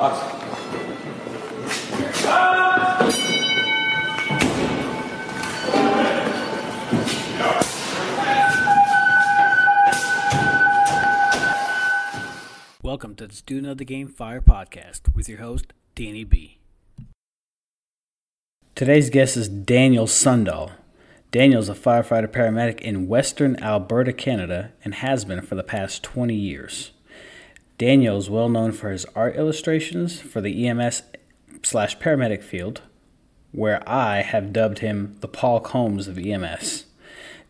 Welcome 0.00 0.20
to 13.16 13.26
the 13.26 13.34
Student 13.34 13.66
of 13.66 13.78
the 13.78 13.84
Game 13.84 14.06
Fire 14.06 14.40
podcast 14.40 15.12
with 15.16 15.28
your 15.28 15.38
host, 15.38 15.72
Danny 15.96 16.22
B. 16.22 16.58
Today's 18.76 19.10
guest 19.10 19.36
is 19.36 19.48
Daniel 19.48 20.06
Sundahl. 20.06 20.70
Daniel 21.32 21.60
is 21.60 21.68
a 21.68 21.74
firefighter 21.74 22.28
paramedic 22.28 22.80
in 22.82 23.08
Western 23.08 23.60
Alberta, 23.60 24.12
Canada, 24.12 24.70
and 24.84 24.94
has 24.94 25.24
been 25.24 25.42
for 25.42 25.56
the 25.56 25.64
past 25.64 26.04
20 26.04 26.36
years. 26.36 26.92
Daniel 27.78 28.18
is 28.18 28.28
well 28.28 28.48
known 28.48 28.72
for 28.72 28.90
his 28.90 29.06
art 29.14 29.36
illustrations 29.36 30.20
for 30.20 30.40
the 30.40 30.66
EMS 30.66 31.02
slash 31.62 31.96
paramedic 31.98 32.42
field, 32.42 32.82
where 33.52 33.88
I 33.88 34.22
have 34.22 34.52
dubbed 34.52 34.80
him 34.80 35.16
the 35.20 35.28
Paul 35.28 35.60
Combs 35.60 36.08
of 36.08 36.18
EMS. 36.18 36.86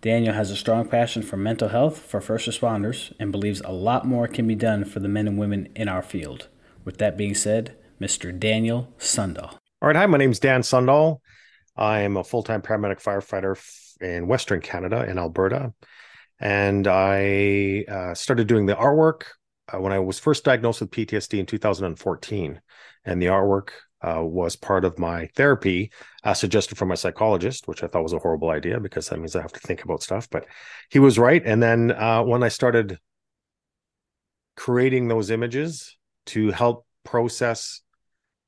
Daniel 0.03 0.35
has 0.35 0.51
a 0.51 0.57
strong 0.57 0.87
passion 0.87 1.23
for 1.23 1.39
mental 1.39 1.71
health 1.71 1.99
for 1.99 2.21
first 2.21 2.47
responders 2.47 3.11
and 3.19 3.33
believes 3.33 3.63
a 3.65 3.73
lot 3.73 4.07
more 4.07 4.29
can 4.29 4.47
be 4.47 4.55
done 4.55 4.85
for 4.85 5.01
the 5.01 5.09
men 5.09 5.27
and 5.27 5.39
women 5.39 5.67
in 5.75 5.89
our 5.89 6.03
field. 6.03 6.49
With 6.85 6.99
that 6.99 7.17
being 7.17 7.35
said, 7.35 7.75
Mr. 7.99 8.39
Daniel 8.39 8.93
Sundahl. 8.99 9.55
All 9.81 9.89
right. 9.89 9.97
Hi, 9.97 10.05
my 10.05 10.19
name 10.19 10.31
is 10.31 10.39
Dan 10.39 10.61
Sundahl. 10.61 11.23
I 11.75 12.01
am 12.01 12.19
a 12.19 12.23
full 12.23 12.43
time 12.43 12.61
paramedic 12.61 13.03
firefighter 13.03 13.59
in 14.03 14.29
Western 14.29 14.61
Canada 14.61 15.09
in 15.09 15.17
Alberta. 15.17 15.73
And 16.39 16.87
I 16.87 17.87
uh, 17.89 18.15
started 18.15 18.47
doing 18.47 18.67
the 18.67 18.77
artwork 18.77 19.23
uh, 19.73 19.81
when 19.81 19.93
I 19.93 19.99
was 19.99 20.19
first 20.19 20.45
diagnosed 20.45 20.81
with 20.81 20.91
PTSD 20.91 21.39
in 21.39 21.47
2014. 21.47 22.61
And 23.05 23.23
the 23.23 23.27
artwork 23.27 23.71
uh, 24.03 24.23
was 24.23 24.57
part 24.57 24.85
of 24.85 24.99
my 24.99 25.29
therapy 25.35 25.91
as 26.25 26.39
suggested 26.39 26.79
from 26.79 26.89
my 26.89 26.95
psychologist, 26.95 27.67
which 27.67 27.83
I 27.83 27.89
thought 27.89 28.03
was 28.03 28.13
a 28.13 28.19
horrible 28.19 28.51
idea 28.51 28.81
because 28.81 29.09
that 29.09 29.19
means 29.19 29.35
I 29.35 29.43
have 29.43 29.53
to 29.53 29.61
think 29.61 29.85
about 29.85 30.03
stuff. 30.03 30.29
But 30.31 30.47
he 30.91 30.99
was 30.99 31.19
right. 31.19 31.43
And 31.45 31.63
then 31.63 31.91
uh, 31.91 32.23
when 32.23 32.43
I 32.43 32.49
started 32.49 32.99
creating 34.57 35.09
those 35.09 35.31
images 35.31 35.97
to 36.27 36.51
help 36.51 36.87
process 37.05 37.81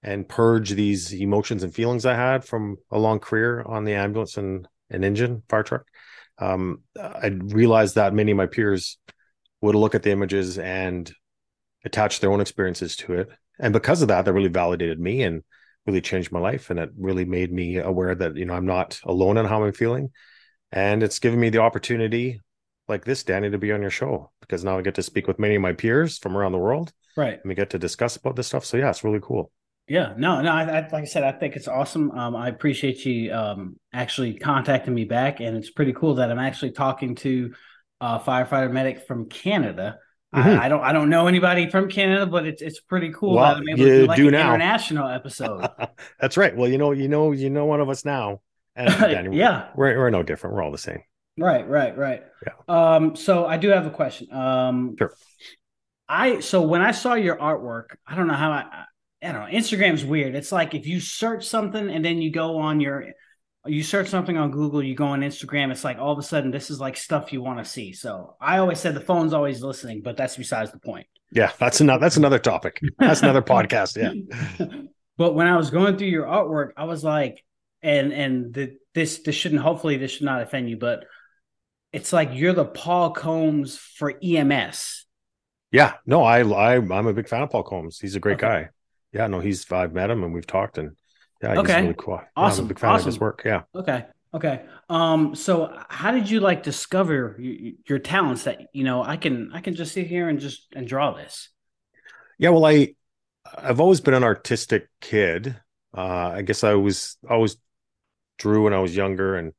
and 0.03 0.29
purge 0.29 0.71
these 0.71 1.13
emotions 1.13 1.63
and 1.63 1.75
feelings 1.75 2.07
I 2.07 2.15
had 2.15 2.45
from 2.45 2.77
a 2.91 2.99
long 2.99 3.19
career 3.19 3.63
on 3.63 3.85
the 3.85 3.95
ambulance 3.95 4.37
and 4.37 4.67
an 4.89 5.05
engine 5.05 5.43
fire 5.49 5.63
truck, 5.63 5.87
um, 6.39 6.83
I 6.99 7.27
realized 7.27 7.97
that 7.97 8.15
many 8.15 8.33
of 8.33 8.37
my 8.37 8.47
peers 8.47 8.99
would 9.61 9.75
look 9.75 9.95
at 9.95 10.03
the 10.03 10.11
images 10.11 10.59
and 10.59 11.13
attach 11.85 12.21
their 12.21 12.33
own 12.33 12.41
experiences 12.41 12.97
to 12.97 13.15
it. 13.15 13.29
And 13.59 13.73
because 13.73 14.03
of 14.03 14.09
that 14.09 14.25
that 14.25 14.33
really 14.33 14.49
validated 14.49 14.99
me 14.99 15.23
and 15.23 15.43
really 15.87 16.01
changed 16.01 16.33
my 16.33 16.41
life. 16.41 16.71
And 16.71 16.79
it 16.79 16.91
really 16.99 17.25
made 17.25 17.53
me 17.53 17.79
aware 17.79 18.15
that 18.15 18.37
you 18.37 18.45
know 18.45 18.55
i'm 18.55 18.67
not 18.67 19.01
alone 19.05 19.37
in 19.39 19.47
how 19.47 19.65
i'm 19.65 19.73
feeling. 19.73 20.11
And 20.73 21.03
it's 21.03 21.19
given 21.19 21.41
me 21.41 21.51
the 21.51 21.59
opportunity 21.59 22.41
like 22.89 23.05
this 23.05 23.23
danny 23.23 23.51
to 23.51 23.59
be 23.59 23.73
on 23.73 23.83
your 23.83 23.91
show 23.91 24.31
because 24.41 24.65
now 24.65 24.79
i 24.79 24.83
get 24.83 24.97
to 24.97 25.03
speak 25.03 25.29
with 25.29 25.39
many 25.39 25.55
of 25.55 25.63
my 25.63 25.73
peers 25.73 26.19
from 26.19 26.37
around 26.37 26.53
the 26.53 26.59
world. 26.59 26.93
Right. 27.17 27.35
and 27.35 27.43
we 27.45 27.55
get 27.55 27.71
to 27.71 27.79
discuss 27.79 28.17
about 28.17 28.37
this 28.37 28.47
stuff. 28.47 28.65
So 28.65 28.77
yeah 28.77 28.91
it's 28.91 29.05
really 29.05 29.21
cool. 29.23 29.51
Yeah, 29.89 30.15
no, 30.17 30.41
no. 30.41 30.53
I, 30.53 30.63
I, 30.63 30.81
like 30.83 31.03
I 31.03 31.05
said, 31.05 31.25
I 31.25 31.33
think 31.33 31.57
it's 31.57 31.67
awesome. 31.67 32.13
Um, 32.13 32.37
I 32.37 32.47
appreciate 32.47 33.05
you 33.05 33.33
um, 33.33 33.75
actually 33.93 34.35
contacting 34.35 34.95
me 34.95 35.05
back, 35.05 35.41
and 35.41 35.57
it's 35.57 35.71
pretty 35.71 35.93
cool 35.93 36.15
that 36.15 36.31
I'm 36.31 36.39
actually 36.39 36.71
talking 36.71 37.17
to 37.17 37.53
a 38.01 38.19
firefighter 38.19 38.71
medic 38.71 39.07
from 39.07 39.29
Canada. 39.29 39.99
Mhm. 40.35 40.59
I, 40.61 40.67
I 40.67 40.69
don't, 40.69 40.81
I 40.83 40.93
don't 40.93 41.11
know 41.11 41.27
anybody 41.27 41.69
from 41.71 41.89
Canada, 41.89 42.25
but 42.27 42.47
it's 42.47 42.63
it's 42.63 42.81
pretty 42.81 43.13
cool 43.13 43.35
Well, 43.35 43.55
that 43.55 43.57
I'm 43.57 43.69
able 43.69 43.79
to 43.79 43.85
you 43.85 44.01
do 44.03 44.07
like 44.07 44.17
do 44.17 44.29
an 44.29 44.33
now. 44.33 44.55
international 44.55 45.09
episode. 45.09 45.67
that's 46.21 46.37
right 46.37 46.57
well 46.57 46.69
you 46.71 46.79
know 46.79 46.93
you 46.93 47.09
know 47.09 47.33
you 47.33 47.51
know 47.51 47.65
one 47.67 47.81
of 47.81 47.89
us 47.89 48.05
now 48.05 48.41
and 48.77 48.89
yeah, 49.35 49.69
we're, 49.75 49.99
we're 49.99 50.11
no 50.11 50.23
different 50.23 50.55
we're 50.55 50.63
all 50.63 50.71
the 50.73 50.79
same 50.79 51.03
right, 51.39 51.67
right, 51.69 51.97
right. 51.97 52.23
Yeah. 52.47 52.53
Um, 52.69 53.17
so 53.17 53.47
I 53.47 53.57
do 53.57 53.69
have 53.71 53.87
a 53.87 53.91
question. 53.91 54.31
Um, 54.33 54.95
Sure. 54.99 55.13
I 56.09 56.41
so 56.41 56.63
when 56.63 56.83
I 56.83 56.91
saw 56.93 57.15
your 57.15 57.37
artwork, 57.37 57.97
I 58.07 58.15
don't 58.17 58.27
know 58.27 58.35
how 58.35 58.51
I, 58.53 58.85
I 59.23 59.33
don't 59.33 59.51
know. 59.51 59.59
Instagram's 59.59 60.05
weird. 60.05 60.35
It's 60.35 60.53
like 60.53 60.75
if 60.75 60.87
you 60.87 61.01
search 61.01 61.47
something 61.47 61.89
and 61.91 62.05
then 62.05 62.21
you 62.21 62.31
go 62.33 62.59
on 62.59 62.81
your, 62.81 63.13
you 63.67 63.83
search 63.83 64.09
something 64.09 64.37
on 64.39 64.51
Google, 64.51 64.83
you 64.83 64.95
go 64.95 65.07
on 65.07 65.21
Instagram. 65.21 65.71
It's 65.71 65.85
like 65.85 65.99
all 65.99 66.13
of 66.13 66.19
a 66.19 66.23
sudden 66.23 66.51
this 66.51 66.71
is 66.71 66.81
like 66.81 66.97
stuff 66.97 67.33
you 67.33 67.43
want 67.43 67.59
to 67.59 67.65
see. 67.65 67.93
So 67.93 68.37
I 68.41 68.59
always 68.59 68.81
said 68.81 68.95
the 68.95 69.01
phone's 69.01 69.33
always 69.35 69.63
listening, 69.63 70.01
but 70.03 70.17
that's 70.17 70.37
besides 70.37 70.73
the 70.73 70.79
point. 70.79 71.07
yeah 71.33 71.53
that's 71.59 71.81
another 71.81 72.01
that's 72.01 72.17
another 72.17 72.39
topic 72.41 72.81
that's 72.99 73.23
another 73.23 73.43
podcast 73.43 73.97
yeah 73.97 74.67
but 75.17 75.35
when 75.35 75.47
I 75.47 75.57
was 75.57 75.71
going 75.71 75.97
through 75.97 76.09
your 76.09 76.27
artwork, 76.27 76.71
I 76.77 76.85
was 76.85 77.05
like, 77.05 77.45
and 77.83 78.13
and 78.13 78.53
the, 78.55 78.77
this 78.95 79.19
this 79.19 79.35
shouldn't 79.37 79.61
hopefully 79.61 79.97
this 79.97 80.13
should 80.13 80.25
not 80.27 80.43
offend 80.43 80.69
you, 80.71 80.77
but 80.77 81.05
it's 81.93 82.13
like 82.13 82.31
you're 82.33 82.53
the 82.53 82.65
Paul 82.65 83.11
Combs 83.11 83.77
for 83.77 84.13
EMS. 84.23 85.07
Yeah, 85.73 85.95
no, 86.07 86.23
I, 86.25 86.41
I 86.41 86.75
I'm 86.77 87.07
a 87.07 87.13
big 87.13 87.29
fan 87.29 87.43
of 87.43 87.51
Paul 87.51 87.63
Combs. 87.63 88.01
He's 88.01 88.17
a 88.17 88.21
great 88.21 88.43
Okay. 88.43 88.47
guy. 88.47 88.69
Yeah, 89.13 89.27
no, 89.27 89.41
he's 89.41 89.71
I've 89.71 89.93
met 89.93 90.11
him 90.11 90.23
and 90.25 90.33
we've 90.35 90.47
talked 90.47 90.79
and 90.79 90.97
yeah, 91.43 91.55
Okay. 91.57 91.81
really 91.83 91.95
cool. 91.99 92.21
Awesome, 92.37 92.65
I'm 92.65 92.67
a 92.67 92.69
big 92.69 92.79
fan 92.79 92.97
of 92.97 93.05
his 93.05 93.19
awesome. 93.19 93.21
work. 93.21 93.43
Yeah. 93.45 93.63
Okay. 93.75 94.07
Okay. 94.35 94.65
Um. 94.89 95.35
So, 95.35 95.77
how 95.89 96.13
did 96.13 96.31
you 96.31 96.41
like 96.41 96.63
discover 96.63 97.37
your, 97.39 97.73
your 97.89 97.99
talents? 97.99 98.45
That 98.45 98.61
you 98.73 98.85
know, 98.85 99.03
I 99.03 99.17
can 99.17 99.51
I 99.53 99.61
can 99.61 99.75
just 99.75 99.93
sit 99.93 100.07
here 100.07 100.29
and 100.29 100.39
just 100.41 100.69
and 100.75 100.87
draw 100.87 101.13
this. 101.13 101.49
Yeah, 102.39 102.51
well, 102.51 102.65
I 102.67 102.95
I've 103.57 103.81
always 103.81 104.01
been 104.01 104.15
an 104.15 104.25
artistic 104.25 104.89
kid. 105.01 105.57
Uh 105.97 106.31
I 106.37 106.43
guess 106.43 106.65
I 106.65 106.75
was 106.75 107.17
always 107.29 107.57
drew 108.39 108.65
when 108.65 108.75
I 108.75 108.81
was 108.81 108.97
younger 108.97 109.37
and 109.37 109.53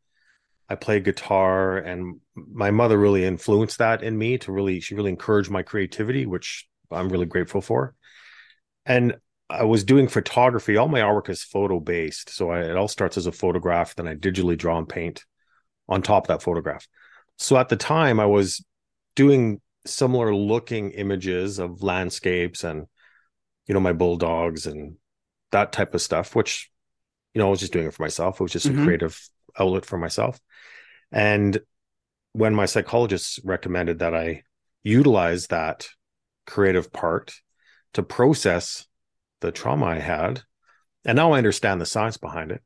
I 0.69 0.75
played 0.75 1.05
guitar 1.05 1.77
and 1.77 2.21
my 2.35 2.71
mother 2.71 2.97
really 2.97 3.25
influenced 3.25 3.79
that 3.79 4.03
in 4.03 4.17
me 4.17 4.37
to 4.39 4.51
really 4.53 4.79
she 4.81 4.95
really 4.95 5.11
encouraged 5.11 5.51
my 5.51 5.63
creativity, 5.63 6.25
which 6.25 6.67
I'm 6.91 7.09
really 7.09 7.27
grateful 7.27 7.61
for. 7.61 7.95
And 8.85 9.17
I 9.51 9.63
was 9.63 9.83
doing 9.83 10.07
photography. 10.07 10.77
All 10.77 10.87
my 10.87 11.01
artwork 11.01 11.29
is 11.29 11.43
photo 11.43 11.79
based. 11.79 12.29
So 12.29 12.51
I, 12.51 12.61
it 12.61 12.77
all 12.77 12.87
starts 12.87 13.17
as 13.17 13.27
a 13.27 13.31
photograph, 13.31 13.95
then 13.95 14.07
I 14.07 14.15
digitally 14.15 14.57
draw 14.57 14.77
and 14.77 14.87
paint 14.87 15.25
on 15.89 16.01
top 16.01 16.23
of 16.23 16.27
that 16.29 16.43
photograph. 16.43 16.87
So 17.37 17.57
at 17.57 17.69
the 17.69 17.75
time, 17.75 18.19
I 18.19 18.25
was 18.25 18.65
doing 19.15 19.61
similar 19.85 20.33
looking 20.33 20.91
images 20.91 21.59
of 21.59 21.83
landscapes 21.83 22.63
and, 22.63 22.87
you 23.67 23.73
know, 23.73 23.79
my 23.79 23.93
bulldogs 23.93 24.67
and 24.67 24.95
that 25.51 25.71
type 25.71 25.93
of 25.93 26.01
stuff, 26.01 26.35
which, 26.35 26.71
you 27.33 27.39
know, 27.39 27.47
I 27.47 27.51
was 27.51 27.59
just 27.59 27.73
doing 27.73 27.87
it 27.87 27.93
for 27.93 28.03
myself. 28.03 28.39
It 28.39 28.43
was 28.43 28.53
just 28.53 28.67
Mhm. 28.67 28.81
a 28.81 28.83
creative 28.83 29.19
outlet 29.59 29.85
for 29.85 29.97
myself. 29.97 30.39
And 31.11 31.59
when 32.33 32.55
my 32.55 32.65
psychologist 32.65 33.41
recommended 33.43 33.99
that 33.99 34.15
I 34.15 34.43
utilize 34.83 35.47
that 35.47 35.89
creative 36.45 36.91
part 36.93 37.33
to 37.93 38.03
process 38.03 38.87
the 39.41 39.51
trauma 39.51 39.85
I 39.87 39.99
had, 39.99 40.41
and 41.05 41.15
now 41.15 41.33
I 41.33 41.39
understand 41.39 41.81
the 41.81 41.85
science 41.85 42.17
behind 42.17 42.51
it. 42.51 42.61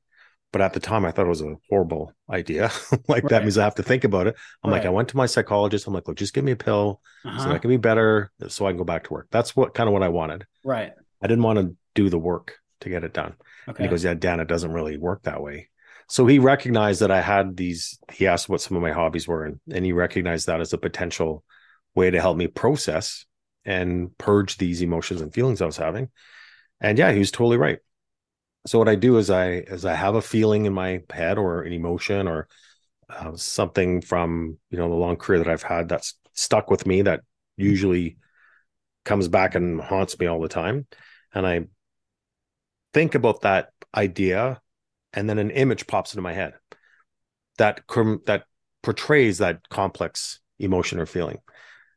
But 0.52 0.62
at 0.62 0.74
the 0.74 0.80
time, 0.80 1.03
I 1.06 1.12
thought 1.12 1.25
it 1.25 1.30
was 1.30 1.41
a 1.41 1.56
horrible 1.69 2.13
idea. 2.30 2.72
like 3.09 3.28
that 3.28 3.44
means 3.44 3.58
I 3.58 3.66
have 3.66 3.75
to 3.75 3.84
think 3.84 4.06
about 4.06 4.28
it. 4.28 4.36
I'm 4.63 4.72
like, 4.72 4.86
I 4.86 4.90
went 4.90 5.09
to 5.09 5.18
my 5.18 5.25
psychologist. 5.25 5.86
I'm 5.88 5.94
like, 5.94 6.08
look, 6.08 6.18
just 6.18 6.34
give 6.34 6.46
me 6.46 6.53
a 6.53 6.56
pill 6.56 7.02
so 7.24 7.30
Uh-huh. 7.30 7.53
I 7.53 7.58
can 7.59 7.69
be 7.69 7.78
better, 7.78 8.31
so 8.47 8.66
I 8.66 8.72
can 8.72 8.78
go 8.78 8.86
back 8.86 9.03
to 9.06 9.13
work. 9.13 9.28
That's 9.31 9.56
what 9.56 9.74
kind 9.74 9.88
of 9.90 9.94
what 9.94 10.03
I 10.03 10.09
wanted. 10.09 10.46
right. 10.63 10.94
I 11.22 11.28
didn't 11.28 11.44
want 11.44 11.59
to 11.59 11.75
do 11.96 12.09
the 12.09 12.19
work 12.19 12.58
to 12.81 12.90
get 12.90 13.03
it 13.03 13.13
done. 13.13 13.36
And 13.68 13.75
Okay. 13.75 13.84
he 13.84 13.90
goes, 13.90 14.03
Yeah, 14.03 14.13
Dan, 14.13 14.40
it 14.40 14.47
doesn't 14.47 14.72
really 14.72 14.97
work 14.97 15.24
that 15.24 15.42
way. 15.42 15.69
So 16.07 16.25
he 16.28 16.40
recognized 16.40 17.02
that 17.02 17.12
I 17.12 17.22
had 17.22 17.57
these, 17.57 17.97
he 18.13 18.28
asked 18.28 18.47
what 18.47 18.62
some 18.62 18.78
of 18.78 18.84
my 18.84 18.92
hobbies 18.92 19.28
were, 19.28 19.44
and, 19.46 19.59
and 19.74 19.84
he 19.84 19.92
recognized 19.92 20.47
that 20.47 20.62
as 20.62 20.72
a 20.72 20.78
potential 20.78 21.44
way 21.96 22.12
to 22.12 22.22
help 22.22 22.38
me 22.38 22.47
process 22.47 23.25
and 23.66 24.16
purge 24.19 24.57
these 24.57 24.81
emotions 24.84 25.22
and 25.22 25.34
feelings 25.34 25.62
I 25.62 25.66
was 25.66 25.78
having. 25.78 26.09
And 26.81 26.97
yeah, 26.97 27.12
he 27.12 27.19
was 27.19 27.31
totally 27.31 27.57
right. 27.57 27.80
So 28.68 28.80
what 28.80 28.89
I 28.89 28.95
do 28.95 29.18
is 29.18 29.30
I 29.30 29.50
is 29.50 29.86
I 29.86 29.94
have 29.94 30.16
a 30.16 30.22
feeling 30.22 30.66
in 30.66 30.74
my 30.74 31.04
head 31.12 31.38
or 31.38 31.62
an 31.62 31.72
emotion 31.72 32.27
or 32.27 32.48
uh, 33.10 33.36
something 33.36 34.01
from 34.01 34.57
you 34.69 34.77
know 34.77 34.89
the 34.89 34.95
long 34.95 35.18
career 35.18 35.39
that 35.39 35.48
I've 35.48 35.63
had 35.63 35.88
that's 35.88 36.16
stuck 36.33 36.69
with 36.72 36.86
me 36.86 37.04
that 37.04 37.22
usually 37.57 38.18
comes 39.04 39.27
back 39.27 39.56
and 39.56 39.80
haunts 39.80 40.18
me 40.19 40.25
all 40.25 40.42
the 40.42 40.50
time, 40.50 40.88
and 41.33 41.45
I 41.45 41.66
think 42.94 43.13
about 43.13 43.42
that 43.42 43.69
idea, 43.94 44.62
and 45.13 45.30
then 45.30 45.38
an 45.38 45.51
image 45.51 45.86
pops 45.86 46.13
into 46.13 46.24
my 46.24 46.33
head 46.33 46.54
that 47.57 47.81
that 48.25 48.45
portrays 48.81 49.38
that 49.38 49.69
complex 49.69 50.39
emotion 50.57 51.00
or 51.00 51.06
feeling, 51.06 51.38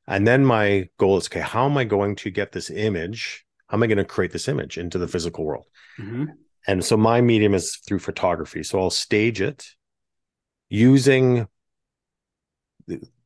and 0.07 0.27
then 0.27 0.45
my 0.45 0.89
goal 0.99 1.17
is 1.17 1.29
okay, 1.29 1.41
how 1.41 1.65
am 1.65 1.79
I 1.79 1.85
going 1.85 2.15
to 2.17 2.31
get 2.31 2.53
this 2.53 2.69
image? 2.69 3.47
How 3.69 3.77
am 3.77 3.83
I 3.83 3.87
going 3.87 3.99
to 3.99 4.05
create 4.05 4.33
this 4.33 4.49
image 4.49 4.79
into 4.79 4.99
the 4.99 5.09
physical 5.09 5.45
world? 5.45 5.67
Mhm. 5.99 6.35
And 6.67 6.85
so 6.85 6.97
my 6.97 7.21
medium 7.21 7.55
is 7.55 7.77
through 7.77 8.01
photography. 8.01 8.63
So 8.63 8.81
I'll 8.81 8.91
stage 8.91 9.41
it 9.41 9.67
using 10.69 11.47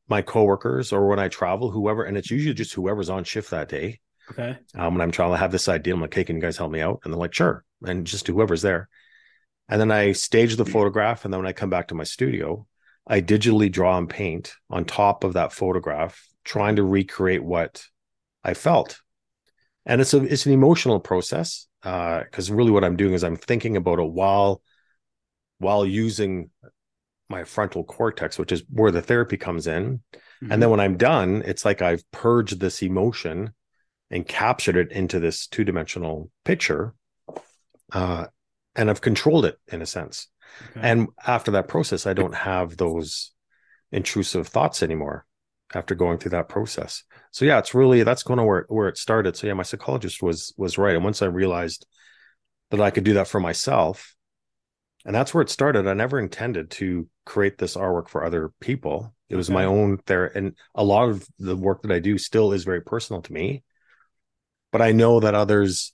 my 0.07 0.21
coworkers 0.21 0.91
or 0.91 1.07
when 1.07 1.19
I 1.19 1.27
travel, 1.27 1.71
whoever, 1.71 2.03
and 2.03 2.17
it's 2.17 2.31
usually 2.31 2.53
just 2.53 2.73
whoever's 2.73 3.09
on 3.09 3.23
shift 3.23 3.51
that 3.51 3.69
day. 3.69 3.99
Okay. 4.31 4.57
Um, 4.75 4.95
when 4.95 5.01
I'm 5.01 5.11
trying 5.11 5.31
to 5.31 5.37
have 5.37 5.51
this 5.51 5.67
idea, 5.67 5.93
I'm 5.93 6.01
like, 6.01 6.13
hey, 6.13 6.23
can 6.23 6.37
you 6.37 6.41
guys 6.41 6.57
help 6.57 6.71
me 6.71 6.81
out? 6.81 7.01
And 7.03 7.13
they're 7.13 7.19
like, 7.19 7.33
sure. 7.33 7.65
And 7.85 8.07
just 8.07 8.27
whoever's 8.27 8.61
there. 8.61 8.89
And 9.69 9.79
then 9.79 9.91
I 9.91 10.11
stage 10.11 10.55
the 10.55 10.65
photograph. 10.65 11.25
And 11.25 11.33
then 11.33 11.39
when 11.41 11.47
I 11.47 11.53
come 11.53 11.69
back 11.69 11.89
to 11.89 11.95
my 11.95 12.03
studio, 12.03 12.67
I 13.07 13.21
digitally 13.21 13.71
draw 13.71 13.97
and 13.97 14.09
paint 14.09 14.53
on 14.69 14.85
top 14.85 15.23
of 15.23 15.33
that 15.33 15.51
photograph, 15.51 16.25
trying 16.45 16.77
to 16.77 16.83
recreate 16.83 17.43
what 17.43 17.85
I 18.43 18.53
felt. 18.53 19.01
And 19.85 20.01
it's 20.01 20.13
a 20.13 20.23
it's 20.23 20.45
an 20.45 20.53
emotional 20.53 20.99
process 20.99 21.67
because 21.81 22.49
uh, 22.49 22.53
really 22.53 22.71
what 22.71 22.83
I'm 22.83 22.95
doing 22.95 23.13
is 23.13 23.23
I'm 23.23 23.35
thinking 23.35 23.75
about 23.75 23.99
it 23.99 24.09
while 24.09 24.61
while 25.59 25.85
using 25.85 26.49
my 27.29 27.43
frontal 27.43 27.83
cortex, 27.83 28.37
which 28.37 28.51
is 28.51 28.63
where 28.69 28.91
the 28.91 29.01
therapy 29.01 29.37
comes 29.37 29.67
in. 29.67 30.01
Mm-hmm. 30.13 30.51
And 30.51 30.61
then 30.61 30.69
when 30.69 30.79
I'm 30.79 30.97
done, 30.97 31.43
it's 31.45 31.65
like 31.65 31.81
I've 31.81 32.09
purged 32.11 32.59
this 32.59 32.81
emotion 32.81 33.53
and 34.09 34.27
captured 34.27 34.77
it 34.77 34.91
into 34.91 35.19
this 35.19 35.47
two 35.47 35.63
dimensional 35.63 36.29
picture. 36.45 36.93
Uh, 37.91 38.27
and 38.75 38.89
I've 38.89 39.01
controlled 39.01 39.45
it 39.45 39.57
in 39.71 39.81
a 39.81 39.85
sense. 39.85 40.27
Okay. 40.71 40.81
And 40.83 41.07
after 41.25 41.51
that 41.51 41.67
process, 41.67 42.05
I 42.05 42.13
don't 42.13 42.35
have 42.35 42.77
those 42.77 43.31
intrusive 43.91 44.47
thoughts 44.47 44.83
anymore 44.83 45.25
after 45.73 45.95
going 45.95 46.17
through 46.17 46.31
that 46.31 46.49
process. 46.49 47.03
So 47.33 47.45
yeah, 47.45 47.57
it's 47.57 47.73
really 47.73 48.03
that's 48.03 48.21
going 48.21 48.37
to 48.37 48.43
where 48.43 48.65
where 48.69 48.87
it 48.87 48.97
started. 48.97 49.35
So 49.35 49.47
yeah, 49.47 49.53
my 49.53 49.63
psychologist 49.63 50.21
was 50.21 50.53
was 50.55 50.77
right. 50.77 50.95
And 50.95 51.03
once 51.03 51.23
I 51.23 51.25
realized 51.25 51.85
that 52.69 52.79
I 52.79 52.91
could 52.91 53.03
do 53.03 53.15
that 53.15 53.27
for 53.27 53.39
myself, 53.39 54.15
and 55.03 55.15
that's 55.15 55.33
where 55.33 55.41
it 55.41 55.49
started. 55.49 55.87
I 55.87 55.95
never 55.95 56.19
intended 56.19 56.69
to 56.71 57.09
create 57.25 57.57
this 57.57 57.75
artwork 57.75 58.07
for 58.07 58.23
other 58.23 58.51
people. 58.59 59.15
It 59.29 59.35
was 59.35 59.49
okay. 59.49 59.55
my 59.55 59.65
own 59.65 59.97
there, 60.05 60.27
and 60.27 60.55
a 60.75 60.83
lot 60.83 61.09
of 61.09 61.27
the 61.39 61.55
work 61.55 61.81
that 61.81 61.91
I 61.91 61.97
do 61.97 62.19
still 62.19 62.53
is 62.53 62.65
very 62.65 62.81
personal 62.81 63.23
to 63.23 63.33
me. 63.33 63.63
But 64.71 64.83
I 64.83 64.91
know 64.91 65.19
that 65.19 65.33
others, 65.33 65.91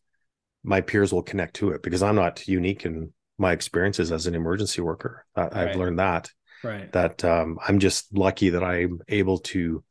my 0.63 0.81
peers, 0.81 1.13
will 1.13 1.23
connect 1.23 1.55
to 1.57 1.69
it 1.71 1.81
because 1.81 2.03
I'm 2.03 2.15
not 2.15 2.49
unique 2.49 2.85
in 2.85 3.13
my 3.37 3.53
experiences 3.53 4.11
as 4.11 4.27
an 4.27 4.35
emergency 4.35 4.81
worker. 4.81 5.25
I, 5.37 5.41
right. 5.43 5.53
I've 5.53 5.75
learned 5.77 5.99
that. 5.99 6.31
Right. 6.65 6.91
That 6.91 7.23
um, 7.23 7.59
I'm 7.65 7.79
just 7.79 8.13
lucky 8.13 8.49
that 8.49 8.63
I'm 8.63 8.99
able 9.07 9.37
to 9.37 9.85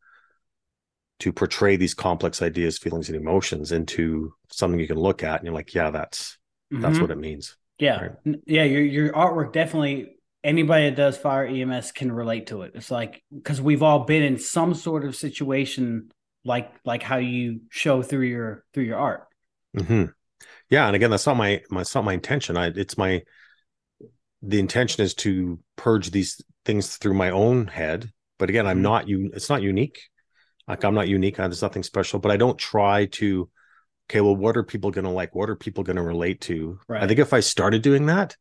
to 1.21 1.33
portray 1.33 1.77
these 1.77 1.95
complex 1.95 2.43
ideas, 2.43 2.79
feelings, 2.79 3.09
and 3.09 3.17
emotions 3.17 3.73
into 3.73 4.33
something 4.51 4.79
you 4.79 4.87
can 4.87 4.99
look 4.99 5.23
at, 5.23 5.41
and 5.41 5.45
you're 5.45 5.55
like, 5.55 5.75
yeah, 5.75 5.91
that's 5.91 6.39
mm-hmm. 6.73 6.83
that's 6.83 6.99
what 6.99 7.11
it 7.11 7.19
means. 7.19 7.57
Yeah, 7.79 8.01
right? 8.25 8.37
yeah. 8.47 8.65
Your 8.65 8.83
your 8.83 9.13
artwork 9.13 9.53
definitely. 9.53 10.15
Anybody 10.45 10.85
that 10.85 10.97
does 10.97 11.19
fire 11.19 11.45
EMS 11.45 11.91
can 11.91 12.13
relate 12.13 12.47
to 12.47 12.63
it. 12.63 12.73
It's 12.75 12.93
like 12.93 13.23
because 13.35 13.61
we've 13.61 13.83
all 13.83 14.05
been 14.05 14.23
in 14.23 14.39
some 14.39 14.73
sort 14.73 15.05
of 15.05 15.17
situation 15.17 16.11
like 16.45 16.73
like 16.85 17.03
how 17.03 17.17
you 17.17 17.63
show 17.71 18.03
through 18.03 18.27
your 18.27 18.65
through 18.73 18.85
your 18.85 18.99
art. 18.99 19.27
Mm-hmm. 19.77 20.07
Yeah, 20.71 20.87
and 20.87 20.97
again, 20.97 21.11
that's 21.11 21.27
not 21.27 21.37
my 21.37 21.63
my 21.71 21.81
it's 21.81 21.95
not 21.95 22.05
my 22.05 22.15
intention. 22.15 22.57
I 22.57 22.67
it's 22.69 22.97
my 22.97 23.23
the 24.43 24.59
intention 24.61 25.05
is 25.05 25.15
to 25.15 25.59
purge 25.77 26.11
these 26.11 26.41
things 26.65 26.97
through 26.97 27.15
my 27.15 27.31
own 27.31 27.67
head. 27.67 28.11
But 28.39 28.51
again, 28.51 28.67
I'm 28.67 28.77
mm-hmm. 28.77 28.83
not 28.83 29.09
you. 29.09 29.31
It's 29.35 29.51
not 29.51 29.63
unique. 29.63 30.01
Like 30.69 30.85
I'm 30.85 30.95
not 30.95 31.09
unique. 31.09 31.37
There's 31.37 31.63
nothing 31.63 31.83
special. 31.83 32.19
But 32.19 32.33
I 32.33 32.37
don't 32.37 32.59
try 32.59 33.07
to. 33.07 33.49
Okay, 34.11 34.21
well, 34.23 34.37
what 34.37 34.57
are 34.57 34.63
people 34.63 34.91
going 34.91 35.05
to 35.05 35.11
like? 35.11 35.35
What 35.35 35.51
are 35.51 35.57
people 35.57 35.85
going 35.85 35.97
to 35.97 36.03
relate 36.03 36.41
to? 36.43 36.79
Right. 36.89 37.03
I 37.03 37.07
think 37.07 37.19
if 37.19 37.35
I 37.35 37.41
started 37.41 37.83
doing 37.83 38.07
that, 38.07 38.37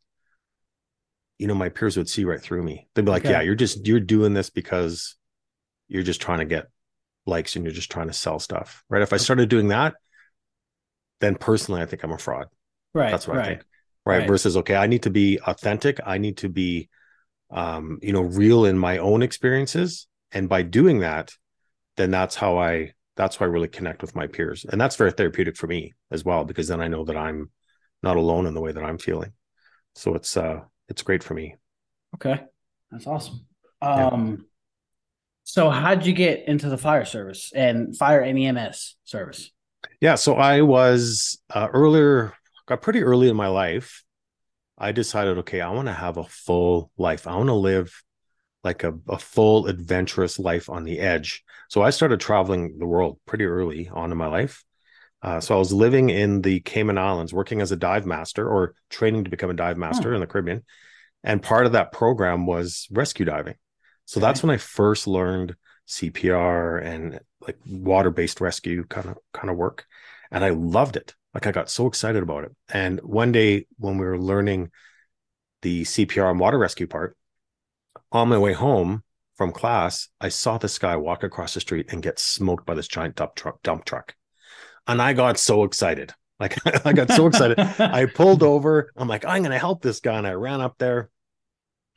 you 1.38 1.47
know, 1.47 1.56
my 1.56 1.69
peers 1.69 1.97
would 1.97 2.07
see 2.07 2.24
right 2.24 2.41
through 2.41 2.63
me. 2.63 2.88
They'd 2.94 3.03
be 3.03 3.12
like, 3.12 3.25
okay. 3.25 3.33
"Yeah, 3.33 3.41
you're 3.41 3.56
just 3.56 3.85
you're 3.85 4.00
doing 4.00 4.33
this 4.33 4.50
because 4.50 5.15
you're 5.88 6.03
just 6.03 6.21
trying 6.21 6.39
to 6.39 6.45
get 6.45 6.68
likes 7.25 7.56
and 7.56 7.65
you're 7.65 7.74
just 7.74 7.91
trying 7.91 8.07
to 8.07 8.13
sell 8.13 8.39
stuff." 8.39 8.83
Right? 8.89 9.01
If 9.01 9.13
I 9.13 9.18
started 9.18 9.50
doing 9.50 9.69
that, 9.69 9.95
then 11.19 11.35
personally, 11.35 11.81
I 11.81 11.85
think 11.85 12.03
I'm 12.03 12.12
a 12.12 12.18
fraud. 12.18 12.47
Right. 12.94 13.12
That's 13.12 13.27
what 13.27 13.38
right. 13.38 13.44
I 13.44 13.50
think 13.50 13.63
right? 14.07 14.19
right? 14.19 14.27
Versus, 14.27 14.57
okay, 14.57 14.75
I 14.75 14.88
need 14.88 15.03
to 15.03 15.09
be 15.09 15.39
authentic. 15.45 16.00
I 16.06 16.18
need 16.18 16.38
to 16.38 16.50
be, 16.50 16.89
um, 17.51 18.00
you 18.01 18.13
know, 18.13 18.21
real 18.21 18.65
in 18.65 18.77
my 18.77 18.97
own 18.97 19.21
experiences. 19.21 20.07
And 20.31 20.50
by 20.50 20.63
doing 20.63 21.00
that, 21.00 21.33
then 21.97 22.11
that's 22.11 22.35
how 22.35 22.57
I, 22.57 22.94
that's 23.15 23.35
how 23.35 23.45
I 23.45 23.49
really 23.49 23.67
connect 23.67 24.01
with 24.01 24.15
my 24.15 24.27
peers. 24.27 24.65
And 24.69 24.79
that's 24.79 24.95
very 24.95 25.11
therapeutic 25.11 25.57
for 25.57 25.67
me 25.67 25.94
as 26.11 26.23
well, 26.23 26.45
because 26.45 26.67
then 26.67 26.81
I 26.81 26.88
know 26.88 27.03
that 27.05 27.17
I'm 27.17 27.51
not 28.03 28.17
alone 28.17 28.45
in 28.45 28.53
the 28.53 28.61
way 28.61 28.71
that 28.71 28.83
I'm 28.83 28.97
feeling. 28.97 29.33
So 29.95 30.13
it's, 30.13 30.38
uh, 30.38 30.61
it's 30.88 31.01
great 31.01 31.23
for 31.23 31.33
me. 31.33 31.55
Okay. 32.15 32.41
That's 32.91 33.07
awesome. 33.07 33.45
Um, 33.81 34.29
yeah. 34.29 34.44
so 35.44 35.69
how'd 35.69 36.05
you 36.05 36.13
get 36.13 36.47
into 36.47 36.69
the 36.69 36.77
fire 36.77 37.05
service 37.05 37.51
and 37.53 37.97
fire 37.97 38.21
and 38.21 38.38
EMS 38.38 38.95
service? 39.03 39.51
Yeah. 39.99 40.15
So 40.15 40.35
I 40.35 40.61
was, 40.61 41.39
uh, 41.49 41.67
earlier, 41.73 42.33
got 42.67 42.81
pretty 42.81 43.01
early 43.01 43.29
in 43.29 43.35
my 43.35 43.47
life, 43.47 44.03
I 44.77 44.91
decided, 44.91 45.39
okay, 45.39 45.61
I 45.61 45.71
want 45.71 45.88
to 45.88 45.94
have 45.94 46.17
a 46.17 46.23
full 46.23 46.91
life. 46.97 47.25
I 47.25 47.35
want 47.35 47.49
to 47.49 47.53
live 47.53 47.91
like 48.63 48.83
a, 48.83 48.94
a 49.07 49.18
full 49.18 49.68
adventurous 49.68 50.39
life 50.39 50.69
on 50.69 50.83
the 50.83 51.00
edge. 51.00 51.44
So 51.69 51.81
I 51.81 51.89
started 51.89 52.19
traveling 52.19 52.77
the 52.77 52.86
world 52.86 53.19
pretty 53.25 53.45
early 53.45 53.89
on 53.89 54.12
in 54.12 54.18
my 54.18 54.27
life. 54.27 54.63
Uh, 55.21 55.39
so 55.39 55.56
I 55.56 55.59
was 55.59 55.74
living 55.74 56.09
in 56.09 56.42
the 56.42 56.59
Cayman 56.59 56.98
Islands, 56.98 57.33
working 57.33 57.62
as 57.62 57.71
a 57.71 57.75
dive 57.75 58.06
master 58.06 58.48
or 58.48 58.75
training 58.89 59.24
to 59.24 59.30
become 59.30 59.50
a 59.50 59.56
dive 59.56 59.77
master 59.77 60.09
hmm. 60.09 60.15
in 60.15 60.21
the 60.21 60.27
Caribbean. 60.27 60.63
And 61.24 61.42
part 61.42 61.65
of 61.65 61.71
that 61.71 61.92
program 61.92 62.45
was 62.45 62.88
rescue 62.92 63.25
diving. 63.25 63.56
So 64.06 64.19
okay. 64.19 64.27
that's 64.27 64.44
when 64.44 64.51
I 64.51 64.57
first 64.57 65.07
learned 65.07 65.56
CPR 65.88 66.83
and 66.83 67.19
like 67.42 67.57
water-based 67.65 68.42
rescue 68.42 68.86
kind 68.86 69.09
of 69.09 69.18
kind 69.33 69.50
of 69.50 69.57
work. 69.57 69.86
And 70.31 70.45
I 70.45 70.50
loved 70.50 70.95
it. 70.95 71.15
Like 71.33 71.48
I 71.48 71.51
got 71.51 71.69
so 71.69 71.88
excited 71.88 72.24
about 72.24 72.44
it. 72.45 72.56
And 72.69 73.00
one 73.01 73.31
day 73.31 73.68
when 73.77 73.98
we 73.98 74.06
were 74.06 74.19
learning 74.19 74.71
the 75.62 75.83
CPR 75.83 76.30
and 76.30 76.39
water 76.39 76.57
rescue 76.57 76.88
part, 76.88 77.16
on 78.12 78.30
my 78.30 78.38
way 78.38 78.54
home 78.54 79.04
from 79.36 79.51
class, 79.51 80.09
I 80.19 80.30
saw 80.30 80.57
this 80.57 80.80
guy 80.80 80.95
walk 80.95 81.24
across 81.24 81.54
the 81.54 81.59
street 81.59 81.88
and 81.92 82.01
get 82.01 82.19
smoked 82.19 82.65
by 82.65 82.74
this 82.74 82.88
giant 82.88 83.15
dump 83.15 83.36
truck. 83.36 83.62
Dump 83.63 83.86
truck, 83.86 84.15
and 84.88 85.01
I 85.01 85.13
got 85.13 85.38
so 85.38 85.63
excited. 85.63 86.13
Like 86.39 86.86
I 86.86 86.94
got 86.94 87.09
so 87.09 87.25
excited. 87.25 87.57
I 87.57 88.06
pulled 88.13 88.44
over. 88.44 88.92
I'm 88.95 89.07
like, 89.07 89.25
I'm 89.25 89.42
gonna 89.42 89.57
help 89.57 89.81
this 89.81 90.00
guy, 90.01 90.19
and 90.19 90.27
I 90.27 90.33
ran 90.33 90.62
up 90.62 90.75
there. 90.77 91.09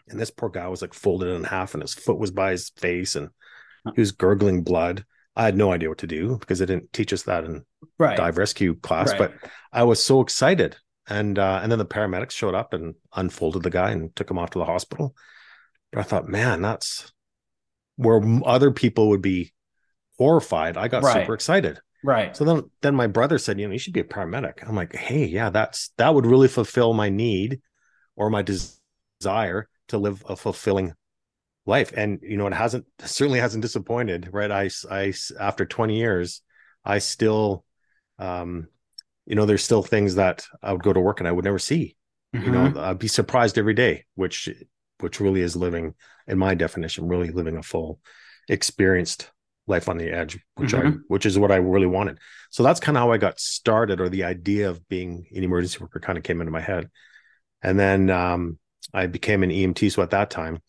And 0.09 0.19
this 0.19 0.31
poor 0.31 0.49
guy 0.49 0.67
was 0.69 0.81
like 0.81 0.95
folded 0.95 1.29
in 1.29 1.45
half, 1.45 1.75
and 1.75 1.83
his 1.83 1.93
foot 1.93 2.19
was 2.19 2.31
by 2.31 2.53
his 2.53 2.71
face, 2.71 3.17
and 3.17 3.29
he 3.95 4.01
was 4.01 4.12
gurgling 4.12 4.62
blood. 4.62 5.05
I 5.37 5.45
had 5.45 5.59
no 5.59 5.73
idea 5.73 5.91
what 5.91 5.99
to 5.99 6.07
do 6.07 6.39
because 6.39 6.59
they 6.59 6.65
didn't 6.65 6.91
teach 6.95 7.12
us 7.12 7.25
that 7.25 7.45
in 7.45 7.67
right. 7.99 8.17
dive 8.17 8.39
rescue 8.39 8.77
class. 8.77 9.11
Right. 9.11 9.19
But 9.19 9.51
I 9.75 9.83
was 9.83 10.03
so 10.03 10.23
excited, 10.23 10.75
and 11.07 11.39
uh, 11.39 11.61
and 11.62 11.71
then 11.71 11.79
the 11.79 11.85
paramedics 11.85 12.33
showed 12.33 12.55
up 12.55 12.73
and 12.73 12.95
unfolded 13.14 13.62
the 13.62 13.69
guy 13.69 13.90
and 13.90 14.17
took 14.17 14.31
him 14.31 14.38
off 14.38 14.50
to 14.52 14.59
the 14.59 14.64
hospital. 14.64 15.14
But 15.92 16.00
I 16.00 16.02
thought, 16.04 16.28
man, 16.28 16.62
that's 16.62 17.12
where 17.97 18.20
other 18.44 18.70
people 18.70 19.09
would 19.11 19.23
be 19.23 19.52
horrified. 20.18 20.76
I 20.76 20.88
got 20.88 21.02
right. 21.02 21.23
super 21.23 21.35
excited. 21.35 21.80
Right. 22.02 22.35
So 22.37 22.44
then 22.44 22.70
then 22.80 22.94
my 22.94 23.06
brother 23.06 23.38
said, 23.38 23.61
you 23.61 23.66
know, 23.66 23.73
you 23.73 23.78
should 23.78 23.92
be 23.92 24.00
a 24.00 24.04
paramedic. 24.04 24.66
I'm 24.66 24.76
like, 24.76 24.94
hey, 24.94 25.26
yeah, 25.26 25.50
that's 25.50 25.90
that 25.99 26.14
would 26.14 26.26
really 26.26 26.49
fulfill 26.49 26.94
my 26.94 27.09
need 27.09 27.61
or 28.16 28.30
my 28.30 28.42
desire 28.42 29.68
to 29.88 29.99
live 29.99 30.25
a 30.28 30.37
fulfilling 30.37 30.94
life 31.66 31.92
and 31.97 32.18
you 32.23 32.37
know 32.37 32.47
it 32.47 32.52
hasn't 32.52 32.87
certainly 33.00 33.38
hasn't 33.38 33.62
disappointed 33.62 34.28
right 34.32 34.50
i 34.50 34.70
i 34.90 35.12
after 35.38 35.64
20 35.64 35.97
years 35.97 36.42
i 36.85 36.99
still 36.99 37.64
um 38.18 38.66
you 39.26 39.35
know 39.35 39.47
there's 39.47 39.64
still 39.64 39.82
things 39.82 40.14
that 40.14 40.44
i 40.62 40.73
would 40.73 40.82
go 40.82 40.92
to 40.92 41.00
work 41.00 41.20
and 41.20 41.28
i 41.28 41.32
would 41.32 41.44
never 41.44 41.59
see 41.59 41.97
mm-hmm. 42.35 42.44
you 42.44 42.50
know 42.50 42.66
mm-hmm. 42.66 42.78
i'd 42.78 42.99
be 42.99 43.09
surprised 43.09 43.59
every 43.59 43.75
day 43.75 44.04
which 44.14 44.49
which 45.02 45.21
really 45.21 45.40
is 45.40 45.57
living 45.57 45.95
in 46.26 46.38
my 46.38 46.54
definition 46.54 47.09
really 47.09 47.30
living 47.30 47.57
a 47.57 47.62
full 47.62 48.00
experienced 48.49 49.30
life 49.66 49.88
on 49.88 49.99
the 49.99 50.11
edge 50.11 50.38
which 50.57 50.73
mm-hmm. 50.73 50.88
i 50.88 51.00
which 51.09 51.26
is 51.26 51.38
what 51.38 51.52
i 51.52 51.57
really 51.57 51.87
wanted 51.87 52.19
so 52.50 52.62
that's 52.62 52.80
kind 52.80 52.97
of 52.97 53.02
how 53.02 53.12
i 53.12 53.19
got 53.19 53.38
started 53.38 54.00
or 54.00 54.09
the 54.09 54.25
idea 54.25 54.69
of 54.69 54.87
being 54.88 55.26
an 55.35 55.45
emergency 55.45 55.78
worker 55.78 56.00
kind 56.00 56.19
of 56.19 56.25
came 56.25 56.40
into 56.40 56.50
my 56.50 56.61
head 56.61 56.90
and 57.62 57.78
then 57.78 58.11
um 58.11 58.59
i 58.92 59.07
became 59.07 59.42
an 59.42 59.50
emt 59.50 59.92
so 59.92 60.02
at 60.02 60.11
that 60.11 60.30
time 60.30 60.61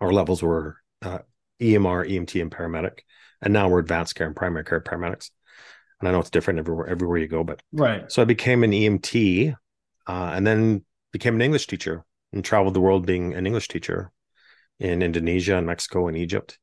our 0.00 0.12
levels 0.12 0.42
were 0.42 0.76
uh, 1.02 1.18
EMR, 1.60 2.08
EMT, 2.08 2.40
and 2.40 2.50
paramedic, 2.50 3.00
and 3.40 3.52
now 3.52 3.68
we're 3.68 3.78
advanced 3.78 4.14
care 4.14 4.26
and 4.26 4.36
primary 4.36 4.64
care 4.64 4.80
paramedics. 4.80 5.30
And 6.00 6.08
I 6.08 6.12
know 6.12 6.20
it's 6.20 6.30
different 6.30 6.58
everywhere 6.58 6.88
everywhere 6.88 7.18
you 7.18 7.28
go, 7.28 7.44
but 7.44 7.62
right. 7.72 8.10
So 8.12 8.22
I 8.22 8.26
became 8.26 8.62
an 8.64 8.72
EMT, 8.72 9.54
uh, 10.06 10.30
and 10.34 10.46
then 10.46 10.84
became 11.12 11.34
an 11.34 11.42
English 11.42 11.66
teacher 11.66 12.04
and 12.36 12.44
traveled 12.44 12.74
the 12.74 12.80
world 12.82 13.06
being 13.06 13.34
an 13.34 13.46
English 13.46 13.68
teacher 13.68 14.12
in 14.80 15.02
Indonesia 15.02 15.56
and 15.56 15.66
Mexico 15.66 16.08
and 16.08 16.16
Egypt. 16.16 16.58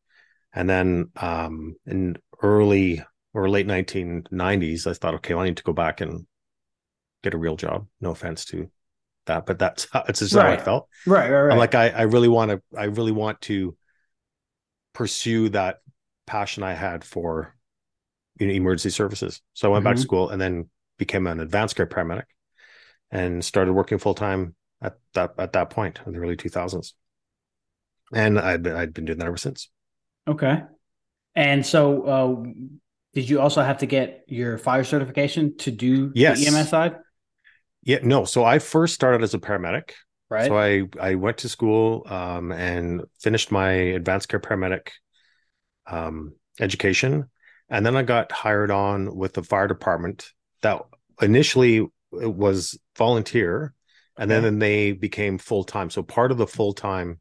And 0.54 0.70
then 0.70 1.12
um, 1.18 1.76
in 1.86 2.18
early 2.44 3.04
or 3.34 3.50
late 3.50 3.68
1990s, 3.68 4.88
I 4.88 4.94
thought, 4.94 5.16
okay, 5.16 5.34
well, 5.36 5.44
I 5.44 5.48
need 5.48 5.58
to 5.58 5.64
go 5.64 5.74
back 5.74 6.02
and 6.02 6.28
get 7.24 7.34
a 7.34 7.38
real 7.38 7.56
job. 7.56 7.88
No 8.02 8.12
offense 8.12 8.46
to 8.46 8.72
that, 9.28 9.46
but 9.46 9.60
that's 9.60 9.88
how 9.94 10.06
it's 10.10 10.20
just 10.20 10.36
right. 10.36 10.42
how 10.42 10.48
I 10.50 10.58
felt. 10.58 10.90
Right, 11.06 11.30
right, 11.30 11.42
right. 11.42 11.52
I'm 11.52 11.58
like, 11.58 11.76
I, 11.76 11.90
I 11.90 12.02
really 12.04 12.30
want 12.30 12.52
to, 12.52 12.62
I 12.78 12.86
really 12.86 13.14
want 13.14 13.42
to 13.44 13.78
pursue 14.94 15.50
that 15.50 15.80
passion 16.26 16.64
I 16.64 16.74
had 16.74 17.04
for, 17.04 17.56
you 18.40 18.48
know, 18.48 18.54
emergency 18.54 18.92
services. 18.92 19.42
So 19.54 19.70
I 19.70 19.74
went 19.74 19.86
back 19.86 19.98
to 19.98 20.02
Mhm. 20.02 20.04
school 20.04 20.30
and 20.30 20.42
then 20.42 20.70
became 20.98 21.28
an 21.28 21.40
advanced 21.40 21.78
care 21.78 21.88
paramedic 21.88 22.26
and 23.12 23.44
started 23.46 23.74
working 23.74 23.98
full 24.00 24.16
time 24.16 24.56
at 24.84 24.98
that 25.14 25.34
at 25.38 25.54
that 25.54 25.70
point 25.70 26.00
in 26.06 26.14
the 26.14 26.20
early 26.20 26.36
2000s. 26.36 26.94
And 28.14 28.40
I'd 28.40 28.64
been 28.64 28.76
I'd 28.76 28.94
been 28.94 29.06
doing 29.06 29.20
that 29.20 29.28
ever 29.28 29.38
since. 29.38 29.70
Okay. 30.28 30.62
And 31.36 31.66
so, 31.66 32.04
uh, 32.04 32.50
did 33.14 33.30
you 33.30 33.40
also 33.42 33.62
have 33.62 33.80
to 33.80 33.86
get 33.86 34.24
your 34.28 34.58
fire 34.58 34.84
certification 34.84 35.58
to 35.58 35.72
do 35.72 36.12
Yes. 36.14 36.40
the 36.40 36.48
EMS 36.48 36.70
side? 36.70 36.96
Yeah, 37.84 38.00
no. 38.04 38.26
So 38.26 38.44
I 38.44 38.60
first 38.60 38.94
started 38.94 39.24
as 39.24 39.34
a 39.34 39.40
paramedic. 39.40 39.92
Right. 40.30 40.48
So 40.48 40.58
I 40.58 40.84
I 41.00 41.16
went 41.16 41.38
to 41.40 41.50
school 41.50 42.04
um, 42.08 42.52
and 42.52 43.04
finished 43.20 43.52
my 43.52 43.72
advanced 43.72 44.30
care 44.30 44.40
paramedic 44.40 44.90
um, 45.86 46.34
education, 46.60 47.30
and 47.70 47.86
then 47.86 47.96
I 47.96 48.04
got 48.04 48.32
hired 48.32 48.72
on 48.72 49.16
with 49.16 49.34
the 49.34 49.44
fire 49.44 49.68
department. 49.68 50.32
That 50.62 50.82
initially 51.22 51.78
it 51.78 52.34
was 52.34 52.78
volunteer, 52.98 53.74
and 54.18 54.32
Okay. 54.32 54.42
then 54.42 54.60
they 54.60 54.92
became 54.92 55.38
full 55.38 55.64
time. 55.64 55.90
So 55.90 56.04
part 56.04 56.32
of 56.32 56.38
the 56.38 56.48
full 56.48 56.74
time 56.74 57.20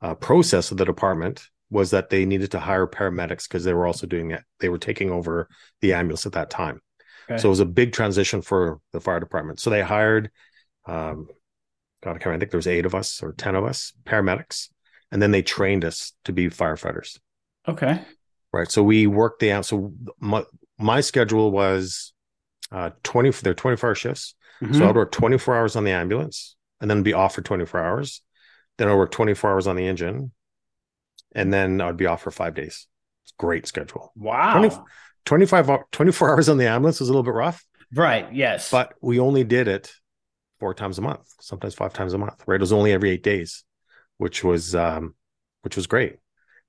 uh, 0.00 0.14
process 0.14 0.70
of 0.70 0.76
the 0.76 0.84
department 0.84 1.44
was 1.70 1.90
that 1.90 2.08
they 2.10 2.24
needed 2.24 2.50
to 2.52 2.60
hire 2.60 2.86
paramedics 2.86 3.46
because 3.48 3.64
they 3.64 3.74
were 3.74 3.86
also 3.86 4.06
doing 4.06 4.30
it. 4.30 4.42
They 4.60 4.68
were 4.68 4.78
taking 4.78 5.10
over 5.10 5.48
the 5.80 5.92
ambulance 5.92 6.24
at 6.26 6.32
that 6.32 6.50
time. 6.50 6.80
Okay. 7.30 7.38
So 7.40 7.48
it 7.48 7.50
was 7.50 7.60
a 7.60 7.66
big 7.66 7.92
transition 7.92 8.40
for 8.40 8.80
the 8.92 9.00
fire 9.00 9.20
department. 9.20 9.60
So 9.60 9.68
they 9.70 9.82
hired, 9.82 10.30
um, 10.86 11.28
God, 12.02 12.10
I 12.10 12.12
can't 12.14 12.26
remember, 12.26 12.36
I 12.36 12.38
think 12.40 12.50
there 12.52 12.58
was 12.58 12.66
eight 12.66 12.86
of 12.86 12.94
us 12.94 13.22
or 13.22 13.32
10 13.32 13.54
of 13.54 13.64
us 13.64 13.92
paramedics. 14.06 14.68
And 15.10 15.20
then 15.20 15.30
they 15.30 15.42
trained 15.42 15.84
us 15.84 16.12
to 16.24 16.32
be 16.32 16.48
firefighters. 16.48 17.18
okay. 17.66 18.02
Right. 18.52 18.70
So 18.70 18.82
we 18.82 19.06
worked 19.06 19.40
the, 19.40 19.60
so 19.62 19.92
my, 20.20 20.44
my 20.78 21.00
schedule 21.02 21.50
was 21.50 22.14
uh, 22.72 22.90
20, 23.02 23.30
they're 23.30 23.52
24 23.52 23.90
hour 23.90 23.94
shifts. 23.94 24.34
Mhm. 24.62 24.76
So 24.76 24.88
I'd 24.88 24.94
work 24.96 25.12
24 25.12 25.56
hours 25.56 25.76
on 25.76 25.84
the 25.84 25.92
ambulance 25.92 26.56
and 26.80 26.90
then 26.90 27.02
be 27.02 27.12
off 27.12 27.34
for 27.34 27.42
24 27.42 27.80
hours. 27.80 28.22
Then 28.76 28.88
I'd 28.88 28.94
work 28.94 29.10
24 29.10 29.50
hours 29.50 29.66
on 29.66 29.76
the 29.76 29.86
engine. 29.86 30.32
And 31.34 31.52
then 31.52 31.80
I'd 31.80 31.96
be 31.96 32.06
off 32.06 32.22
for 32.22 32.30
five 32.30 32.54
days. 32.54 32.86
It's 33.24 33.32
a 33.38 33.40
great 33.42 33.66
schedule. 33.66 34.12
wow. 34.16 34.52
20 34.58 34.76
25, 35.24 35.90
24 35.92 36.30
hours 36.30 36.48
on 36.48 36.56
the 36.56 36.66
ambulance 36.66 37.00
was 37.00 37.08
a 37.08 37.12
little 37.12 37.22
bit 37.22 37.34
rough. 37.34 37.64
Right. 37.94 38.32
Yes. 38.32 38.70
but 38.70 38.94
we 39.00 39.18
only 39.18 39.44
did 39.44 39.68
it 39.68 39.92
four 40.60 40.74
times 40.74 40.98
a 40.98 41.02
month 41.02 41.26
sometimes 41.40 41.74
five 41.74 41.92
times 41.92 42.12
a 42.14 42.18
month 42.18 42.42
right 42.46 42.56
it 42.56 42.60
was 42.60 42.72
only 42.72 42.92
every 42.92 43.10
eight 43.10 43.22
days 43.22 43.62
which 44.16 44.42
was 44.42 44.74
um 44.74 45.14
which 45.62 45.76
was 45.76 45.86
great 45.86 46.16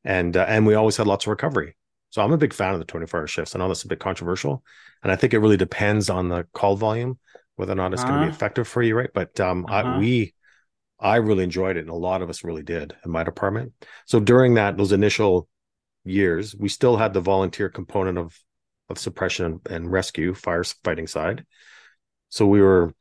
and 0.03 0.37
uh, 0.37 0.45
and 0.47 0.67
we 0.67 0.75
always 0.75 0.95
had 0.95 1.07
lots 1.07 1.25
of 1.25 1.31
recovery 1.31 1.75
so 2.11 2.21
i'm 2.21 2.31
a 2.31 2.37
big 2.37 2.53
fan 2.53 2.71
of 2.73 2.79
the 2.79 2.85
24 2.85 3.19
hour 3.21 3.25
shifts 3.27 3.55
i 3.55 3.59
know 3.59 3.67
that's 3.67 3.83
a 3.83 3.87
bit 3.87 3.99
controversial 3.99 4.63
and 5.01 5.11
i 5.11 5.15
think 5.15 5.33
it 5.33 5.39
really 5.39 5.57
depends 5.57 6.07
on 6.07 6.29
the 6.29 6.45
call 6.53 6.75
volume 6.75 7.17
whether 7.59 7.73
or 7.73 7.75
not 7.75 7.93
it's 7.93 8.03
going 8.03 8.19
to 8.19 8.23
Uh-huh. 8.23 8.31
be 8.31 8.35
effective 8.35 8.67
for 8.67 8.81
you 8.81 8.95
right 8.95 9.11
but 9.13 9.39
um 9.39 9.65
Uh-huh. 9.69 9.89
I, 9.89 9.97
we 9.99 10.33
i 10.99 11.17
really 11.17 11.43
enjoyed 11.43 11.77
it 11.77 11.81
and 11.81 11.89
a 11.89 11.95
lot 11.95 12.21
of 12.21 12.29
us 12.29 12.43
really 12.43 12.63
did 12.63 12.95
in 13.05 13.11
my 13.11 13.23
department 13.23 13.73
so 14.05 14.19
during 14.19 14.55
that 14.55 14.77
those 14.77 14.91
initial 14.93 15.47
years 16.05 16.55
we 16.55 16.69
still 16.69 16.97
had 16.97 17.13
the 17.13 17.21
volunteer 17.21 17.69
component 17.69 18.17
of 18.17 18.37
of 18.89 18.97
suppression 18.99 19.61
and 19.69 19.91
rescue 19.91 20.33
firefighting 20.33 21.09
side 21.09 21.45
so 22.29 22.45
we 22.47 22.61
were 22.61 22.93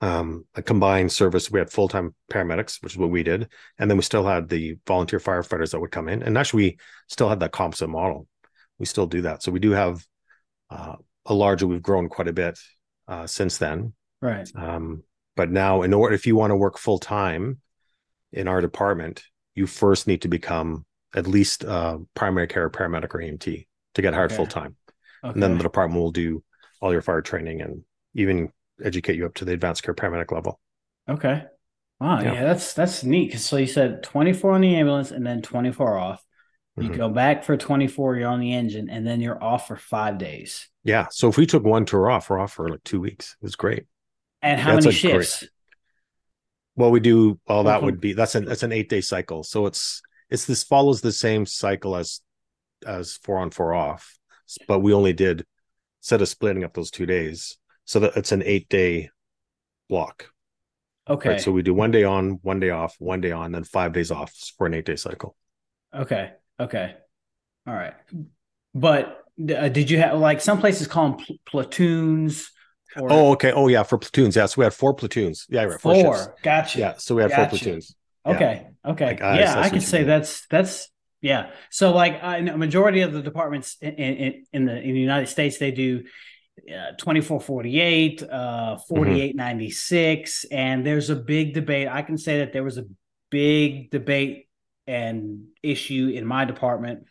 um, 0.00 0.44
a 0.54 0.62
combined 0.62 1.12
service. 1.12 1.50
We 1.50 1.58
had 1.58 1.70
full 1.70 1.88
time 1.88 2.14
paramedics, 2.30 2.82
which 2.82 2.92
is 2.94 2.98
what 2.98 3.10
we 3.10 3.22
did, 3.22 3.48
and 3.78 3.90
then 3.90 3.96
we 3.96 4.02
still 4.02 4.24
had 4.26 4.48
the 4.48 4.76
volunteer 4.86 5.18
firefighters 5.18 5.70
that 5.70 5.80
would 5.80 5.90
come 5.92 6.08
in. 6.08 6.22
And 6.22 6.36
actually, 6.36 6.62
we 6.62 6.78
still 7.08 7.28
had 7.28 7.40
that 7.40 7.52
composite 7.52 7.88
model. 7.88 8.26
We 8.78 8.86
still 8.86 9.06
do 9.06 9.22
that. 9.22 9.42
So 9.42 9.52
we 9.52 9.60
do 9.60 9.70
have 9.70 10.04
uh, 10.70 10.96
a 11.26 11.34
larger. 11.34 11.66
We've 11.66 11.82
grown 11.82 12.08
quite 12.08 12.28
a 12.28 12.32
bit 12.32 12.58
uh, 13.08 13.26
since 13.26 13.58
then. 13.58 13.92
right. 14.20 14.48
Um, 14.54 15.02
but 15.36 15.50
now, 15.50 15.82
in 15.82 15.92
order, 15.92 16.14
if 16.14 16.26
you 16.26 16.36
want 16.36 16.50
to 16.52 16.56
work 16.56 16.78
full 16.78 16.98
time 16.98 17.60
in 18.32 18.48
our 18.48 18.60
department, 18.60 19.24
you 19.54 19.66
first 19.66 20.06
need 20.06 20.22
to 20.22 20.28
become 20.28 20.84
at 21.14 21.26
least 21.26 21.64
uh, 21.64 21.98
primary 22.14 22.46
care 22.46 22.68
paramedic 22.70 23.14
or 23.14 23.20
EMT 23.20 23.66
to 23.94 24.02
get 24.02 24.14
hired 24.14 24.30
Okay. 24.32 24.36
full 24.36 24.46
time 24.46 24.76
Okay. 25.24 25.32
and 25.32 25.42
then 25.42 25.56
the 25.56 25.62
department 25.62 26.00
will 26.02 26.10
do 26.12 26.42
all 26.80 26.92
your 26.92 27.02
fire 27.02 27.22
training 27.22 27.62
and 27.62 27.82
even 28.14 28.50
educate 28.84 29.16
you 29.16 29.24
up 29.26 29.34
to 29.34 29.44
the 29.44 29.52
advanced 29.52 29.82
care 29.82 29.94
paramedic 29.94 30.32
level. 30.32 30.60
okay. 31.08 31.44
Wow. 32.00 32.20
Yeah. 32.20 32.34
Yeah. 32.34 32.42
That's 32.44 32.74
that's 32.74 33.04
neat. 33.04 33.38
So 33.38 33.56
you 33.56 33.66
said 33.66 34.02
24 34.02 34.52
on 34.52 34.60
the 34.60 34.74
ambulance 34.74 35.12
and 35.12 35.24
then 35.24 35.40
24 35.42 35.96
off. 35.96 36.22
You 36.76 36.90
Mhm. 36.90 36.96
go 36.96 37.08
back 37.08 37.44
for 37.44 37.56
24. 37.56 38.16
You're 38.16 38.28
on 38.28 38.40
the 38.40 38.52
engine, 38.52 38.90
and 38.90 39.06
then 39.06 39.20
you're 39.20 39.42
off 39.42 39.68
for 39.68 39.76
five 39.76 40.18
days. 40.18 40.68
Yeah. 40.82 41.06
So 41.10 41.28
if 41.28 41.36
we 41.36 41.46
took 41.46 41.62
one 41.64 41.84
tour 41.84 42.10
off, 42.10 42.28
we're 42.28 42.38
off 42.40 42.54
for 42.54 42.68
like 42.68 42.82
two 42.82 43.00
weeks. 43.00 43.36
It 43.40 43.44
was 43.44 43.54
great. 43.56 43.86
And 44.42 44.60
how 44.60 44.74
That's 44.74 44.86
many 44.86 44.98
a 44.98 45.00
great- 45.00 45.10
shifts? 45.26 45.44
Well, 46.76 46.90
we 46.90 46.98
do 47.00 47.38
well, 47.46 47.62
that 47.64 47.82
would 47.84 48.00
be 48.00 48.12
that's 48.14 48.34
an 48.34 48.46
that's 48.46 48.64
an 48.64 48.72
eight 48.72 48.88
day 48.88 49.00
cycle. 49.00 49.44
So 49.44 49.66
it's 49.66 50.02
it's 50.28 50.44
this 50.46 50.64
follows 50.64 51.00
the 51.00 51.12
same 51.12 51.46
cycle 51.46 51.94
as 51.94 52.20
as 52.84 53.14
four 53.18 53.38
on, 53.38 53.50
four 53.50 53.72
off. 53.72 54.18
But 54.66 54.80
we 54.80 54.92
only 54.92 55.12
did 55.12 55.46
instead 56.00 56.20
of 56.20 56.28
splitting 56.28 56.64
up 56.64 56.74
those 56.74 56.90
two 56.90 57.06
days. 57.06 57.56
So 57.84 58.00
that 58.00 58.16
it's 58.16 58.32
an 58.32 58.42
eight 58.44 58.68
day 58.68 59.10
block. 59.88 60.30
Okay. 61.08 61.30
Right. 61.30 61.40
So 61.40 61.52
we 61.52 61.62
do 61.62 61.72
one 61.74 61.90
day 61.92 62.02
on, 62.02 62.40
one 62.42 62.58
day 62.58 62.70
off, 62.70 62.96
one 62.98 63.20
day 63.20 63.30
on, 63.30 63.52
then 63.52 63.62
five 63.64 63.92
days 63.92 64.10
off 64.10 64.32
for 64.58 64.66
an 64.66 64.74
eight 64.74 64.86
day 64.86 64.96
cycle. 64.96 65.36
Okay. 65.94 66.32
Okay. 66.60 66.94
All 67.66 67.74
right. 67.74 67.94
But 68.74 69.22
uh, 69.38 69.68
did 69.68 69.90
you 69.90 69.98
have 69.98 70.18
like 70.18 70.40
some 70.40 70.60
places 70.60 70.86
call 70.86 71.10
them 71.10 71.18
pl- 71.24 71.36
platoons? 71.46 72.50
Or 72.96 73.12
Oh, 73.12 73.32
okay. 73.32 73.52
Oh, 73.52 73.68
yeah. 73.68 73.82
For 73.82 73.98
platoons. 73.98 74.36
Yeah. 74.36 74.46
So 74.46 74.60
we 74.60 74.64
had 74.64 74.74
four 74.74 74.94
platoons. 74.94 75.46
Yeah. 75.48 75.64
Right. 75.64 75.80
four. 75.80 75.94
shifts. 76.16 76.28
Gotcha. 76.42 76.78
Yeah. 76.78 76.94
So 76.98 77.14
we 77.14 77.22
had 77.22 77.30
Gotcha. 77.30 77.42
four 77.42 77.58
platoons. 77.58 77.96
yeah. 78.26 78.32
Okay. 78.32 78.66
Okay. 78.86 79.06
Like, 79.06 79.20
yeah, 79.20 79.54
I 79.58 79.68
could 79.70 79.82
say 79.82 79.98
mean. 79.98 80.08
that's 80.08 80.46
that's 80.46 80.88
yeah. 81.20 81.50
So 81.70 81.92
like 81.92 82.22
I 82.22 82.40
know 82.40 82.56
majority 82.56 83.00
of 83.00 83.12
the 83.12 83.22
departments 83.22 83.76
in 83.80 83.94
in, 83.94 84.44
in 84.52 84.64
the 84.66 84.76
in 84.80 84.94
the 84.94 85.00
United 85.00 85.26
States 85.28 85.58
they 85.58 85.70
do 85.72 86.04
uh, 86.68 86.92
2448 86.98 88.22
uh 88.22 88.76
Mm-hmm. 88.90 90.54
and 90.54 90.86
there's 90.86 91.10
a 91.10 91.16
big 91.16 91.54
debate. 91.54 91.88
I 91.88 92.02
can 92.02 92.18
say 92.18 92.38
that 92.38 92.52
there 92.52 92.62
was 92.62 92.78
a 92.78 92.84
big 93.30 93.90
debate 93.90 94.48
and 94.86 95.46
issue 95.62 96.12
in 96.14 96.26
my 96.26 96.44
department 96.44 97.04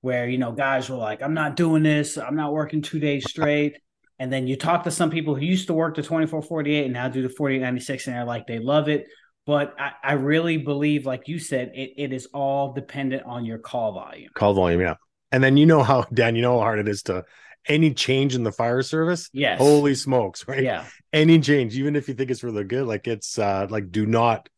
where 0.00 0.28
you 0.28 0.38
know 0.38 0.52
guys 0.52 0.88
were 0.88 0.96
like 0.96 1.22
I'm 1.22 1.34
not 1.34 1.56
doing 1.56 1.82
this. 1.82 2.16
I'm 2.16 2.36
not 2.36 2.52
working 2.52 2.82
2 2.82 2.98
days 2.98 3.28
straight. 3.28 3.76
And 4.20 4.32
then 4.32 4.48
you 4.48 4.56
talk 4.56 4.82
to 4.84 4.90
some 4.90 5.10
people 5.10 5.36
who 5.36 5.44
used 5.44 5.68
to 5.68 5.74
work 5.74 5.94
the 5.94 6.02
2448 6.02 6.84
and 6.84 6.92
now 6.92 7.08
do 7.08 7.22
the 7.22 7.28
4896 7.28 8.06
and 8.08 8.16
they're 8.16 8.24
like 8.24 8.48
they 8.48 8.58
love 8.58 8.88
it 8.88 9.06
but 9.48 9.74
I, 9.80 9.92
I 10.04 10.12
really 10.12 10.58
believe, 10.58 11.06
like 11.06 11.26
you 11.26 11.38
said, 11.38 11.72
it, 11.74 11.94
it 11.96 12.12
is 12.12 12.26
all 12.34 12.74
dependent 12.74 13.22
on 13.22 13.46
your 13.46 13.56
call 13.56 13.94
volume. 13.94 14.28
Call 14.34 14.52
volume. 14.52 14.82
Yeah. 14.82 14.96
And 15.32 15.42
then 15.42 15.56
you 15.56 15.64
know 15.64 15.82
how, 15.82 16.02
Dan, 16.12 16.36
you 16.36 16.42
know 16.42 16.58
how 16.58 16.64
hard 16.64 16.80
it 16.80 16.86
is 16.86 17.02
to 17.04 17.24
any 17.66 17.94
change 17.94 18.34
in 18.34 18.42
the 18.42 18.52
fire 18.52 18.82
service. 18.82 19.30
Yes. 19.32 19.56
Holy 19.56 19.94
smokes. 19.94 20.46
Right. 20.46 20.62
Yeah. 20.62 20.84
Any 21.14 21.40
change, 21.40 21.78
even 21.78 21.96
if 21.96 22.08
you 22.08 22.14
think 22.14 22.30
it's 22.30 22.40
for 22.40 22.52
the 22.52 22.62
good, 22.62 22.86
like 22.86 23.08
it's 23.08 23.38
uh 23.38 23.66
like 23.70 23.90
do 23.90 24.04
not 24.04 24.50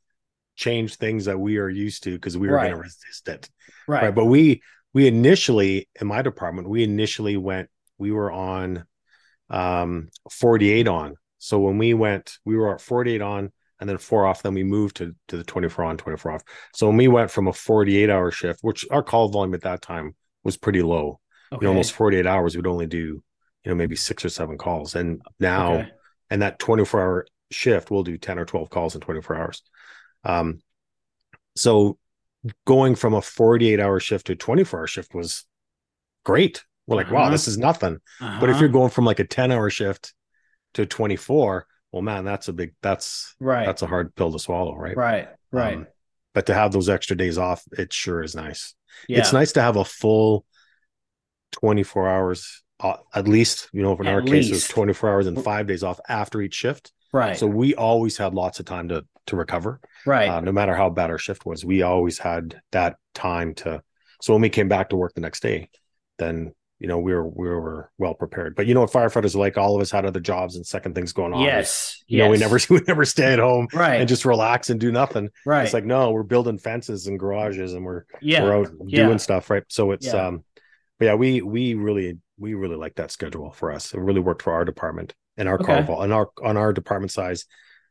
change 0.61 0.97
things 0.97 1.25
that 1.25 1.39
we 1.41 1.57
are 1.57 1.69
used 1.71 2.03
to 2.05 2.13
because 2.13 2.37
we 2.37 2.47
were 2.49 2.55
Right. 2.57 2.65
going 2.71 2.77
to 2.77 2.83
resist 2.83 3.29
it. 3.29 3.49
Right. 3.89 4.03
right 4.05 4.15
but 4.15 4.27
we 4.27 4.63
we 4.93 5.07
initially 5.07 5.89
in 6.01 6.07
my 6.07 6.21
department 6.23 6.69
we 6.69 6.83
initially 6.85 7.37
went 7.37 7.69
we 7.99 8.11
were 8.13 8.31
on 8.31 8.85
um 9.49 10.09
48 10.31 10.87
on 10.87 11.15
so 11.39 11.59
when 11.59 11.79
we 11.79 11.95
went 11.95 12.37
we 12.45 12.57
were 12.57 12.75
at 12.75 12.81
48 12.81 13.23
on 13.23 13.53
and 13.81 13.89
then 13.89 13.99
four 13.99 14.27
off 14.27 14.43
then 14.43 14.55
we 14.55 14.63
moved 14.63 14.97
to 14.97 15.15
to 15.29 15.37
the 15.39 15.45
24 15.45 15.85
on 15.87 15.97
24 15.97 16.33
off 16.33 16.43
so 16.75 16.87
when 16.89 16.97
we 16.99 17.09
went 17.09 17.31
from 17.31 17.49
a 17.49 17.53
48 17.53 18.11
hour 18.11 18.31
shift 18.31 18.61
which 18.63 18.87
our 18.91 19.03
call 19.03 19.29
volume 19.31 19.55
at 19.55 19.63
that 19.63 19.81
time 19.83 20.15
was 20.45 20.57
pretty 20.57 20.83
low 20.83 21.19
okay. 21.53 21.61
you 21.61 21.65
know 21.65 21.71
almost 21.71 21.93
48 21.93 22.27
hours 22.27 22.55
we'd 22.55 22.67
only 22.67 22.87
do 22.87 22.99
you 23.65 23.69
know 23.71 23.75
maybe 23.75 23.97
six 23.97 24.25
or 24.25 24.29
seven 24.29 24.57
calls 24.59 24.95
and 24.95 25.21
now 25.41 25.75
Okay. 25.75 25.89
and 26.31 26.43
that 26.43 26.59
24 26.59 27.01
hour 27.01 27.27
shift 27.51 27.91
we'll 27.91 28.05
do 28.05 28.17
10 28.19 28.39
or 28.39 28.45
12 28.45 28.71
calls 28.71 28.95
in 28.95 29.01
24 29.01 29.37
hours 29.37 29.63
um 30.25 30.61
so 31.57 31.99
going 32.67 32.95
from 32.95 33.15
a 33.15 33.23
48 33.23 33.81
hour 33.81 34.01
shift 34.01 34.27
to 34.29 34.35
24 34.37 34.81
hour 34.81 34.87
shift 34.87 35.15
was 35.15 35.45
great. 36.25 36.65
We're 36.87 36.97
like 36.97 37.11
wow 37.11 37.23
Uh-huh. 37.23 37.31
this 37.31 37.49
is 37.49 37.59
nothing. 37.59 37.99
Uh-huh. 38.21 38.39
but 38.41 38.51
if 38.51 38.61
you're 38.61 38.69
going 38.69 38.91
from 38.91 39.05
like 39.05 39.19
a 39.21 39.25
10 39.25 39.53
hour 39.53 39.71
shift 39.71 40.15
to 40.75 40.87
24 40.87 41.67
well 41.93 42.03
man 42.03 42.25
that's 42.25 42.49
a 42.49 42.53
big 42.53 42.75
that's 42.83 43.35
right, 43.41 43.67
that's 43.67 43.83
a 43.83 43.87
hard 43.87 44.15
pill 44.15 44.31
to 44.33 44.39
swallow 44.39 44.77
right? 44.77 44.97
Right, 44.97 45.29
right, 45.51 45.77
Um, 45.79 45.87
but 46.35 46.47
to 46.47 46.55
have 46.55 46.73
those 46.73 46.89
extra 46.89 47.17
days 47.17 47.39
off 47.39 47.63
it 47.73 47.93
sure 47.93 48.23
is 48.23 48.35
nice. 48.35 48.75
Yeah, 49.09 49.19
it's 49.19 49.33
nice 49.33 49.53
to 49.53 49.63
have 49.63 49.77
a 49.77 49.85
full 49.85 50.45
24 51.53 52.09
hours 52.09 52.63
uh, 52.79 52.97
at 53.15 53.27
least 53.29 53.69
you 53.73 53.83
know 53.83 53.97
in 53.97 54.07
At 54.07 54.15
our 54.15 54.23
case 54.23 54.49
it 54.49 54.53
was 54.53 54.69
24 54.69 55.11
hours 55.11 55.27
and 55.27 55.43
five 55.43 55.67
days 55.67 55.83
off 55.83 55.99
after 56.09 56.41
each 56.41 56.55
shift 56.55 56.93
right, 57.13 57.37
so 57.37 57.47
we 57.47 57.75
always 57.75 58.17
had 58.17 58.35
lots 58.35 58.61
of 58.61 58.67
time 58.67 58.89
to 58.89 59.05
to 59.27 59.37
recover 59.37 59.81
right, 60.07 60.29
uh, 60.29 60.41
no 60.41 60.53
matter 60.53 60.75
how 60.75 60.91
bad 60.91 61.11
our 61.11 61.19
shift 61.19 61.47
was 61.47 61.65
we 61.65 61.83
always 61.83 62.19
had 62.19 62.61
that 62.73 62.97
time 63.15 63.55
to 63.55 63.83
so 64.21 64.33
when 64.33 64.43
we 64.43 64.49
came 64.49 64.69
back 64.69 64.91
to 64.91 64.97
work 64.97 65.13
the 65.15 65.21
next 65.21 65.41
day 65.41 65.69
then 66.19 66.53
you 66.79 66.89
know 66.89 66.99
we 66.99 67.13
were 67.13 67.29
we 67.29 67.47
were 67.47 67.91
well 67.99 68.15
prepared. 68.15 68.55
But 68.57 68.67
you 68.67 68.73
know 68.73 68.81
what 68.81 68.91
firefighters 68.91 69.35
are 69.35 69.39
like 69.39 69.59
all 69.59 69.77
of 69.77 69.83
us 69.83 69.91
had 69.91 70.07
other 70.07 70.19
jobs 70.19 70.57
and 70.57 70.67
second 70.67 70.95
things 70.95 71.13
going 71.13 71.35
on. 71.35 71.43
Yes, 71.43 72.03
you 72.07 72.17
yes. 72.19 72.25
know 72.25 72.31
we 72.31 72.39
never 72.39 72.59
we 72.71 72.81
never 72.89 73.05
stay 73.05 73.35
at 73.35 73.39
home 73.39 73.69
right 73.75 74.01
and 74.01 74.09
just 74.09 74.25
relax 74.25 74.71
and 74.71 74.81
do 74.81 74.91
nothing. 74.91 75.29
right. 75.45 75.65
It's 75.65 75.75
like 75.75 75.85
no, 75.85 76.11
we're 76.11 76.23
building 76.23 76.57
fences 76.59 77.07
and 77.07 77.19
garages 77.19 77.75
and 77.75 77.85
we're 77.85 78.05
yeah, 78.23 78.43
we're 78.43 78.57
out 78.61 78.71
Yeah. 78.87 79.05
doing 79.05 79.19
stuff, 79.19 79.51
right? 79.51 79.63
So 79.69 79.93
it's 79.93 80.07
Yeah. 80.07 80.29
um 80.29 80.45
but 80.99 81.05
yeah, 81.05 81.15
we 81.15 81.43
we 81.43 81.75
really 81.75 82.19
we 82.39 82.55
really 82.55 82.77
like 82.77 82.95
that 82.95 83.11
schedule 83.11 83.51
for 83.53 83.71
us. 83.73 83.93
It 83.93 84.01
really 84.01 84.21
worked 84.21 84.41
for 84.43 84.55
our 84.55 84.65
department 84.65 85.15
and 85.41 85.49
our 85.49 85.59
call 85.59 85.83
Okay. 85.83 85.89
vol 85.89 86.03
and 86.03 86.13
our 86.13 86.31
on 86.45 86.57
our 86.57 86.73
department 86.73 87.13
size 87.13 87.47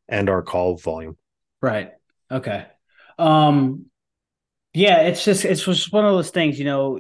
and 0.08 0.29
our 0.29 0.44
call 0.44 0.77
volume. 0.77 1.18
Right. 1.62 1.91
Okay. 2.32 2.65
Um 3.18 3.86
yeah, 4.74 5.01
it's 5.03 5.25
just 5.25 5.46
it's 5.46 5.65
just 5.65 5.94
one 5.94 6.06
of 6.06 6.13
those 6.13 6.32
things, 6.32 6.60
you 6.60 6.65
know, 6.65 7.00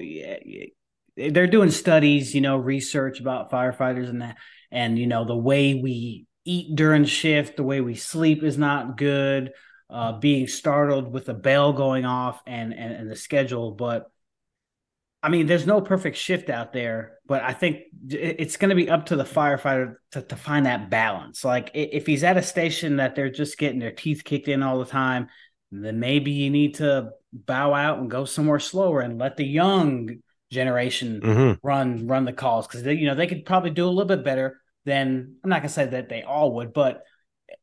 they're 1.15 1.47
doing 1.47 1.71
studies, 1.71 2.33
you 2.33 2.41
know, 2.41 2.57
research 2.57 3.19
about 3.19 3.51
firefighters 3.51 4.09
and 4.09 4.21
that 4.21 4.37
and 4.71 4.97
you 4.97 5.07
know, 5.07 5.25
the 5.25 5.35
way 5.35 5.75
we 5.75 6.25
eat 6.45 6.75
during 6.75 7.05
shift, 7.05 7.57
the 7.57 7.63
way 7.63 7.81
we 7.81 7.95
sleep 7.95 8.43
is 8.43 8.57
not 8.57 8.97
good, 8.97 9.51
uh 9.89 10.13
being 10.19 10.47
startled 10.47 11.11
with 11.11 11.29
a 11.29 11.33
bell 11.33 11.73
going 11.73 12.05
off 12.05 12.41
and 12.47 12.73
and, 12.73 12.93
and 12.93 13.11
the 13.11 13.15
schedule, 13.15 13.71
but 13.71 14.11
I 15.21 15.29
mean, 15.29 15.47
there's 15.47 15.67
no 15.67 15.81
perfect 15.81 16.15
shift 16.15 16.49
out 16.49 16.71
there, 16.71 17.17
but 17.25 17.43
I 17.43 17.51
think 17.51 17.79
it's 18.09 18.55
going 18.55 18.69
to 18.69 18.75
be 18.75 18.89
up 18.89 19.07
to 19.07 19.17
the 19.17 19.25
firefighter 19.25 19.95
to, 20.11 20.21
to 20.21 20.35
find 20.37 20.65
that 20.65 20.89
balance. 20.89 21.43
Like 21.43 21.71
if 21.73 22.05
he's 22.05 22.23
at 22.23 22.37
a 22.37 22.41
station 22.41 22.97
that 22.97 23.15
they're 23.15 23.29
just 23.29 23.57
getting 23.57 23.79
their 23.79 23.91
teeth 23.91 24.23
kicked 24.23 24.47
in 24.47 24.63
all 24.63 24.79
the 24.79 24.85
time, 24.85 25.27
then 25.71 25.99
maybe 25.99 26.31
you 26.31 26.49
need 26.49 26.75
to 26.75 27.11
bow 27.33 27.73
out 27.73 27.99
and 27.99 28.09
go 28.09 28.23
somewhere 28.25 28.59
slower 28.59 29.01
and 29.01 29.19
let 29.19 29.35
the 29.35 29.45
young 29.45 30.09
generation 30.51 31.21
Mhm. 31.21 31.59
run 31.61 32.07
run 32.07 32.25
the 32.25 32.33
calls 32.33 32.65
because 32.65 32.81
they 32.81 32.93
you 32.95 33.05
know 33.05 33.13
they 33.13 33.27
could 33.27 33.45
probably 33.45 33.69
do 33.69 33.85
a 33.85 33.89
little 33.89 34.07
bit 34.07 34.23
better 34.23 34.59
than 34.85 35.35
I'm 35.43 35.49
not 35.51 35.59
gonna 35.61 35.69
say 35.69 35.85
that 35.85 36.09
they 36.09 36.23
all 36.23 36.55
would, 36.55 36.73
but 36.73 37.03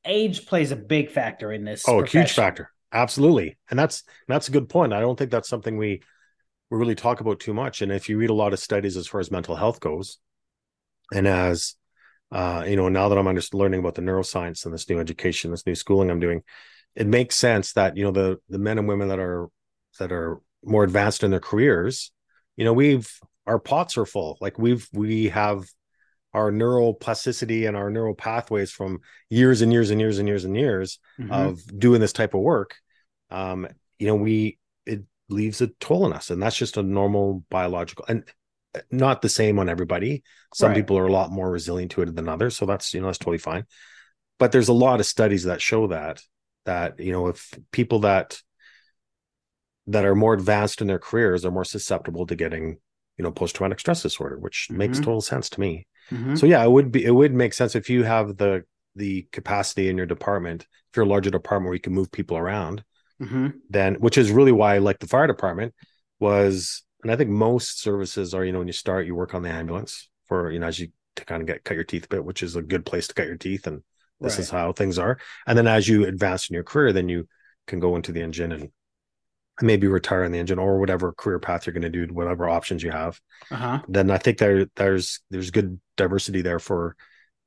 age 0.04 0.46
plays 0.46 0.70
a 0.70 0.76
big 0.76 1.10
factor 1.10 1.52
in 1.52 1.64
this. 1.64 1.88
Oh, 1.88 2.00
a 2.00 2.06
huge 2.06 2.32
factor. 2.32 2.70
Absolutely. 2.92 3.56
And 3.70 3.78
that's 3.78 4.04
that's 4.28 4.48
a 4.48 4.52
good 4.52 4.68
point. 4.68 4.92
I 4.92 5.00
don't 5.00 5.18
think 5.18 5.32
that's 5.32 5.48
something 5.48 5.76
we 5.76 6.02
we 6.70 6.78
really 6.78 6.94
talk 6.94 7.20
about 7.20 7.40
too 7.40 7.54
much. 7.54 7.82
And 7.82 7.92
if 7.92 8.08
you 8.08 8.18
read 8.18 8.30
a 8.30 8.34
lot 8.34 8.52
of 8.52 8.58
studies 8.58 8.96
as 8.96 9.06
far 9.06 9.20
as 9.20 9.30
mental 9.30 9.56
health 9.56 9.80
goes, 9.80 10.18
and 11.12 11.26
as 11.26 11.74
uh, 12.32 12.64
you 12.66 12.74
know, 12.74 12.88
now 12.88 13.08
that 13.08 13.18
I'm 13.18 13.26
under 13.28 13.42
learning 13.52 13.80
about 13.80 13.94
the 13.94 14.02
neuroscience 14.02 14.64
and 14.64 14.74
this 14.74 14.88
new 14.88 14.98
education, 14.98 15.52
this 15.52 15.66
new 15.66 15.76
schooling 15.76 16.10
I'm 16.10 16.18
doing, 16.18 16.42
it 16.96 17.06
makes 17.06 17.36
sense 17.36 17.72
that 17.74 17.96
you 17.96 18.04
know 18.04 18.10
the 18.10 18.38
the 18.48 18.58
men 18.58 18.78
and 18.78 18.88
women 18.88 19.08
that 19.08 19.20
are 19.20 19.48
that 19.98 20.12
are 20.12 20.40
more 20.64 20.82
advanced 20.82 21.22
in 21.22 21.30
their 21.30 21.40
careers, 21.40 22.10
you 22.56 22.64
know, 22.64 22.72
we've 22.72 23.08
our 23.46 23.58
pots 23.60 23.96
are 23.96 24.06
full. 24.06 24.38
Like 24.40 24.58
we've 24.58 24.88
we 24.92 25.28
have 25.28 25.64
our 26.34 26.50
neuroplasticity 26.52 27.66
and 27.66 27.76
our 27.76 27.88
neural 27.90 28.14
pathways 28.14 28.70
from 28.70 29.00
years 29.30 29.62
and 29.62 29.72
years 29.72 29.90
and 29.90 30.00
years 30.00 30.18
and 30.18 30.28
years 30.28 30.44
and 30.44 30.56
years 30.56 30.98
Mhm. 31.18 31.30
of 31.30 31.78
doing 31.78 32.00
this 32.00 32.12
type 32.12 32.34
of 32.34 32.40
work 32.40 32.76
um 33.30 33.66
you 33.98 34.06
know 34.06 34.14
we 34.14 34.58
leaves 35.28 35.60
a 35.60 35.68
toll 35.80 36.04
on 36.04 36.12
us 36.12 36.30
and 36.30 36.40
that's 36.42 36.56
just 36.56 36.76
a 36.76 36.82
normal 36.82 37.44
biological 37.50 38.04
and 38.08 38.24
not 38.90 39.22
the 39.22 39.28
same 39.28 39.58
on 39.58 39.68
everybody 39.68 40.22
some 40.54 40.68
Right. 40.68 40.76
people 40.76 40.98
are 40.98 41.06
a 41.06 41.12
lot 41.12 41.30
more 41.32 41.50
resilient 41.50 41.90
to 41.92 42.02
it 42.02 42.14
than 42.14 42.28
others 42.28 42.56
so 42.56 42.66
that's 42.66 42.92
you 42.94 43.00
know 43.00 43.06
that's 43.06 43.18
totally 43.18 43.38
fine 43.38 43.64
but 44.38 44.52
there's 44.52 44.68
a 44.68 44.72
lot 44.74 45.00
of 45.00 45.06
studies 45.06 45.44
that 45.44 45.60
show 45.62 45.86
that 45.88 46.22
that 46.66 47.00
you 47.00 47.12
know 47.12 47.28
if 47.28 47.52
people 47.72 48.00
that 48.00 48.38
that 49.86 50.04
are 50.04 50.14
more 50.14 50.34
advanced 50.34 50.80
in 50.80 50.86
their 50.86 50.98
careers 50.98 51.44
are 51.44 51.50
more 51.50 51.64
susceptible 51.64 52.26
to 52.26 52.36
getting 52.36 52.78
you 53.16 53.22
know 53.22 53.30
post-traumatic 53.32 53.80
stress 53.80 54.02
disorder 54.02 54.38
which 54.38 54.68
makes 54.70 54.98
Mhm. 54.98 55.04
total 55.04 55.20
sense 55.20 55.48
to 55.50 55.60
me 55.60 55.86
Mhm. 56.10 56.38
so 56.38 56.46
yeah, 56.46 56.62
it 56.62 56.70
would 56.70 56.92
be 56.92 57.04
it 57.04 57.10
would 57.10 57.34
make 57.34 57.52
sense 57.52 57.74
if 57.74 57.90
you 57.90 58.04
have 58.04 58.36
the 58.36 58.64
the 58.94 59.26
capacity 59.32 59.88
in 59.90 59.96
your 59.98 60.06
department, 60.06 60.62
if 60.90 60.96
you're 60.96 61.04
a 61.04 61.08
larger 61.08 61.30
department 61.30 61.68
where 61.68 61.74
you 61.74 61.80
can 61.80 61.92
move 61.92 62.10
people 62.10 62.36
around, 62.38 62.82
Mhm. 63.20 63.54
then 63.70 63.94
which 63.96 64.18
is 64.18 64.30
really 64.30 64.52
why 64.52 64.74
I 64.74 64.78
like 64.78 64.98
the 64.98 65.06
fire 65.08 65.26
department 65.26 65.74
was 66.20 66.84
and 67.02 67.12
I 67.12 67.16
think 67.16 67.30
most 67.30 67.80
services 67.80 68.34
are, 68.34 68.44
you 68.44 68.52
know, 68.52 68.58
when 68.58 68.66
you 68.66 68.72
start, 68.72 69.06
you 69.06 69.14
work 69.14 69.34
on 69.34 69.42
the 69.42 69.48
ambulance 69.50 70.08
for, 70.26 70.50
you 70.50 70.58
know, 70.58 70.66
as 70.66 70.78
you 70.78 70.88
to 71.16 71.24
kind 71.24 71.40
of 71.40 71.46
get 71.46 71.64
cut 71.64 71.74
your 71.74 71.84
teeth 71.84 72.04
a 72.06 72.08
bit, 72.08 72.24
which 72.24 72.42
is 72.42 72.56
a 72.56 72.62
good 72.62 72.84
place 72.84 73.06
to 73.08 73.14
cut 73.14 73.26
your 73.26 73.36
teeth. 73.36 73.66
And 73.66 73.82
this 74.20 74.34
Right. 74.34 74.40
is 74.44 74.50
how 74.50 74.72
things 74.72 74.98
are. 74.98 75.18
And 75.46 75.56
then 75.56 75.66
as 75.66 75.86
you 75.88 76.06
advance 76.06 76.50
in 76.50 76.54
your 76.54 76.64
career, 76.64 76.92
then 76.92 77.08
you 77.08 77.28
can 77.66 77.80
go 77.80 77.96
into 77.96 78.12
the 78.12 78.22
engine 78.22 78.52
and 78.52 78.70
maybe 79.62 79.86
retire 79.86 80.24
in 80.24 80.32
the 80.32 80.38
engine 80.38 80.58
or 80.58 80.78
whatever 80.78 81.12
career 81.12 81.38
path 81.38 81.66
you're 81.66 81.72
going 81.72 81.90
to 81.90 82.06
do, 82.06 82.12
whatever 82.12 82.48
options 82.48 82.82
you 82.82 82.90
have 82.90 83.20
Uh-huh. 83.50 83.80
then 83.88 84.10
I 84.10 84.18
think 84.18 84.38
there 84.38 84.66
there's 84.76 85.20
there's 85.30 85.50
good 85.50 85.80
diversity 85.96 86.42
there 86.42 86.58
for 86.58 86.96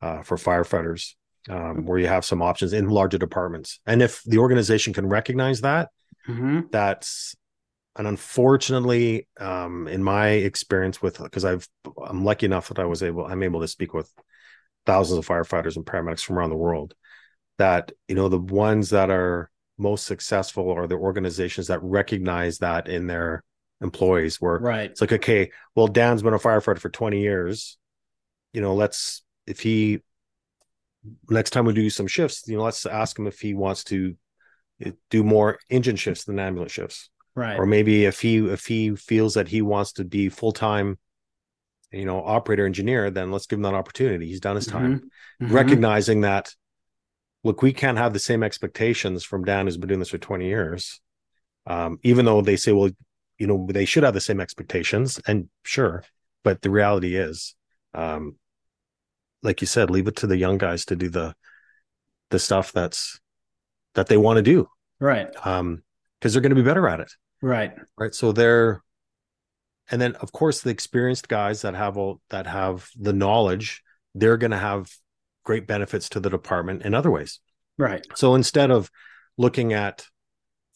uh, 0.01 0.23
for 0.23 0.37
firefighters 0.37 1.15
um, 1.47 1.85
where 1.85 1.99
you 1.99 2.07
have 2.07 2.25
some 2.25 2.41
options 2.41 2.73
in 2.73 2.89
larger 2.89 3.17
departments. 3.17 3.79
And 3.85 4.01
if 4.01 4.21
the 4.23 4.39
organization 4.39 4.93
can 4.93 5.07
recognize 5.07 5.61
that, 5.61 5.89
Mhm. 6.27 6.71
that's 6.71 7.35
and 7.95 8.07
unfortunately, 8.07 9.27
um, 9.39 9.87
in 9.87 10.03
my 10.03 10.29
experience 10.29 11.01
with 11.01 11.17
because 11.17 11.43
I've 11.45 11.67
I'm 12.05 12.23
lucky 12.23 12.45
enough 12.45 12.69
that 12.69 12.79
I 12.79 12.85
was 12.85 13.03
able 13.03 13.25
I'm 13.25 13.43
able 13.43 13.61
to 13.61 13.67
speak 13.67 13.93
with 13.93 14.11
thousands 14.85 15.17
of 15.19 15.27
firefighters 15.27 15.75
and 15.75 15.85
paramedics 15.85 16.23
from 16.23 16.37
around 16.37 16.51
the 16.51 16.55
world. 16.57 16.93
That 17.57 17.91
you 18.07 18.15
know 18.15 18.29
the 18.29 18.39
ones 18.39 18.91
that 18.91 19.09
are 19.09 19.49
most 19.77 20.05
successful 20.05 20.71
are 20.71 20.87
the 20.87 20.95
organizations 20.95 21.67
that 21.67 21.81
recognize 21.83 22.59
that 22.59 22.87
in 22.87 23.07
their 23.07 23.43
employees 23.81 24.41
where 24.41 24.57
Right. 24.57 24.91
it's 24.91 25.01
like, 25.01 25.13
okay, 25.13 25.51
well, 25.75 25.87
Dan's 25.87 26.21
been 26.21 26.33
a 26.33 26.39
firefighter 26.39 26.79
for 26.79 26.89
20 26.89 27.21
years. 27.21 27.77
You 28.53 28.61
know, 28.61 28.75
let's, 28.75 29.23
if 29.47 29.59
he, 29.61 30.01
next 31.29 31.51
time 31.51 31.65
we 31.65 31.73
do 31.73 31.89
some 31.89 32.07
shifts, 32.07 32.43
you 32.47 32.57
know, 32.57 32.63
let's 32.63 32.85
ask 32.85 33.17
him 33.17 33.27
if 33.27 33.39
he 33.39 33.53
wants 33.53 33.83
to 33.85 34.15
eh, 34.83 34.91
do 35.09 35.23
more 35.23 35.59
engine 35.69 35.95
shifts 35.95 36.25
than 36.25 36.39
ambulance 36.39 36.71
shifts. 36.71 37.09
Right. 37.35 37.57
Or 37.57 37.65
maybe 37.65 38.05
if 38.05 38.19
he, 38.21 38.37
if 38.37 38.65
he 38.65 38.95
feels 38.95 39.35
that 39.35 39.47
he 39.47 39.61
wants 39.61 39.93
to 39.93 40.03
be 40.03 40.29
full 40.29 40.51
time, 40.51 40.97
you 41.91 42.05
know, 42.05 42.23
operator 42.23 42.65
engineer, 42.65 43.09
then 43.09 43.31
let's 43.31 43.47
give 43.47 43.57
him 43.57 43.63
that 43.63 43.73
opportunity. 43.73 44.27
He's 44.27 44.39
done 44.39 44.55
his 44.55 44.67
time. 44.67 45.09
Mhm. 45.41 45.47
Mhm. 45.47 45.53
Recognizing 45.53 46.21
that, 46.21 46.53
look, 47.43 47.61
we 47.61 47.73
can't 47.73 47.97
have 47.97 48.13
the 48.13 48.19
same 48.19 48.43
expectations 48.43 49.23
from 49.23 49.45
Dan 49.45 49.65
who's 49.65 49.77
been 49.77 49.87
doing 49.87 49.99
this 49.99 50.09
for 50.09 50.17
20 50.17 50.47
years. 50.47 51.01
Um, 51.65 51.99
even 52.03 52.25
though 52.25 52.41
they 52.41 52.57
say, 52.57 52.71
well, 52.71 52.89
you 53.37 53.47
know, 53.47 53.67
they 53.69 53.85
should 53.85 54.03
have 54.03 54.13
the 54.13 54.21
same 54.21 54.41
expectations, 54.41 55.19
and 55.25 55.49
sure, 55.63 56.03
but 56.43 56.61
the 56.61 56.69
reality 56.69 57.15
is, 57.15 57.55
um, 57.93 58.35
like 59.43 59.61
you 59.61 59.67
said, 59.67 59.89
leave 59.89 60.07
it 60.07 60.17
to 60.17 60.27
the 60.27 60.37
young 60.37 60.57
guys 60.57 60.85
to 60.85 60.95
do 60.95 61.09
the 61.09 61.35
the 62.29 62.39
stuff 62.39 62.71
that's 62.71 63.19
that 63.95 64.07
they 64.07 64.17
want 64.17 64.37
to 64.37 64.43
do, 64.43 64.67
Right. 64.99 65.27
um, 65.45 65.81
because 66.19 66.33
they're 66.33 66.41
going 66.41 66.51
to 66.51 66.55
be 66.55 66.61
better 66.61 66.87
at 66.87 66.99
it, 66.99 67.11
Right. 67.41 67.73
right? 67.97 68.13
So 68.13 68.31
they're, 68.31 68.83
and 69.89 69.99
then 69.99 70.13
of 70.17 70.31
course 70.31 70.61
the 70.61 70.69
experienced 70.69 71.27
guys 71.27 71.63
that 71.63 71.73
have 71.73 71.97
all 71.97 72.21
that 72.29 72.45
have 72.45 72.87
the 72.95 73.13
knowledge, 73.13 73.81
they're 74.13 74.37
going 74.37 74.51
to 74.51 74.57
have 74.57 74.91
great 75.43 75.65
benefits 75.65 76.09
to 76.09 76.19
the 76.19 76.29
department 76.29 76.83
in 76.83 76.93
other 76.93 77.09
ways. 77.09 77.39
Right. 77.79 78.05
So 78.15 78.35
instead 78.35 78.69
of 78.69 78.91
looking 79.37 79.73
at 79.73 80.05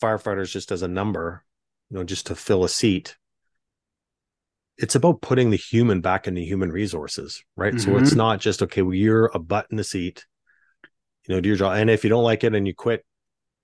firefighters 0.01 0.51
just 0.51 0.71
as 0.71 0.81
a 0.81 0.87
number, 0.87 1.43
you 1.91 1.97
know, 1.97 2.03
just 2.03 2.25
to 2.27 2.35
fill 2.35 2.63
a 2.63 2.69
seat, 2.69 3.15
it's 4.77 4.95
about 4.95 5.21
putting 5.21 5.49
the 5.49 5.57
human 5.57 6.01
back 6.01 6.27
into 6.27 6.41
human 6.41 6.71
resources, 6.71 7.43
right? 7.55 7.79
So 7.79 7.97
it's 7.97 8.11
Mhm. 8.11 8.17
not 8.17 8.39
just 8.39 8.61
okay, 8.63 8.81
well, 8.81 8.93
you're 8.95 9.27
a 9.33 9.39
butt 9.39 9.67
in 9.71 9.77
the 9.77 9.83
seat, 9.83 10.25
you 11.27 11.35
know, 11.35 11.41
do 11.41 11.49
your 11.49 11.57
job. 11.57 11.77
And 11.77 11.89
if 11.89 12.03
you 12.03 12.09
don't 12.09 12.23
like 12.23 12.43
it 12.43 12.55
and 12.55 12.67
you 12.67 12.73
quit, 12.73 13.05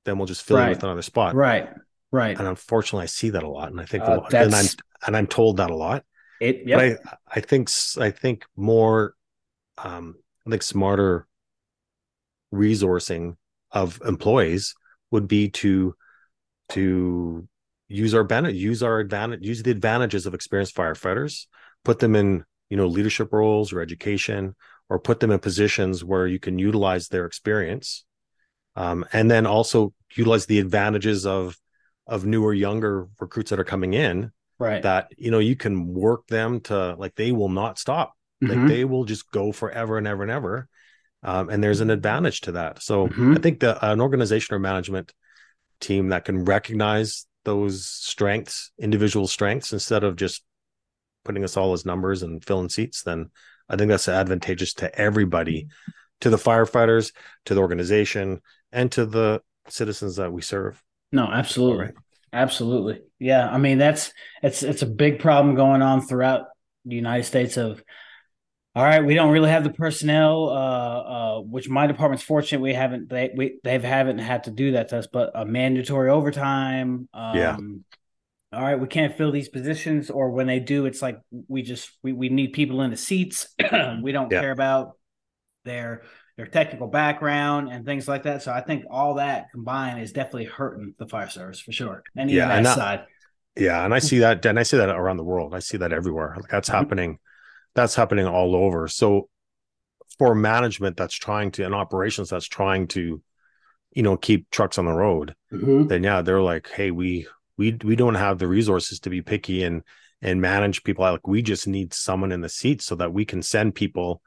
then 0.06 0.18
we'll 0.18 0.28
just 0.28 0.44
fill 0.44 0.58
you 0.58 0.64
Right. 0.64 0.70
with 0.70 0.84
another 0.84 1.02
spot. 1.02 1.36
Right. 1.36 1.70
Right. 2.12 2.38
And 2.38 2.48
unfortunately, 2.48 3.04
I 3.04 3.08
see 3.08 3.32
that 3.32 3.44
a 3.44 3.50
lot, 3.50 3.72
and 3.72 3.82
I 3.82 3.86
think, 3.86 4.04
Uh, 4.04 4.22
and 4.32 4.56
I'm 4.56 4.66
and 5.06 5.18
I'm 5.18 5.28
told 5.28 5.58
that 5.58 5.70
a 5.70 5.76
lot. 5.76 6.06
It. 6.40 6.64
But 6.66 6.86
Yep. 6.86 7.04
I 7.06 7.18
I 7.38 7.40
think 7.42 7.70
I 7.98 8.12
think 8.12 8.46
more 8.56 9.14
um 9.78 10.16
I 10.46 10.50
think 10.50 10.64
smarter 10.64 11.28
resourcing 12.54 13.36
of 13.72 14.02
employees 14.06 14.76
would 15.12 15.28
be 15.28 15.50
to 15.50 15.96
to 16.70 17.48
use 17.90 18.14
our 18.14 18.24
benefit 18.24 18.56
use 18.56 18.82
our 18.82 19.00
advantage 19.00 19.42
use 19.46 19.62
the 19.64 19.72
advantages 19.72 20.26
of 20.26 20.34
experienced 20.34 20.76
firefighters 20.76 21.48
put 21.84 22.00
them 22.00 22.16
in 22.16 22.46
you 22.70 22.78
know 22.78 22.88
leadership 22.88 23.34
roles 23.34 23.74
or 23.74 23.82
education 23.82 24.56
or 24.90 25.00
put 25.00 25.20
them 25.20 25.32
in 25.32 25.40
positions 25.40 26.04
where 26.04 26.26
you 26.28 26.40
can 26.40 26.58
utilize 26.60 27.08
their 27.10 27.26
experience 27.26 28.06
um, 28.76 29.04
and 29.12 29.30
then 29.30 29.46
also 29.46 29.94
utilize 30.16 30.46
the 30.46 30.60
advantages 30.60 31.26
of 31.26 31.58
of 32.08 32.26
newer 32.26 32.54
younger 32.54 33.08
recruits 33.20 33.50
that 33.50 33.60
are 33.60 33.64
coming 33.66 33.94
in 33.94 34.32
right. 34.60 34.84
that 34.84 35.12
you 35.18 35.32
know 35.32 35.40
you 35.40 35.56
can 35.56 35.88
work 35.88 36.28
them 36.28 36.60
to 36.62 36.96
like 36.98 37.16
they 37.16 37.32
will 37.32 37.50
not 37.50 37.78
stop 37.80 38.14
like 38.42 38.58
Mhm. 38.58 38.68
they 38.68 38.86
will 38.86 39.04
just 39.04 39.30
go 39.32 39.52
forever 39.52 39.98
and 39.98 40.08
ever 40.08 40.24
and 40.24 40.32
ever 40.32 40.68
um, 41.24 41.50
and 41.50 41.62
there's 41.64 41.82
an 41.82 41.90
advantage 41.90 42.42
to 42.42 42.52
that 42.54 42.82
so 42.82 43.08
Mhm. 43.08 43.36
i 43.36 43.40
think 43.42 43.60
that 43.62 43.80
an 43.82 44.00
organization 44.00 44.56
or 44.56 44.60
management 44.60 45.12
team 45.80 46.10
that 46.10 46.24
can 46.26 46.46
recognize 46.46 47.26
those 47.46 47.86
strengths 47.86 48.72
individual 48.80 49.28
strengths 49.28 49.74
instead 49.74 50.04
of 50.04 50.16
just 50.16 50.44
putting 51.26 51.44
us 51.44 51.58
all 51.58 51.74
as 51.74 51.86
numbers 51.86 52.24
and 52.24 52.44
filling 52.44 52.70
seats, 52.70 53.04
then 53.04 53.30
I 53.70 53.76
think 53.76 53.90
that's 53.90 54.08
advantageous 54.08 54.74
to 54.76 54.94
everybody, 55.00 55.64
mm-hmm. 55.64 55.92
to 56.22 56.30
the 56.30 56.38
firefighters, 56.38 57.12
to 57.46 57.54
the 57.54 57.62
organization, 57.62 58.42
and 58.72 58.92
to 58.94 59.06
the 59.06 59.42
citizens 59.68 60.16
that 60.16 60.34
we 60.34 60.42
serve. 60.42 60.82
No, 61.12 61.26
absolutely. 61.26 61.86
Right. 61.86 61.94
Absolutely. 62.32 63.02
Yeah. 63.18 63.50
I 63.50 63.58
mean, 63.58 63.78
that's 63.78 64.14
it's 64.44 64.64
it's 64.64 64.82
a 64.82 64.88
big 64.88 65.20
problem 65.20 65.56
going 65.56 65.82
on 65.82 66.02
throughout 66.02 66.46
the 66.86 66.96
United 66.96 67.24
States 67.24 67.58
of 67.58 67.84
all 68.76 68.84
right, 68.84 69.04
we 69.04 69.16
don't 69.16 69.32
really 69.32 69.50
have 69.50 69.64
the 69.64 69.72
personnel, 69.72 70.50
uh, 70.50 70.54
uh, 70.54 71.40
which 71.42 71.68
my 71.68 71.88
department's 71.88 72.24
fortunate 72.24 72.62
we 72.62 72.74
haven't 72.74 73.10
they 73.10 73.32
we 73.36 73.60
they 73.64 73.80
haven't 73.80 74.20
had 74.20 74.44
to 74.44 74.52
do 74.52 74.72
that 74.72 74.90
to 74.90 75.00
us, 75.00 75.08
but 75.12 75.32
a 75.34 75.46
mandatory 75.46 76.10
overtime. 76.10 77.10
Um, 77.14 77.38
yeah. 77.38 77.58
All 78.52 78.62
right, 78.64 78.80
we 78.80 78.88
can't 78.88 79.16
fill 79.16 79.32
these 79.32 79.50
positions, 79.50 80.10
or 80.10 80.32
when 80.32 80.48
they 80.48 80.60
do, 80.60 80.86
it's 80.86 81.02
like 81.02 81.20
we 81.48 81.62
just 81.62 81.92
we, 82.04 82.14
we 82.14 82.30
need 82.30 82.54
people 82.54 82.82
in 82.82 82.92
the 82.92 82.98
seats. 82.98 83.54
we 84.02 84.12
don't 84.12 84.32
yeah. 84.32 84.42
care 84.42 84.52
about 84.52 84.98
their 85.66 86.04
their 86.38 86.48
technical 86.48 86.88
background 86.88 87.70
and 87.70 87.86
things 87.86 88.08
like 88.08 88.24
that. 88.24 88.42
So 88.42 88.52
I 88.52 88.62
think 88.62 88.86
all 88.90 89.16
that 89.16 89.48
combined 89.52 90.02
is 90.02 90.14
definitely 90.14 90.46
hurting 90.46 90.96
the 90.98 91.08
fire 91.08 91.30
service 91.30 91.60
for 91.60 91.72
sure. 91.72 92.02
And 92.16 92.32
yeah, 92.32 92.50
and 92.56 92.66
that, 92.66 92.76
side. 92.76 93.06
Yeah, 93.58 93.84
and 93.84 93.94
I 93.94 94.00
see 94.00 94.20
that, 94.20 94.46
and 94.46 94.58
I 94.58 94.64
see 94.64 94.78
that 94.78 94.90
around 94.90 95.18
the 95.18 95.24
world. 95.24 95.54
I 95.54 95.60
see 95.60 95.78
that 95.78 95.92
everywhere. 95.92 96.36
Like 96.38 96.50
that's 96.50 96.70
mm-hmm. 96.70 96.78
happening. 96.78 97.20
That's 97.76 97.96
happening 97.96 98.26
all 98.26 98.56
over. 98.56 98.88
So 98.88 99.30
for 100.18 100.36
management 100.36 100.98
that's 100.98 101.16
trying 101.16 101.52
to 101.52 101.66
and 101.66 101.74
operations 101.74 102.30
that's 102.30 102.48
trying 102.48 102.88
to, 102.90 103.22
you 103.92 104.04
know, 104.04 104.18
keep 104.18 104.50
trucks 104.50 104.78
on 104.78 104.86
the 104.86 104.94
road, 104.94 105.36
mm-hmm. 105.52 105.88
then 105.88 106.04
yeah, 106.04 106.22
they're 106.22 106.42
like, 106.42 106.70
hey, 106.70 106.92
we 106.92 107.28
we 107.58 107.78
we 107.84 107.96
don't 107.96 108.16
have 108.16 108.40
the 108.40 108.48
resources 108.48 109.00
to 109.02 109.10
be 109.10 109.22
picky 109.22 109.64
and 109.64 109.84
and 110.22 110.42
manage 110.42 110.84
people. 110.84 111.04
Like 111.04 111.28
we 111.28 111.42
just 111.42 111.68
need 111.68 111.94
someone 111.94 112.32
in 112.32 112.42
the 112.42 112.50
seat 112.50 112.82
so 112.82 112.96
that 112.96 113.14
we 113.14 113.26
can 113.26 113.42
send 113.42 113.76
people 113.76 114.22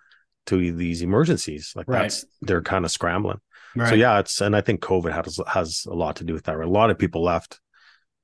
to 0.47 0.73
these 0.73 1.03
emergencies. 1.03 1.73
Like 1.77 1.89
right. 1.89 2.03
that's 2.03 2.25
they're 2.41 2.63
kind 2.63 2.85
of 2.85 2.91
scrambling. 2.91 3.41
Right. 3.75 3.89
So 3.89 3.95
yeah, 3.95 4.19
it's 4.19 4.41
and 4.41 4.55
I 4.55 4.61
think 4.61 4.81
COVID 4.81 5.13
has 5.13 5.41
has 5.47 5.87
a 5.89 5.95
lot 5.95 6.17
to 6.17 6.25
do 6.25 6.33
with 6.33 6.45
that. 6.45 6.57
Right? 6.57 6.69
A 6.69 6.71
lot 6.71 6.91
of 6.91 6.99
people 6.99 7.23
left 7.23 7.61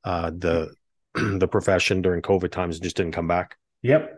uh, 0.05 0.31
the 0.31 0.73
the 1.15 1.49
profession 1.49 2.03
during 2.03 2.23
COVID 2.23 2.51
times 2.51 2.77
and 2.77 2.85
just 2.85 2.97
didn't 2.97 3.13
come 3.13 3.29
back. 3.29 3.57
Yep. 3.83 4.15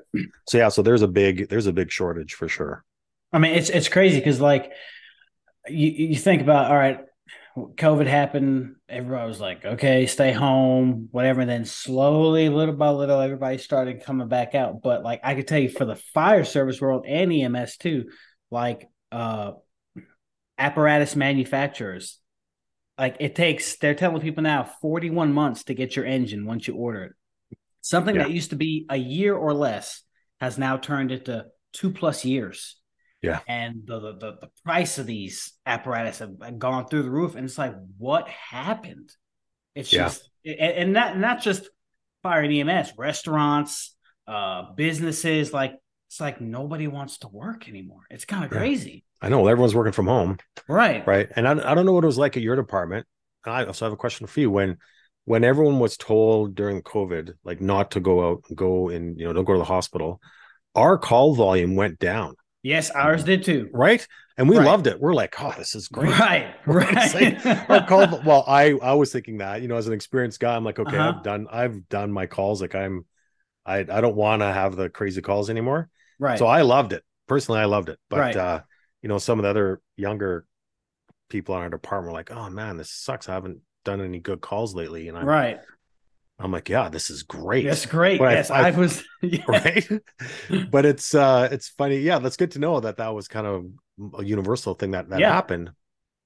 So 0.48 0.58
yeah, 0.58 0.68
so 0.68 0.82
there's 0.82 1.02
a 1.02 1.08
big 1.08 1.48
there's 1.48 1.66
a 1.66 1.72
big 1.72 1.90
shortage 1.90 2.34
for 2.34 2.48
sure. 2.48 2.84
I 3.32 3.38
mean, 3.38 3.54
it's 3.54 3.70
it's 3.70 3.88
crazy 3.88 4.18
because 4.18 4.40
like 4.40 4.72
you 5.68 5.88
you 5.90 6.16
think 6.16 6.42
about 6.42 6.70
all 6.70 6.76
right, 6.76 7.00
COVID 7.56 8.06
happened, 8.06 8.76
everybody 8.88 9.28
was 9.28 9.40
like, 9.40 9.64
okay, 9.64 10.06
stay 10.06 10.32
home, 10.32 11.08
whatever. 11.10 11.40
And 11.40 11.50
then 11.50 11.64
slowly, 11.64 12.48
little 12.48 12.74
by 12.74 12.90
little, 12.90 13.20
everybody 13.20 13.58
started 13.58 14.04
coming 14.04 14.28
back 14.28 14.54
out. 14.54 14.82
But 14.82 15.02
like 15.02 15.20
I 15.22 15.34
could 15.34 15.46
tell 15.46 15.60
you 15.60 15.68
for 15.68 15.84
the 15.84 15.96
fire 15.96 16.44
service 16.44 16.80
world 16.80 17.04
and 17.06 17.32
EMS 17.32 17.76
too, 17.76 18.10
like 18.50 18.88
uh 19.12 19.52
apparatus 20.58 21.16
manufacturers, 21.16 22.18
like 22.98 23.16
it 23.20 23.34
takes 23.34 23.76
they're 23.76 23.94
telling 23.94 24.22
people 24.22 24.42
now 24.42 24.64
41 24.80 25.32
months 25.32 25.64
to 25.64 25.74
get 25.74 25.96
your 25.96 26.04
engine 26.04 26.46
once 26.46 26.66
you 26.66 26.74
order 26.74 27.04
it. 27.04 27.12
Something 27.80 28.16
yeah. 28.16 28.24
that 28.24 28.30
used 28.30 28.50
to 28.50 28.56
be 28.56 28.86
a 28.88 28.96
year 28.96 29.34
or 29.34 29.54
less 29.54 30.02
has 30.40 30.58
now 30.58 30.76
turned 30.76 31.12
into 31.12 31.46
two 31.72 31.90
plus 31.90 32.24
years. 32.24 32.76
Yeah. 33.22 33.40
And 33.46 33.82
the, 33.84 34.00
the, 34.00 34.36
the 34.40 34.50
price 34.64 34.98
of 34.98 35.06
these 35.06 35.52
apparatus 35.66 36.20
have 36.20 36.58
gone 36.58 36.86
through 36.86 37.02
the 37.02 37.10
roof. 37.10 37.34
And 37.34 37.44
it's 37.44 37.58
like, 37.58 37.74
what 37.98 38.28
happened? 38.28 39.10
It's 39.74 39.92
yeah. 39.92 40.04
just 40.04 40.28
and, 40.44 40.58
and 40.58 40.92
not 40.92 41.18
not 41.18 41.42
just 41.42 41.68
fire 42.22 42.42
and 42.42 42.52
EMS, 42.52 42.94
restaurants, 42.96 43.94
uh, 44.26 44.72
businesses, 44.74 45.52
like 45.52 45.74
it's 46.08 46.20
like 46.20 46.40
nobody 46.40 46.88
wants 46.88 47.18
to 47.18 47.28
work 47.28 47.68
anymore. 47.68 48.02
It's 48.10 48.24
kind 48.24 48.44
of 48.44 48.52
yeah. 48.52 48.58
crazy. 48.58 49.04
I 49.22 49.28
know 49.28 49.46
everyone's 49.46 49.74
working 49.74 49.92
from 49.92 50.06
home. 50.06 50.38
Right. 50.68 51.06
Right. 51.06 51.28
And 51.36 51.46
I, 51.46 51.52
I 51.52 51.74
don't 51.74 51.86
know 51.86 51.92
what 51.92 52.04
it 52.04 52.08
was 52.08 52.18
like 52.18 52.36
at 52.36 52.42
your 52.42 52.56
department. 52.56 53.06
I 53.44 53.64
also 53.64 53.84
have 53.84 53.92
a 53.92 53.96
question 53.96 54.26
for 54.26 54.40
you. 54.40 54.50
When 54.50 54.78
when 55.30 55.44
everyone 55.44 55.78
was 55.78 55.96
told 55.96 56.56
during 56.56 56.82
COVID, 56.82 57.34
like 57.44 57.60
not 57.60 57.92
to 57.92 58.00
go 58.00 58.28
out 58.28 58.42
and 58.48 58.58
go 58.58 58.88
and 58.88 59.16
you 59.16 59.24
know, 59.24 59.32
don't 59.32 59.44
go 59.44 59.52
to 59.52 59.60
the 59.60 59.64
hospital, 59.64 60.20
our 60.74 60.98
call 60.98 61.36
volume 61.36 61.76
went 61.76 62.00
down. 62.00 62.34
Yes, 62.64 62.90
ours 62.90 63.22
did 63.22 63.44
too. 63.44 63.70
Right. 63.72 64.04
And 64.36 64.48
we 64.48 64.58
right. 64.58 64.66
loved 64.66 64.88
it. 64.88 64.98
We're 64.98 65.14
like, 65.14 65.40
oh, 65.40 65.54
this 65.56 65.76
is 65.76 65.86
great. 65.86 66.10
Right. 66.18 66.52
Right. 66.66 67.14
like, 67.14 67.70
our 67.70 67.86
call, 67.86 68.20
well, 68.24 68.42
I 68.48 68.72
I 68.82 68.94
was 68.94 69.12
thinking 69.12 69.38
that, 69.38 69.62
you 69.62 69.68
know, 69.68 69.76
as 69.76 69.86
an 69.86 69.92
experienced 69.92 70.40
guy, 70.40 70.56
I'm 70.56 70.64
like, 70.64 70.80
okay, 70.80 70.96
uh-huh. 70.96 71.18
I've 71.18 71.22
done 71.22 71.46
I've 71.48 71.88
done 71.88 72.10
my 72.10 72.26
calls. 72.26 72.60
Like 72.60 72.74
I'm 72.74 73.06
I 73.64 73.78
I 73.78 74.00
don't 74.00 74.16
want 74.16 74.42
to 74.42 74.52
have 74.52 74.74
the 74.74 74.88
crazy 74.88 75.22
calls 75.22 75.48
anymore. 75.48 75.90
Right. 76.18 76.40
So 76.40 76.48
I 76.48 76.62
loved 76.62 76.92
it. 76.92 77.04
Personally, 77.28 77.60
I 77.60 77.66
loved 77.66 77.88
it. 77.88 78.00
But 78.08 78.18
right. 78.18 78.36
uh, 78.36 78.60
you 79.00 79.08
know, 79.08 79.18
some 79.18 79.38
of 79.38 79.44
the 79.44 79.50
other 79.50 79.80
younger 79.96 80.44
people 81.28 81.54
in 81.54 81.62
our 81.62 81.70
department 81.70 82.10
were 82.12 82.18
like, 82.18 82.32
oh 82.32 82.50
man, 82.50 82.78
this 82.78 82.90
sucks. 82.90 83.28
I 83.28 83.34
haven't 83.34 83.60
done 83.84 84.00
any 84.00 84.18
good 84.18 84.40
calls 84.40 84.74
lately. 84.74 85.08
And 85.08 85.16
I'm 85.18 85.26
right. 85.26 85.60
I'm 86.38 86.52
like, 86.52 86.68
yeah, 86.68 86.88
this 86.88 87.10
is 87.10 87.22
great. 87.22 87.66
That's 87.66 87.84
great. 87.84 88.18
But 88.18 88.32
yes, 88.32 88.50
I, 88.50 88.62
I, 88.62 88.68
I 88.68 88.70
was 88.70 89.04
yeah. 89.22 89.44
right. 89.46 89.86
but 90.70 90.86
it's 90.86 91.14
uh 91.14 91.48
it's 91.50 91.68
funny. 91.68 91.98
Yeah, 91.98 92.18
that's 92.18 92.36
good 92.36 92.52
to 92.52 92.58
know 92.58 92.80
that 92.80 92.96
that 92.96 93.14
was 93.14 93.28
kind 93.28 93.46
of 93.46 93.66
a 94.18 94.24
universal 94.24 94.74
thing 94.74 94.92
that 94.92 95.10
that 95.10 95.20
yeah. 95.20 95.32
happened. 95.32 95.72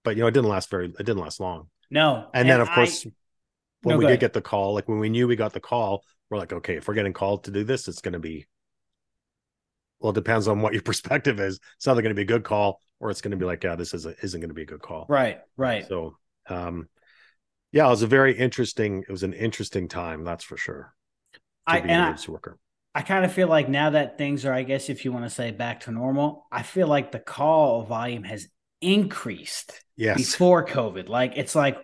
But 0.04 0.16
you 0.16 0.22
know, 0.22 0.28
it 0.28 0.34
didn't 0.34 0.50
last 0.50 0.70
very. 0.70 0.86
It 0.86 1.04
didn't 1.04 1.18
last 1.18 1.40
long. 1.40 1.68
No. 1.90 2.28
And, 2.32 2.42
and 2.42 2.50
then 2.50 2.60
of 2.60 2.70
course, 2.70 3.06
when 3.82 3.94
no, 3.94 3.98
we 3.98 4.06
did 4.06 4.20
get 4.20 4.32
the 4.32 4.42
call, 4.42 4.74
like 4.74 4.88
when 4.88 4.98
we 4.98 5.08
knew 5.08 5.26
we 5.26 5.36
got 5.36 5.52
the 5.52 5.60
call, 5.60 6.04
we're 6.30 6.38
like, 6.38 6.52
okay, 6.52 6.76
if 6.76 6.88
we're 6.88 6.94
getting 6.94 7.12
called 7.12 7.44
to 7.44 7.50
do 7.50 7.64
this, 7.64 7.88
it's 7.88 8.00
going 8.00 8.12
to 8.12 8.18
be. 8.18 8.46
Well, 10.00 10.10
it 10.10 10.14
depends 10.14 10.48
on 10.48 10.60
what 10.60 10.74
your 10.74 10.82
perspective 10.82 11.40
is. 11.40 11.58
It's 11.76 11.86
either 11.86 12.02
going 12.02 12.10
to 12.10 12.16
be 12.16 12.22
a 12.22 12.26
good 12.26 12.44
call 12.44 12.80
or 13.00 13.10
it's 13.10 13.20
going 13.20 13.30
to 13.30 13.36
be 13.36 13.46
like, 13.46 13.64
yeah, 13.64 13.76
this 13.76 13.94
is 13.94 14.04
a, 14.04 14.14
isn't 14.22 14.40
going 14.40 14.48
to 14.48 14.54
be 14.54 14.62
a 14.62 14.66
good 14.66 14.82
call. 14.82 15.06
Right. 15.08 15.40
Right. 15.56 15.86
So, 15.86 16.16
um, 16.48 16.88
yeah, 17.74 17.88
it 17.88 17.90
was 17.90 18.02
a 18.02 18.06
very 18.06 18.38
interesting. 18.38 19.02
It 19.02 19.10
was 19.10 19.24
an 19.24 19.32
interesting 19.32 19.88
time, 19.88 20.22
that's 20.22 20.44
for 20.44 20.56
sure. 20.56 20.94
I 21.66 21.80
and 21.80 21.90
I, 21.90 22.30
worker. 22.30 22.56
I 22.94 23.02
kind 23.02 23.24
of 23.24 23.32
feel 23.32 23.48
like 23.48 23.68
now 23.68 23.90
that 23.90 24.16
things 24.16 24.44
are, 24.44 24.52
I 24.52 24.62
guess, 24.62 24.88
if 24.88 25.04
you 25.04 25.10
want 25.10 25.24
to 25.24 25.30
say 25.30 25.50
back 25.50 25.80
to 25.80 25.90
normal, 25.90 26.46
I 26.52 26.62
feel 26.62 26.86
like 26.86 27.10
the 27.10 27.18
call 27.18 27.82
volume 27.82 28.22
has 28.22 28.46
increased. 28.80 29.72
Yes. 29.96 30.18
Before 30.18 30.64
COVID, 30.64 31.08
like 31.08 31.32
it's 31.34 31.56
like, 31.56 31.76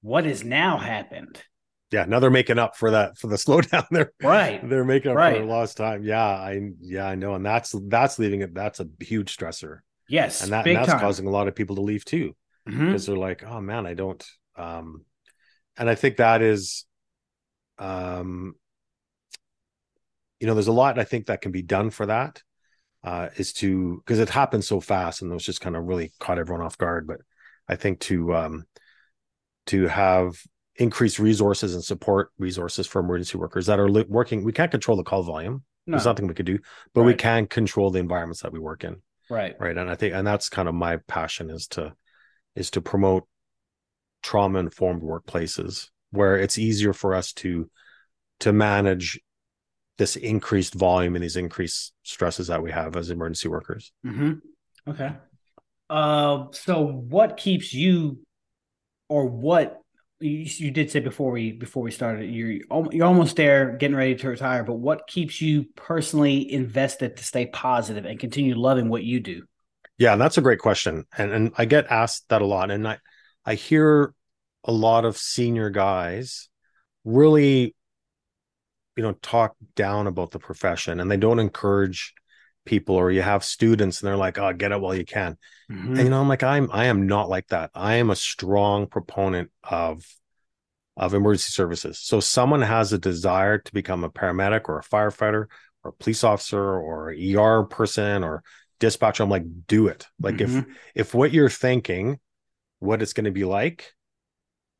what 0.00 0.24
has 0.24 0.44
now 0.44 0.78
happened? 0.78 1.42
Yeah, 1.90 2.06
now 2.06 2.20
they're 2.20 2.30
making 2.30 2.58
up 2.58 2.74
for 2.74 2.92
that 2.92 3.18
for 3.18 3.26
the 3.26 3.36
slowdown. 3.36 3.84
They're 3.90 4.12
right. 4.22 4.66
They're 4.66 4.82
making 4.82 5.10
up 5.10 5.18
right. 5.18 5.36
for 5.36 5.44
lost 5.44 5.76
time. 5.76 6.04
Yeah, 6.04 6.24
I 6.24 6.70
yeah 6.80 7.06
I 7.06 7.16
know, 7.16 7.34
and 7.34 7.44
that's 7.44 7.74
that's 7.88 8.18
leaving 8.18 8.40
it. 8.40 8.54
That's 8.54 8.80
a 8.80 8.88
huge 8.98 9.36
stressor. 9.36 9.80
Yes, 10.08 10.42
and, 10.42 10.52
that, 10.52 10.66
and 10.66 10.76
that's 10.76 10.88
time. 10.88 11.00
causing 11.00 11.26
a 11.26 11.30
lot 11.30 11.48
of 11.48 11.54
people 11.54 11.76
to 11.76 11.82
leave 11.82 12.06
too, 12.06 12.34
mm-hmm. 12.66 12.86
because 12.86 13.04
they're 13.04 13.14
like, 13.14 13.44
oh 13.44 13.60
man, 13.60 13.84
I 13.84 13.92
don't. 13.92 14.26
um 14.56 15.04
and 15.76 15.88
I 15.88 15.94
think 15.94 16.16
that 16.16 16.42
is, 16.42 16.84
um, 17.78 18.54
you 20.40 20.46
know, 20.46 20.54
there's 20.54 20.68
a 20.68 20.72
lot 20.72 20.98
I 20.98 21.04
think 21.04 21.26
that 21.26 21.40
can 21.40 21.52
be 21.52 21.62
done 21.62 21.90
for 21.90 22.06
that. 22.06 22.42
Uh, 23.02 23.28
is 23.36 23.52
to 23.52 23.98
because 23.98 24.18
it 24.18 24.30
happened 24.30 24.64
so 24.64 24.80
fast 24.80 25.20
and 25.20 25.30
it 25.30 25.34
was 25.34 25.44
just 25.44 25.60
kind 25.60 25.76
of 25.76 25.84
really 25.84 26.12
caught 26.20 26.38
everyone 26.38 26.64
off 26.64 26.78
guard. 26.78 27.06
But 27.06 27.18
I 27.68 27.76
think 27.76 28.00
to 28.00 28.34
um, 28.34 28.64
to 29.66 29.86
have 29.88 30.36
increased 30.76 31.18
resources 31.18 31.74
and 31.74 31.84
support 31.84 32.30
resources 32.38 32.86
for 32.86 33.00
emergency 33.00 33.38
workers 33.38 33.66
that 33.66 33.78
are 33.78 33.88
li- 33.88 34.06
working. 34.08 34.44
We 34.44 34.52
can't 34.52 34.70
control 34.70 34.96
the 34.96 35.04
call 35.04 35.22
volume. 35.22 35.62
No. 35.86 35.92
There's 35.92 36.06
nothing 36.06 36.26
we 36.26 36.34
could 36.34 36.46
do, 36.46 36.58
but 36.94 37.02
right. 37.02 37.08
we 37.08 37.14
can 37.14 37.46
control 37.46 37.90
the 37.90 37.98
environments 37.98 38.42
that 38.42 38.52
we 38.52 38.58
work 38.58 38.84
in. 38.84 39.02
Right. 39.30 39.54
Right. 39.58 39.76
And 39.76 39.90
I 39.90 39.94
think, 39.94 40.14
and 40.14 40.26
that's 40.26 40.48
kind 40.48 40.68
of 40.68 40.74
my 40.74 40.98
passion 41.06 41.50
is 41.50 41.68
to, 41.68 41.94
is 42.56 42.70
to 42.72 42.80
promote 42.80 43.24
trauma 44.24 44.58
informed 44.58 45.02
workplaces 45.02 45.90
where 46.10 46.36
it's 46.36 46.58
easier 46.58 46.92
for 46.92 47.14
us 47.14 47.32
to 47.32 47.70
to 48.40 48.52
manage 48.52 49.20
this 49.98 50.16
increased 50.16 50.74
volume 50.74 51.14
and 51.14 51.22
these 51.22 51.36
increased 51.36 51.92
stresses 52.02 52.48
that 52.48 52.62
we 52.62 52.72
have 52.72 52.96
as 52.96 53.10
emergency 53.10 53.46
workers. 53.46 53.92
Mm-hmm. 54.04 54.32
Okay. 54.90 55.12
Uh, 55.88 56.46
so 56.50 56.84
what 56.84 57.36
keeps 57.36 57.72
you, 57.72 58.18
or 59.08 59.26
what 59.26 59.80
you, 60.18 60.46
you, 60.46 60.70
did 60.70 60.90
say 60.90 60.98
before 60.98 61.30
we 61.30 61.52
before 61.52 61.82
we 61.82 61.90
started, 61.90 62.30
you're 62.30 62.58
you're 62.90 63.06
almost 63.06 63.36
there, 63.36 63.76
getting 63.76 63.96
ready 63.96 64.16
to 64.16 64.28
retire. 64.28 64.64
But 64.64 64.74
what 64.74 65.06
keeps 65.06 65.40
you 65.40 65.66
personally 65.76 66.50
invested 66.50 67.18
to 67.18 67.24
stay 67.24 67.46
positive 67.46 68.06
and 68.06 68.18
continue 68.18 68.56
loving 68.56 68.88
what 68.88 69.04
you 69.04 69.20
do? 69.20 69.44
Yeah, 69.98 70.16
that's 70.16 70.38
a 70.38 70.42
great 70.42 70.58
question, 70.58 71.04
and 71.16 71.30
and 71.30 71.52
I 71.56 71.66
get 71.66 71.86
asked 71.90 72.28
that 72.30 72.42
a 72.42 72.46
lot, 72.46 72.70
and 72.70 72.88
I 72.88 72.98
I 73.44 73.54
hear 73.54 74.14
a 74.64 74.72
lot 74.72 75.04
of 75.04 75.16
senior 75.16 75.70
guys 75.70 76.48
really 77.04 77.74
you 78.96 79.02
know 79.02 79.12
talk 79.20 79.56
down 79.76 80.06
about 80.06 80.30
the 80.30 80.38
profession 80.38 81.00
and 81.00 81.10
they 81.10 81.16
don't 81.16 81.38
encourage 81.38 82.14
people 82.64 82.94
or 82.94 83.10
you 83.10 83.20
have 83.20 83.44
students 83.44 84.00
and 84.00 84.08
they're 84.08 84.16
like 84.16 84.38
oh 84.38 84.52
get 84.54 84.72
it 84.72 84.80
while 84.80 84.94
you 84.94 85.04
can 85.04 85.36
mm-hmm. 85.70 85.88
and 85.88 85.98
you 85.98 86.08
know 86.08 86.20
i'm 86.20 86.28
like 86.28 86.42
i'm 86.42 86.70
i 86.72 86.86
am 86.86 87.06
not 87.06 87.28
like 87.28 87.46
that 87.48 87.70
i 87.74 87.96
am 87.96 88.08
a 88.08 88.16
strong 88.16 88.86
proponent 88.86 89.50
of 89.62 90.02
of 90.96 91.12
emergency 91.12 91.50
services 91.50 91.98
so 91.98 92.20
someone 92.20 92.62
has 92.62 92.92
a 92.92 92.98
desire 92.98 93.58
to 93.58 93.74
become 93.74 94.02
a 94.02 94.10
paramedic 94.10 94.62
or 94.68 94.78
a 94.78 94.82
firefighter 94.82 95.46
or 95.82 95.90
a 95.90 95.92
police 95.92 96.24
officer 96.24 96.62
or 96.62 97.12
ER 97.12 97.64
person 97.64 98.24
or 98.24 98.42
dispatcher. 98.80 99.22
I'm 99.22 99.30
like, 99.30 99.66
do 99.66 99.86
it. 99.88 100.06
Like 100.20 100.36
mm-hmm. 100.36 100.58
if 100.58 100.66
if 100.94 101.14
what 101.14 101.32
you're 101.32 101.50
thinking, 101.50 102.18
what 102.84 103.02
it's 103.02 103.12
going 103.12 103.24
to 103.24 103.30
be 103.30 103.44
like, 103.44 103.92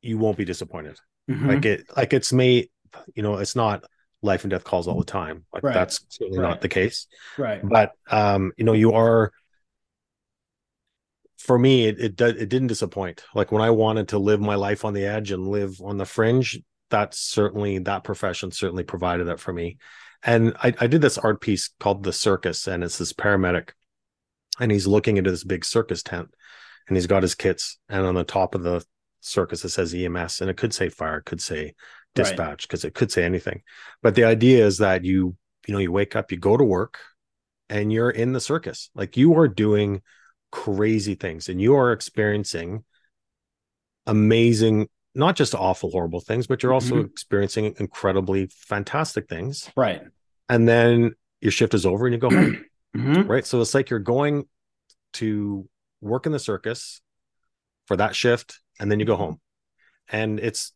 you 0.01 0.17
won't 0.17 0.37
be 0.37 0.45
disappointed. 0.45 0.99
Mm-hmm. 1.29 1.49
Like 1.49 1.65
it, 1.65 1.85
like 1.95 2.13
it's 2.13 2.31
made, 2.31 2.69
you 3.13 3.23
know, 3.23 3.37
it's 3.37 3.55
not 3.55 3.83
life 4.21 4.43
and 4.43 4.51
death 4.51 4.63
calls 4.63 4.87
all 4.87 4.99
the 4.99 5.05
time. 5.05 5.45
Like 5.53 5.63
right. 5.63 5.73
that's 5.73 6.05
certainly 6.09 6.39
right. 6.39 6.49
not 6.49 6.61
the 6.61 6.69
case. 6.69 7.07
Right. 7.37 7.61
But 7.63 7.91
um, 8.09 8.51
you 8.57 8.63
know, 8.63 8.73
you 8.73 8.93
are 8.93 9.31
for 11.37 11.57
me, 11.59 11.85
it 11.85 11.99
it, 11.99 12.21
it 12.21 12.49
didn't 12.49 12.67
disappoint. 12.67 13.23
Like 13.33 13.51
when 13.51 13.61
I 13.61 13.69
wanted 13.69 14.09
to 14.09 14.19
live 14.19 14.41
my 14.41 14.55
life 14.55 14.83
on 14.83 14.93
the 14.93 15.05
edge 15.05 15.31
and 15.31 15.47
live 15.47 15.79
on 15.81 15.97
the 15.97 16.05
fringe, 16.05 16.59
that's 16.89 17.19
certainly 17.19 17.79
that 17.79 18.03
profession 18.03 18.51
certainly 18.51 18.83
provided 18.83 19.27
that 19.27 19.39
for 19.39 19.53
me. 19.53 19.77
And 20.23 20.55
I, 20.61 20.73
I 20.79 20.87
did 20.87 21.01
this 21.01 21.19
art 21.19 21.39
piece 21.39 21.69
called 21.79 22.03
The 22.03 22.13
Circus, 22.13 22.67
and 22.67 22.83
it's 22.83 22.97
this 22.97 23.13
paramedic, 23.13 23.69
and 24.59 24.71
he's 24.71 24.87
looking 24.87 25.17
into 25.17 25.29
this 25.29 25.43
big 25.43 25.63
circus 25.63 26.01
tent, 26.01 26.29
and 26.87 26.97
he's 26.97 27.07
got 27.07 27.23
his 27.23 27.35
kits, 27.35 27.77
and 27.89 28.05
on 28.05 28.15
the 28.15 28.23
top 28.23 28.55
of 28.55 28.63
the 28.63 28.83
circus 29.21 29.65
it 29.65 29.69
says 29.69 29.93
EMS, 29.93 30.41
and 30.41 30.49
it 30.49 30.57
could 30.57 30.73
say 30.73 30.89
fire, 30.89 31.17
it 31.17 31.25
could 31.25 31.41
say 31.41 31.73
dispatch, 32.13 32.67
because 32.67 32.83
right. 32.83 32.89
it 32.89 32.95
could 32.95 33.11
say 33.11 33.23
anything. 33.23 33.61
But 34.01 34.15
the 34.15 34.23
idea 34.23 34.65
is 34.65 34.77
that 34.77 35.03
you, 35.03 35.35
you 35.67 35.73
know, 35.73 35.79
you 35.79 35.91
wake 35.91 36.15
up, 36.15 36.31
you 36.31 36.37
go 36.37 36.55
to 36.55 36.63
work, 36.63 36.99
and 37.69 37.91
you're 37.91 38.09
in 38.09 38.33
the 38.33 38.39
circus. 38.39 38.89
Like 38.95 39.17
you 39.17 39.35
are 39.35 39.47
doing 39.47 40.01
crazy 40.55 41.15
things 41.15 41.49
and 41.49 41.59
you 41.59 41.75
are 41.75 41.91
experiencing 41.91 42.81
amazing 44.07 44.87
not 45.13 45.35
just 45.35 45.53
awful 45.53 45.89
horrible 45.89 46.21
things 46.21 46.47
but 46.47 46.63
you're 46.63 46.73
also 46.73 46.95
mm-hmm. 46.95 47.07
experiencing 47.07 47.75
incredibly 47.77 48.47
fantastic 48.47 49.27
things 49.27 49.69
right 49.75 50.01
and 50.47 50.65
then 50.65 51.13
your 51.41 51.51
shift 51.51 51.73
is 51.73 51.85
over 51.85 52.05
and 52.05 52.13
you 52.13 52.19
go 52.19 52.29
home 52.29 52.65
mm-hmm. 52.95 53.23
right 53.23 53.45
so 53.45 53.59
it's 53.59 53.73
like 53.73 53.89
you're 53.89 53.99
going 53.99 54.45
to 55.11 55.67
work 56.01 56.25
in 56.25 56.31
the 56.31 56.39
circus 56.39 57.01
for 57.85 57.97
that 57.97 58.15
shift 58.15 58.59
and 58.79 58.91
then 58.91 58.99
you 58.99 59.05
go 59.05 59.15
home 59.15 59.39
and 60.09 60.39
it's 60.39 60.73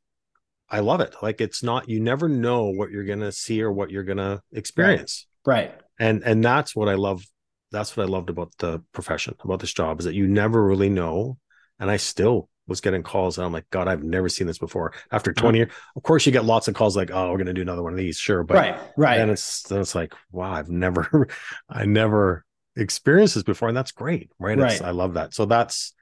i 0.69 0.79
love 0.79 1.01
it 1.01 1.15
like 1.21 1.41
it's 1.41 1.63
not 1.63 1.89
you 1.89 1.99
never 1.99 2.29
know 2.29 2.65
what 2.65 2.91
you're 2.91 3.03
gonna 3.03 3.31
see 3.31 3.61
or 3.61 3.71
what 3.71 3.89
you're 3.89 4.03
gonna 4.03 4.41
experience 4.53 5.27
right, 5.45 5.69
right. 5.69 5.81
and 5.99 6.23
and 6.23 6.43
that's 6.43 6.75
what 6.75 6.87
i 6.87 6.95
love 6.95 7.23
that's 7.71 7.95
what 7.95 8.07
I 8.07 8.09
loved 8.09 8.29
about 8.29 8.51
the 8.57 8.81
profession, 8.93 9.35
about 9.43 9.59
this 9.59 9.73
job, 9.73 9.99
is 9.99 10.05
that 10.05 10.15
you 10.15 10.27
never 10.27 10.63
really 10.63 10.89
know. 10.89 11.37
And 11.79 11.89
I 11.89 11.97
still 11.97 12.49
was 12.67 12.81
getting 12.81 13.03
calls, 13.03 13.37
and 13.37 13.45
I'm 13.45 13.53
like, 13.53 13.69
God, 13.69 13.87
I've 13.87 14.03
never 14.03 14.29
seen 14.29 14.47
this 14.47 14.57
before. 14.57 14.93
After 15.11 15.31
uh-huh. 15.31 15.41
20 15.41 15.57
years, 15.57 15.71
of 15.95 16.03
course, 16.03 16.25
you 16.25 16.31
get 16.31 16.45
lots 16.45 16.67
of 16.67 16.73
calls 16.73 16.97
like, 16.97 17.11
"Oh, 17.11 17.31
we're 17.31 17.37
going 17.37 17.47
to 17.47 17.53
do 17.53 17.61
another 17.61 17.83
one 17.83 17.93
of 17.93 17.97
these," 17.97 18.17
sure, 18.17 18.43
but 18.43 18.55
right, 18.55 18.79
right. 18.97 19.19
and 19.19 19.31
it's 19.31 19.63
then 19.63 19.79
it's 19.79 19.95
like, 19.95 20.13
wow, 20.31 20.51
I've 20.51 20.69
never, 20.69 21.27
I 21.69 21.85
never 21.85 22.45
experienced 22.79 23.35
this 23.35 23.43
before, 23.43 23.67
and 23.67 23.77
that's 23.77 23.91
great, 23.91 24.31
right? 24.39 24.57
right. 24.57 24.81
I 24.81 24.91
love 24.91 25.15
that. 25.15 25.33
So 25.33 25.45
that's, 25.45 25.93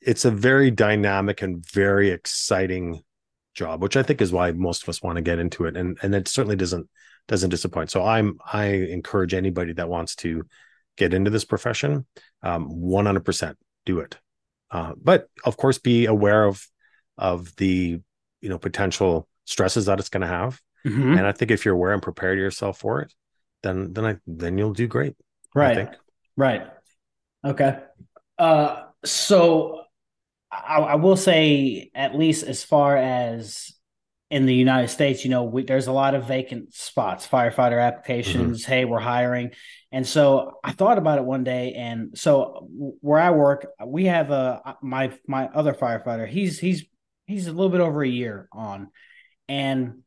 it's 0.00 0.24
a 0.24 0.30
very 0.30 0.70
dynamic 0.70 1.42
and 1.42 1.64
very 1.66 2.10
exciting 2.10 3.02
job, 3.54 3.82
which 3.82 3.96
I 3.96 4.02
think 4.02 4.20
is 4.20 4.32
why 4.32 4.52
most 4.52 4.82
of 4.82 4.88
us 4.88 5.02
want 5.02 5.16
to 5.16 5.22
get 5.22 5.38
into 5.38 5.64
it, 5.64 5.76
and 5.76 5.98
and 6.02 6.14
it 6.14 6.28
certainly 6.28 6.56
doesn't 6.56 6.88
doesn't 7.28 7.50
disappoint. 7.50 7.90
So 7.90 8.04
I'm 8.04 8.38
I 8.52 8.66
encourage 8.66 9.32
anybody 9.32 9.72
that 9.74 9.88
wants 9.88 10.14
to 10.16 10.44
get 10.96 11.14
into 11.14 11.30
this 11.30 11.44
profession, 11.44 12.06
um, 12.42 12.70
100% 12.70 13.54
do 13.84 13.98
it. 14.00 14.16
Uh, 14.70 14.92
but 15.00 15.28
of 15.44 15.56
course, 15.56 15.78
be 15.78 16.06
aware 16.06 16.44
of 16.44 16.66
of 17.16 17.54
the 17.56 18.00
you 18.40 18.48
know 18.48 18.58
potential 18.58 19.28
stresses 19.44 19.86
that 19.86 19.98
it's 19.98 20.08
going 20.08 20.22
to 20.22 20.26
have. 20.26 20.60
Mm-hmm. 20.86 21.18
And 21.18 21.26
I 21.26 21.32
think 21.32 21.50
if 21.50 21.64
you're 21.64 21.74
aware 21.74 21.92
and 21.92 22.02
prepare 22.02 22.34
yourself 22.34 22.78
for 22.78 23.00
it, 23.00 23.12
then 23.62 23.92
then 23.92 24.04
I 24.04 24.16
then 24.26 24.58
you'll 24.58 24.72
do 24.72 24.86
great. 24.86 25.14
Right. 25.54 25.88
Right. 26.36 26.66
Okay. 27.44 27.78
Uh, 28.38 28.82
so 29.04 29.82
I, 30.50 30.78
I 30.78 30.94
will 30.96 31.16
say, 31.16 31.90
at 31.94 32.14
least 32.14 32.44
as 32.44 32.64
far 32.64 32.96
as 32.96 33.72
in 34.30 34.46
the 34.46 34.54
United 34.54 34.88
States, 34.88 35.24
you 35.24 35.30
know, 35.30 35.44
we, 35.44 35.62
there's 35.62 35.86
a 35.86 35.92
lot 35.92 36.14
of 36.14 36.26
vacant 36.26 36.74
spots, 36.74 37.26
firefighter 37.26 37.80
applications. 37.80 38.62
Mm-hmm. 38.62 38.72
Hey, 38.72 38.84
we're 38.84 38.98
hiring. 38.98 39.52
And 39.92 40.04
so 40.04 40.58
I 40.64 40.72
thought 40.72 40.98
about 40.98 41.18
it 41.18 41.24
one 41.24 41.44
day. 41.44 41.74
And 41.74 42.18
so 42.18 42.66
where 43.00 43.20
I 43.20 43.30
work, 43.30 43.66
we 43.86 44.06
have 44.06 44.32
a, 44.32 44.76
my, 44.82 45.12
my 45.28 45.46
other 45.48 45.72
firefighter, 45.72 46.26
he's, 46.28 46.58
he's, 46.58 46.84
he's 47.26 47.46
a 47.46 47.52
little 47.52 47.70
bit 47.70 47.80
over 47.80 48.02
a 48.02 48.08
year 48.08 48.48
on. 48.52 48.88
And, 49.48 50.02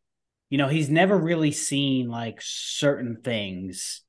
you 0.50 0.58
know, 0.58 0.68
he's 0.68 0.90
never 0.90 1.18
really 1.18 1.52
seen 1.52 2.10
like 2.10 2.40
certain 2.42 3.22
things. 3.24 4.02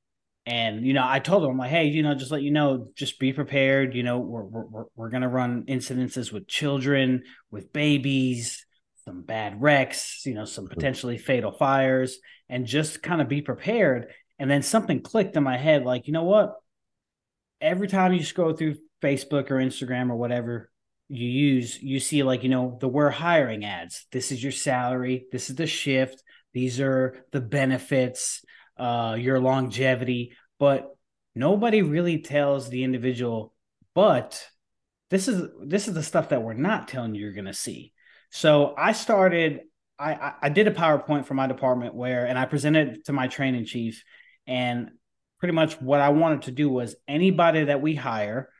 And, 0.48 0.87
you 0.87 0.94
know, 0.94 1.04
I 1.06 1.18
told 1.18 1.44
him, 1.44 1.50
I'm 1.50 1.58
like, 1.58 1.68
hey, 1.68 1.88
you 1.88 2.02
know, 2.02 2.14
just 2.14 2.30
let 2.30 2.40
you 2.40 2.50
know, 2.50 2.88
just 2.94 3.18
be 3.18 3.34
prepared. 3.34 3.94
You 3.94 4.02
know, 4.02 4.18
we're, 4.18 4.44
we're, 4.44 4.84
we're 4.96 5.11
going 5.11 5.20
to 5.20 5.28
run 5.28 5.64
incidences 5.64 6.32
with 6.32 6.48
children, 6.48 7.24
with 7.50 7.70
babies, 7.70 8.64
some 9.04 9.20
bad 9.20 9.61
wrecks, 9.61 10.22
you 10.24 10.32
know, 10.32 10.46
some 10.46 10.66
potentially 10.66 11.18
fatal 11.18 11.52
fires, 11.52 12.18
and 12.48 12.64
just 12.64 13.02
kind 13.02 13.20
of 13.20 13.28
be 13.28 13.42
prepared. 13.42 14.06
And 14.38 14.50
then 14.50 14.62
something 14.62 15.02
clicked 15.02 15.37
in 15.37 15.42
my 15.42 15.58
head 15.58 15.84
like, 15.84 16.06
you 16.06 16.14
know 16.14 16.24
what? 16.24 16.54
Every 17.61 17.87
time 17.87 18.14
you 18.14 18.24
scroll 18.24 18.54
through 18.54 18.76
Facebook 19.02 19.50
or 19.50 19.56
Instagram 19.56 20.08
or 20.08 20.16
whatever 20.16 20.70
you 21.11 21.28
use, 21.28 21.78
you 21.82 22.00
see 22.00 22.22
like, 22.22 22.42
you 22.42 22.48
know, 22.48 22.78
the 22.80 22.88
we're 22.88 23.11
hiring 23.11 23.66
ads. 23.66 24.06
This 24.12 24.32
is 24.32 24.42
your 24.42 24.52
salary, 24.52 25.26
this 25.30 25.50
is 25.50 25.56
the 25.56 25.66
shift, 25.66 26.22
these 26.54 26.80
are 26.80 27.22
the 27.32 27.42
benefits, 27.42 28.42
uh, 28.78 29.16
your 29.18 29.40
longevity, 29.40 30.32
but 30.59 30.97
nobody 31.35 31.83
really 31.83 32.18
tells 32.18 32.68
the 32.68 32.85
individual, 32.85 33.55
but 33.94 34.47
this 35.11 35.29
is 35.29 35.49
this 35.64 35.88
is 35.88 35.94
the 35.94 36.03
stuff 36.03 36.31
that 36.31 36.42
we're 36.42 36.55
not 36.55 36.88
telling 36.88 37.14
you 37.14 37.23
you're 37.23 37.33
gonna 37.33 37.55
see. 37.55 37.92
So 38.31 38.75
I 38.77 38.92
started, 38.92 39.61
I, 39.99 40.35
I 40.42 40.49
did 40.49 40.68
a 40.68 40.73
PowerPoint 40.73 41.25
for 41.25 41.35
my 41.35 41.47
department 41.47 41.94
where, 41.94 42.27
and 42.27 42.38
I 42.38 42.44
presented 42.44 43.05
to 43.07 43.12
my 43.12 43.27
training 43.27 43.64
chief. 43.64 44.05
And 44.47 44.90
pretty 45.38 45.55
much 45.55 45.81
what 45.81 46.01
I 46.01 46.11
wanted 46.11 46.42
to 46.42 46.51
do 46.51 46.68
was 46.68 46.97
anybody 47.07 47.64
that 47.64 47.81
we 47.81 47.94
hire, 47.94 48.51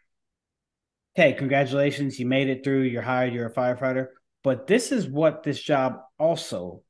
okay, 1.15 1.33
congratulations, 1.35 2.19
you 2.19 2.27
made 2.27 2.49
it 2.49 2.65
through, 2.65 2.83
you're 2.83 3.03
hired, 3.03 3.33
you're 3.33 3.49
a 3.49 3.53
firefighter. 3.53 4.09
But 4.43 4.67
this 4.67 4.93
is 4.93 5.07
what 5.07 5.43
this 5.43 5.61
job 5.61 6.01
also 6.19 6.83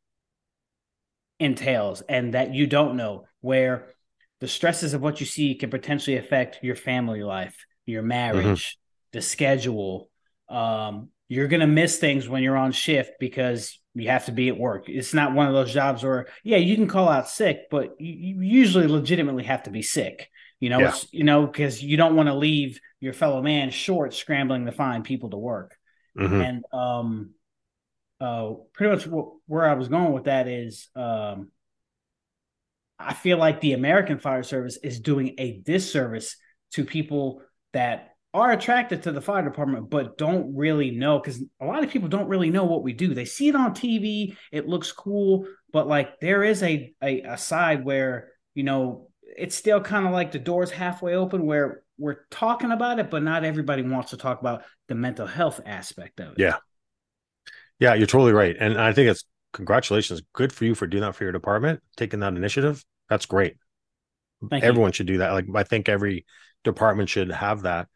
entails, 1.41 2.03
and 2.03 2.35
that 2.35 2.55
you 2.55 2.67
don't 2.67 2.97
know, 2.97 3.25
where 3.41 3.95
the 4.41 4.49
stresses 4.49 4.95
of 4.95 5.03
what 5.03 5.21
you 5.21 5.27
see 5.27 5.55
can 5.55 5.71
potentially 5.71 6.17
affect 6.17 6.59
your 6.63 6.77
family 6.77 7.23
life, 7.23 7.67
your 7.87 8.03
marriage, 8.03 8.45
mm-hmm. 8.45 9.17
the 9.17 9.23
schedule, 9.23 10.11
um, 10.49 11.09
you're 11.29 11.49
going 11.49 11.61
to 11.61 11.67
miss 11.67 11.99
things 11.99 12.29
when 12.29 12.43
you're 12.43 12.57
on 12.57 12.73
shift 12.73 13.13
because 13.21 13.79
you 13.95 14.09
have 14.09 14.27
to 14.27 14.33
be 14.33 14.49
at 14.49 14.57
work. 14.57 14.89
It's 14.89 15.13
not 15.13 15.35
one 15.35 15.47
of 15.47 15.53
those 15.53 15.73
jobs 15.73 16.03
where, 16.03 16.29
yeah, 16.43 16.57
you 16.57 16.75
can 16.75 16.89
call 16.89 17.09
out 17.09 17.29
sick, 17.29 17.63
but 17.71 18.01
you, 18.01 18.41
usually 18.41 18.87
legitimately 18.87 19.45
have 19.45 19.65
to 19.65 19.71
be 19.71 19.83
sick. 19.83 20.31
You 20.61 20.71
know, 20.71 20.81
yeah. 20.81 20.95
you 21.13 21.25
know, 21.25 21.47
because 21.47 21.83
you 21.83 21.97
don't 21.97 22.17
want 22.17 22.29
to 22.29 22.35
leave 22.35 22.81
your 23.01 23.13
fellow 23.13 23.43
man 23.43 23.71
short 23.71 24.15
scrambling 24.15 24.67
to 24.67 24.73
find 24.73 25.05
people 25.05 25.31
to 25.31 25.37
work. 25.37 25.77
Mm-hmm. 26.19 26.41
And 26.41 26.65
um, 26.73 27.31
uh, 28.21 28.55
pretty 28.73 28.95
much 28.95 29.27
where 29.47 29.69
I 29.69 29.75
was 29.75 29.89
going 29.89 30.13
with 30.13 30.25
that 30.25 30.49
is, 30.49 30.89
um, 30.97 31.51
I 32.99 33.15
feel 33.15 33.39
like 33.39 33.61
the 33.61 33.75
American 33.75 34.19
Fire 34.19 34.43
Service 34.43 34.79
is 34.83 35.01
doing 35.01 35.35
a 35.39 35.61
disservice 35.61 36.37
to 36.73 36.85
people 36.85 37.43
that 37.73 38.15
are 38.35 38.53
attracted 38.53 39.03
to 39.03 39.13
the 39.13 39.23
fire 39.23 39.43
department 39.43 39.89
but 39.89 40.19
don't 40.19 40.55
really 40.55 40.91
know 40.91 41.19
because 41.19 41.43
a 41.61 41.65
lot 41.65 41.83
of 41.83 41.91
people 41.91 42.09
don't 42.09 42.29
really 42.29 42.51
know 42.51 42.65
what 42.65 42.83
we 42.83 42.93
do. 42.93 43.15
They 43.15 43.25
see 43.25 43.49
it 43.49 43.57
on 43.57 43.75
tv 43.75 44.37
it 44.53 44.69
looks 44.69 44.93
cool 44.93 45.47
but 45.73 45.89
like 45.89 46.21
there 46.21 46.45
is 46.45 46.63
a 46.63 46.93
a, 47.03 47.23
a 47.23 47.39
side 47.39 47.85
where 47.85 48.29
you 48.55 48.65
know 48.65 49.09
it's 49.23 49.55
still 49.55 49.81
kind 49.81 50.07
of 50.07 50.13
like 50.13 50.33
the 50.33 50.39
doors 50.39 50.71
halfway 50.71 51.15
open 51.15 51.47
where 51.47 51.83
we're 51.97 52.27
talking 52.31 52.71
about 52.71 52.99
it 52.99 53.11
but 53.11 53.23
not 53.23 53.45
everybody 53.45 53.83
wants 53.83 54.11
to 54.11 54.17
talk 54.17 54.41
about 54.41 54.63
the 54.89 54.95
mental 54.95 55.27
health 55.27 55.61
aspect 55.65 56.21
of 56.21 56.33
it. 56.33 56.39
Yeah. 56.39 56.57
Yeah 57.79 57.95
you're 57.95 58.07
totally 58.07 58.33
right 58.33 58.57
and 58.59 58.79
i 58.79 58.93
think 58.93 59.09
it's 59.09 59.25
congratulations 59.53 60.23
good 60.33 60.53
for 60.53 60.65
you 60.65 60.75
for 60.75 60.87
doing 60.87 61.03
that 61.03 61.15
for 61.15 61.25
your 61.25 61.33
department 61.33 61.81
taking 61.97 62.21
that 62.21 62.35
initiative. 62.35 62.85
That's 63.09 63.27
great. 63.27 63.57
Thank 64.51 64.65
everyone 64.65 64.91
you. 64.91 64.95
should 64.95 65.07
do 65.07 65.19
that. 65.19 65.33
Like 65.33 65.47
i 65.55 65.63
think 65.63 65.89
every 65.89 66.27
department 66.65 67.09
should 67.09 67.31
have 67.31 67.63
that 67.63 67.89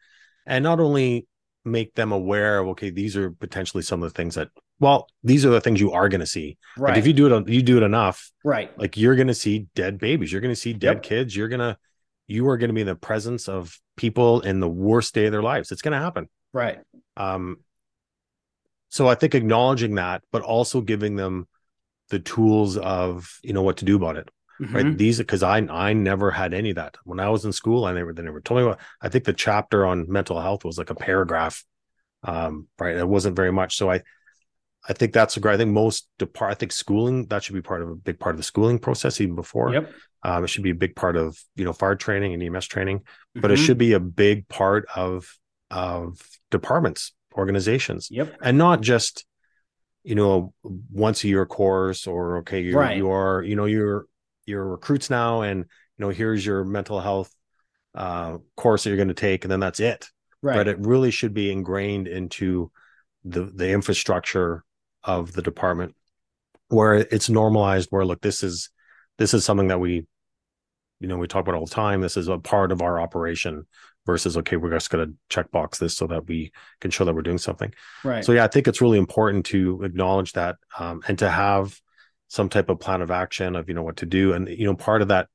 and 0.45 0.63
not 0.63 0.79
only 0.79 1.27
make 1.65 1.93
them 1.95 2.11
aware 2.11 2.59
of 2.59 2.67
okay 2.69 2.89
these 2.89 3.15
are 3.15 3.31
potentially 3.31 3.83
some 3.83 4.03
of 4.03 4.11
the 4.11 4.15
things 4.15 4.35
that 4.35 4.49
well 4.79 5.07
these 5.23 5.45
are 5.45 5.49
the 5.49 5.61
things 5.61 5.79
you 5.79 5.91
are 5.91 6.09
going 6.09 6.19
to 6.19 6.25
see. 6.25 6.57
Right 6.77 6.89
like 6.89 6.99
if 6.99 7.07
you 7.07 7.13
do 7.13 7.33
it 7.33 7.47
you 7.47 7.61
do 7.61 7.77
it 7.77 7.83
enough 7.83 8.31
right. 8.43 8.77
like 8.77 8.97
you're 8.97 9.15
going 9.15 9.27
to 9.27 9.33
see 9.33 9.67
dead 9.75 9.97
babies. 9.97 10.31
You're 10.31 10.41
going 10.41 10.53
to 10.53 10.59
see 10.59 10.73
dead 10.73 10.97
yep. 10.97 11.03
kids. 11.03 11.35
You're 11.35 11.47
going 11.47 11.59
to 11.59 11.77
you 12.27 12.47
are 12.47 12.57
going 12.57 12.69
to 12.69 12.73
be 12.73 12.81
in 12.81 12.87
the 12.87 12.95
presence 12.95 13.47
of 13.47 13.77
people 13.95 14.41
in 14.41 14.59
the 14.59 14.69
worst 14.69 15.13
day 15.13 15.25
of 15.25 15.31
their 15.31 15.43
lives. 15.43 15.71
It's 15.71 15.81
going 15.81 15.93
to 15.93 15.99
happen. 15.99 16.27
Right. 16.51 16.79
Um 17.15 17.57
so 18.95 19.07
i 19.07 19.15
think 19.15 19.33
acknowledging 19.35 19.95
that 19.95 20.21
but 20.31 20.41
also 20.41 20.81
giving 20.81 21.15
them 21.15 21.47
the 22.09 22.19
tools 22.19 22.77
of 22.77 23.39
you 23.43 23.53
know 23.53 23.63
what 23.67 23.77
to 23.77 23.85
do 23.85 23.95
about 23.95 24.17
it 24.17 24.29
Mhm. 24.61 24.73
right 24.75 24.97
these 24.97 25.17
because 25.17 25.43
i 25.43 25.57
i 25.57 25.93
never 25.93 26.29
had 26.39 26.53
any 26.53 26.69
of 26.73 26.75
that 26.81 26.97
when 27.09 27.19
i 27.19 27.29
was 27.35 27.43
in 27.43 27.51
school 27.51 27.85
i 27.85 27.93
never 27.93 28.13
they 28.13 28.21
never 28.29 28.39
told 28.41 28.59
me 28.61 28.67
what 28.67 28.79
i 29.01 29.09
think 29.09 29.23
the 29.25 29.33
chapter 29.47 29.79
on 29.91 30.05
mental 30.17 30.39
health 30.39 30.63
was 30.63 30.77
like 30.77 30.91
a 30.91 30.95
paragraph 31.09 31.63
um 32.31 32.67
right 32.83 32.95
it 32.97 33.07
wasn't 33.15 33.35
very 33.35 33.51
much 33.51 33.71
so 33.79 33.89
i 33.95 33.99
i 34.87 34.93
think 34.93 35.11
that's 35.11 35.37
a 35.37 35.39
great 35.39 35.55
i 35.55 35.57
think 35.57 35.71
most 35.71 36.07
depart 36.19 36.51
i 36.51 36.55
think 36.59 36.71
schooling 36.71 37.25
that 37.31 37.43
should 37.43 37.55
be 37.55 37.61
part 37.71 37.81
of 37.81 37.89
a 37.89 37.95
big 37.95 38.19
part 38.19 38.35
of 38.35 38.39
the 38.41 38.43
schooling 38.51 38.77
process 38.79 39.19
even 39.21 39.35
before 39.35 39.73
Yep. 39.73 39.91
um 40.23 40.43
it 40.43 40.49
should 40.51 40.63
be 40.69 40.75
a 40.77 40.81
big 40.85 40.95
part 40.95 41.15
of 41.17 41.35
you 41.55 41.65
know 41.65 41.73
fire 41.73 41.95
training 41.95 42.31
and 42.35 42.43
ems 42.43 42.67
training 42.67 43.01
but 43.41 43.49
it 43.51 43.57
Mhm. 43.57 43.65
should 43.65 43.79
be 43.79 43.93
a 43.93 43.99
big 43.99 44.47
part 44.59 44.85
of 44.95 45.15
of 45.71 46.21
departments 46.51 47.13
organizations 47.33 48.07
Yep. 48.11 48.37
and 48.41 48.57
not 48.57 48.81
just 48.81 49.25
you 50.03 50.15
know 50.15 50.53
once 50.91 51.23
a 51.23 51.27
year 51.27 51.45
course 51.45 52.07
or 52.07 52.37
okay 52.39 52.61
you're 52.61 52.79
Right. 52.79 52.97
you're 52.97 53.43
you 53.43 53.55
know 53.55 53.65
you're 53.65 54.05
you're 54.45 54.67
recruits 54.67 55.09
now 55.09 55.41
and 55.41 55.59
you 55.59 56.05
know 56.05 56.09
here's 56.09 56.45
your 56.45 56.63
mental 56.65 56.99
health 56.99 57.33
uh 57.95 58.37
course 58.57 58.83
that 58.83 58.89
you're 58.89 58.97
going 58.97 59.07
to 59.07 59.13
take 59.13 59.45
and 59.45 59.51
then 59.51 59.59
that's 59.59 59.79
it 59.79 60.07
Right. 60.41 60.55
but 60.55 60.67
it 60.67 60.77
really 60.79 61.11
should 61.11 61.33
be 61.33 61.51
ingrained 61.51 62.07
into 62.07 62.71
the 63.23 63.43
the 63.45 63.69
infrastructure 63.71 64.63
of 65.03 65.31
the 65.31 65.41
department 65.41 65.95
where 66.67 66.95
it's 66.95 67.29
normalized 67.29 67.87
where 67.91 68.05
look 68.05 68.21
this 68.21 68.43
is 68.43 68.69
this 69.17 69.33
is 69.33 69.45
something 69.45 69.67
that 69.69 69.79
we 69.79 70.05
you 70.99 71.07
know 71.07 71.17
we 71.17 71.27
talk 71.27 71.41
about 71.41 71.55
all 71.55 71.65
the 71.65 71.71
time 71.73 72.01
this 72.01 72.17
is 72.17 72.27
a 72.27 72.37
part 72.39 72.71
of 72.71 72.81
our 72.81 72.99
operation 72.99 73.65
versus 74.05 74.37
okay 74.37 74.57
we're 74.57 74.71
just 74.71 74.89
going 74.89 75.07
to 75.07 75.13
check 75.29 75.49
box 75.51 75.77
this 75.77 75.95
so 75.95 76.07
that 76.07 76.27
we 76.27 76.51
can 76.81 76.91
show 76.91 77.05
that 77.05 77.15
we're 77.15 77.21
doing 77.21 77.37
something. 77.37 77.73
Right. 78.03 78.23
so 78.23 78.31
yeah 78.31 78.43
i 78.43 78.47
think 78.47 78.67
it's 78.67 78.81
really 78.81 78.97
important 78.97 79.45
to 79.47 79.83
acknowledge 79.83 80.33
that 80.33 80.57
um, 80.77 81.01
and 81.07 81.17
to 81.19 81.29
have 81.29 81.79
some 82.33 82.49
type 82.49 82.67
of 82.69 82.79
plan 82.79 83.03
of 83.03 83.11
action 83.11 83.55
of 83.55 83.67
you 83.67 83.75
know 83.75 83.83
what 83.83 83.97
to 83.97 84.07
do. 84.07 84.33
And 84.33 84.49
you 84.49 84.65
know 84.65 84.75
part 84.75 85.03
of 85.03 85.09
that 85.09 85.27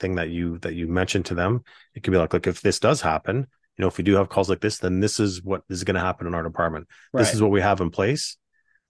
thing 0.00 0.16
that 0.16 0.30
you 0.30 0.58
that 0.58 0.74
you 0.74 0.88
mentioned 0.88 1.26
to 1.26 1.34
them 1.34 1.62
it 1.94 2.02
could 2.02 2.10
be 2.10 2.16
like 2.16 2.32
look 2.32 2.46
if 2.46 2.62
this 2.62 2.80
does 2.80 3.02
happen 3.02 3.36
you 3.76 3.82
know 3.82 3.86
if 3.86 3.98
we 3.98 4.04
do 4.04 4.14
have 4.16 4.30
calls 4.30 4.48
like 4.48 4.60
this 4.60 4.78
then 4.78 4.98
this 4.98 5.20
is 5.20 5.42
what 5.44 5.62
is 5.68 5.84
going 5.84 5.94
to 5.94 6.00
happen 6.00 6.26
in 6.26 6.34
our 6.34 6.42
department. 6.42 6.88
Right. 7.12 7.20
this 7.20 7.34
is 7.34 7.40
what 7.40 7.50
we 7.50 7.60
have 7.60 7.80
in 7.80 7.90
place. 7.90 8.36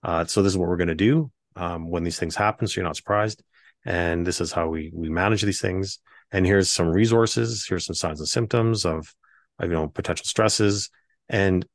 Uh, 0.03 0.25
so 0.25 0.43
this 0.43 0.53
is 0.53 0.59
what 0.59 0.69
we're 0.69 0.79
going 0.79 0.89
to 0.89 0.95
do 0.95 1.31
um, 1.57 1.91
when 1.91 2.03
these 2.03 2.19
things 2.19 2.35
happen 2.35 2.67
so 2.67 2.81
you're 2.81 2.89
not 2.89 2.97
surprised. 2.97 3.43
And 3.85 4.27
this 4.27 4.41
is 4.41 4.53
how 4.53 4.69
we 4.69 4.91
we 4.95 5.11
manage 5.11 5.43
these 5.43 5.61
things 5.61 5.99
and 6.33 6.47
here's 6.47 6.71
some 6.71 6.89
resources 6.89 7.67
here's 7.69 7.87
some 7.87 7.95
signs 7.95 8.21
and 8.21 8.29
symptoms 8.29 8.85
of, 8.85 9.15
of 9.59 9.69
you 9.69 9.75
know 9.75 9.89
potential 9.89 10.25
stresses 10.25 10.91
and 11.29 11.67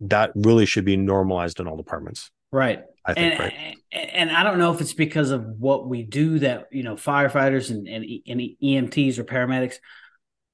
that 0.00 0.32
really 0.34 0.66
should 0.66 0.84
be 0.84 0.96
normalized 0.96 1.60
in 1.60 1.66
all 1.66 1.76
departments 1.76 2.30
right. 2.52 2.82
i 3.04 3.14
think 3.14 3.32
and, 3.32 3.40
right 3.40 3.76
and 3.92 4.30
I 4.30 4.42
don't 4.44 4.58
know 4.58 4.72
if 4.72 4.80
it's 4.80 4.92
because 4.92 5.30
of 5.30 5.44
what 5.58 5.88
we 5.88 6.02
do 6.02 6.38
that 6.40 6.68
you 6.70 6.82
know 6.82 6.94
firefighters 6.94 7.70
and 7.70 7.88
and, 7.88 8.04
and 8.26 8.40
EMTs 8.62 9.18
or 9.18 9.24
paramedics, 9.24 9.76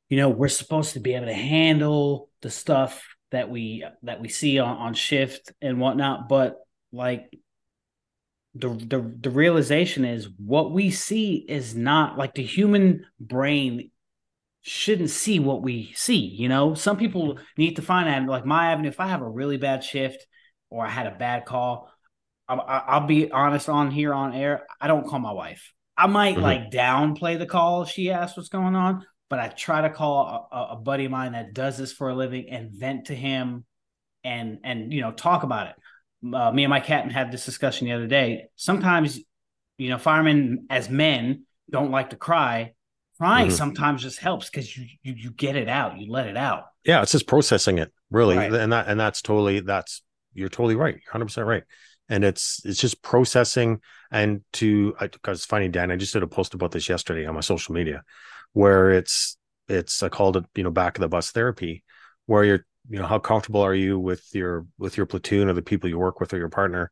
you 0.09 0.17
know, 0.17 0.29
we're 0.29 0.49
supposed 0.49 0.95
to 0.95 1.01
be 1.01 1.15
able 1.15 1.27
to 1.27 1.35
handle 1.35 2.31
the 2.43 2.51
stuff 2.51 3.05
that 3.33 3.51
we 3.51 3.85
that 4.03 4.21
we 4.21 4.29
see 4.29 4.59
on, 4.59 4.77
on 4.79 4.95
shift 4.95 5.53
and 5.61 5.81
whatnot, 5.81 6.29
but 6.29 6.57
like 6.93 7.29
the, 8.59 8.69
the 8.69 9.17
the 9.21 9.31
realization 9.31 10.05
is 10.05 10.29
what 10.39 10.73
we 10.73 10.91
see 10.91 11.45
is 11.49 11.75
not 11.75 12.17
like 12.17 12.35
the 12.35 12.43
human 12.43 13.07
brain 13.21 13.91
shouldn't 14.63 15.11
see 15.11 15.39
what 15.39 15.63
we 15.63 15.93
see 15.95 16.17
you 16.17 16.49
know? 16.49 16.75
Some 16.75 16.97
people 16.97 17.39
need 17.57 17.77
to 17.77 17.83
find 17.83 18.09
that 18.09 18.31
like 18.31 18.45
my 18.47 18.73
avenue 18.73 18.89
if 18.89 19.01
i 19.01 19.07
have 19.09 19.23
a 19.23 19.29
really 19.29 19.57
bad 19.59 19.85
shift 19.85 20.27
or 20.71 20.85
i 20.87 20.91
had 20.91 21.07
a 21.07 21.17
bad 21.17 21.45
call 21.45 21.91
I'll, 22.49 22.65
I'll 22.67 23.07
be 23.07 23.31
honest 23.31 23.69
on 23.69 23.91
here 23.91 24.15
on 24.15 24.35
air 24.35 24.67
i 24.81 24.87
don't 24.87 25.07
call 25.07 25.19
my 25.19 25.33
wife. 25.33 25.73
I 25.97 26.07
might 26.07 26.37
Mhm. 26.37 26.43
like 26.43 26.71
downplay 26.71 27.39
the 27.39 27.47
call 27.47 27.83
if 27.83 27.91
she 27.91 28.11
asks 28.11 28.37
what's 28.37 28.49
going 28.49 28.75
on 28.75 29.05
but 29.31 29.39
i 29.39 29.49
try 29.49 29.83
to 29.83 29.91
call 29.91 30.49
a, 30.53 30.75
a 30.75 30.77
buddy 30.77 31.05
of 31.07 31.11
mine 31.11 31.33
that 31.33 31.55
does 31.55 31.79
this 31.79 31.93
for 31.93 32.09
a 32.11 32.15
living 32.15 32.49
and 32.51 32.71
vent 32.73 33.07
to 33.07 33.15
him 33.15 33.65
and 34.25 34.59
and 34.65 34.93
you 34.93 35.01
know 35.01 35.13
talk 35.13 35.43
about 35.43 35.69
it 35.69 35.77
uh, 36.35 36.51
me 36.53 36.65
and 36.65 36.71
my 36.71 36.81
captain 36.81 37.11
had 37.11 37.31
this 37.31 37.45
discussion 37.45 37.87
the 37.87 37.93
other 37.95 38.07
day. 38.07 38.47
Sometimes 38.57 39.21
you 39.79 39.91
know 39.91 39.99
firemen 39.99 40.67
as 40.71 40.89
men 40.89 41.45
don't 41.71 41.91
like 41.91 42.11
to 42.11 42.17
cry. 42.17 42.73
Crying 43.19 43.49
Mhm. 43.49 43.53
sometimes 43.53 44.03
just 44.03 44.19
helps 44.19 44.51
because 44.51 44.77
you, 44.77 44.87
you 45.03 45.15
you 45.17 45.31
get 45.31 45.57
it 45.57 45.69
out. 45.69 45.99
You 45.99 46.11
let 46.13 46.27
it 46.27 46.37
out. 46.37 46.65
Yeah 46.85 47.03
it's 47.03 47.13
just 47.13 47.27
processing 47.27 47.79
it 47.79 47.93
really. 48.11 48.37
Right. 48.37 48.53
and 48.53 48.73
that 48.73 48.89
and 48.89 49.01
that's 49.01 49.23
totally 49.23 49.61
that's 49.61 50.03
you're 50.35 50.51
totally 50.51 50.77
right. 50.77 50.95
You're 50.95 51.13
100% 51.25 51.47
right. 51.47 51.65
And 52.09 52.25
it's 52.25 52.61
it's 52.65 52.79
just 52.81 53.01
processing. 53.03 53.81
And 54.11 54.43
to 54.55 54.95
because 55.01 55.45
funny 55.45 55.69
dan 55.69 55.91
i 55.91 55.97
just 55.97 56.13
did 56.13 56.23
a 56.23 56.27
post 56.29 56.55
about 56.55 56.71
this 56.73 56.89
yesterday 56.89 57.27
on 57.27 57.35
my 57.35 57.41
social 57.41 57.75
media 57.75 58.05
where 58.53 58.91
it's 58.91 59.37
it's 59.69 60.03
i 60.03 60.09
called 60.09 60.37
it 60.37 60.45
you 60.55 60.63
know 60.63 60.71
back 60.71 60.97
of 60.97 61.01
the 61.01 61.09
bus 61.09 61.33
therapy 61.33 61.83
where 62.27 62.45
you're 62.45 62.65
you 62.89 62.99
know 62.99 63.07
how 63.07 63.19
comfortable 63.19 63.63
are 63.63 63.75
you 63.75 63.99
with 63.99 64.25
your 64.33 64.67
with 64.79 64.97
your 64.97 65.07
platoon 65.07 65.49
or 65.49 65.53
the 65.53 65.63
people 65.63 65.89
you 65.89 65.99
work 65.99 66.21
with 66.21 66.33
or 66.33 66.39
your 66.39 66.49
partner 66.49 66.91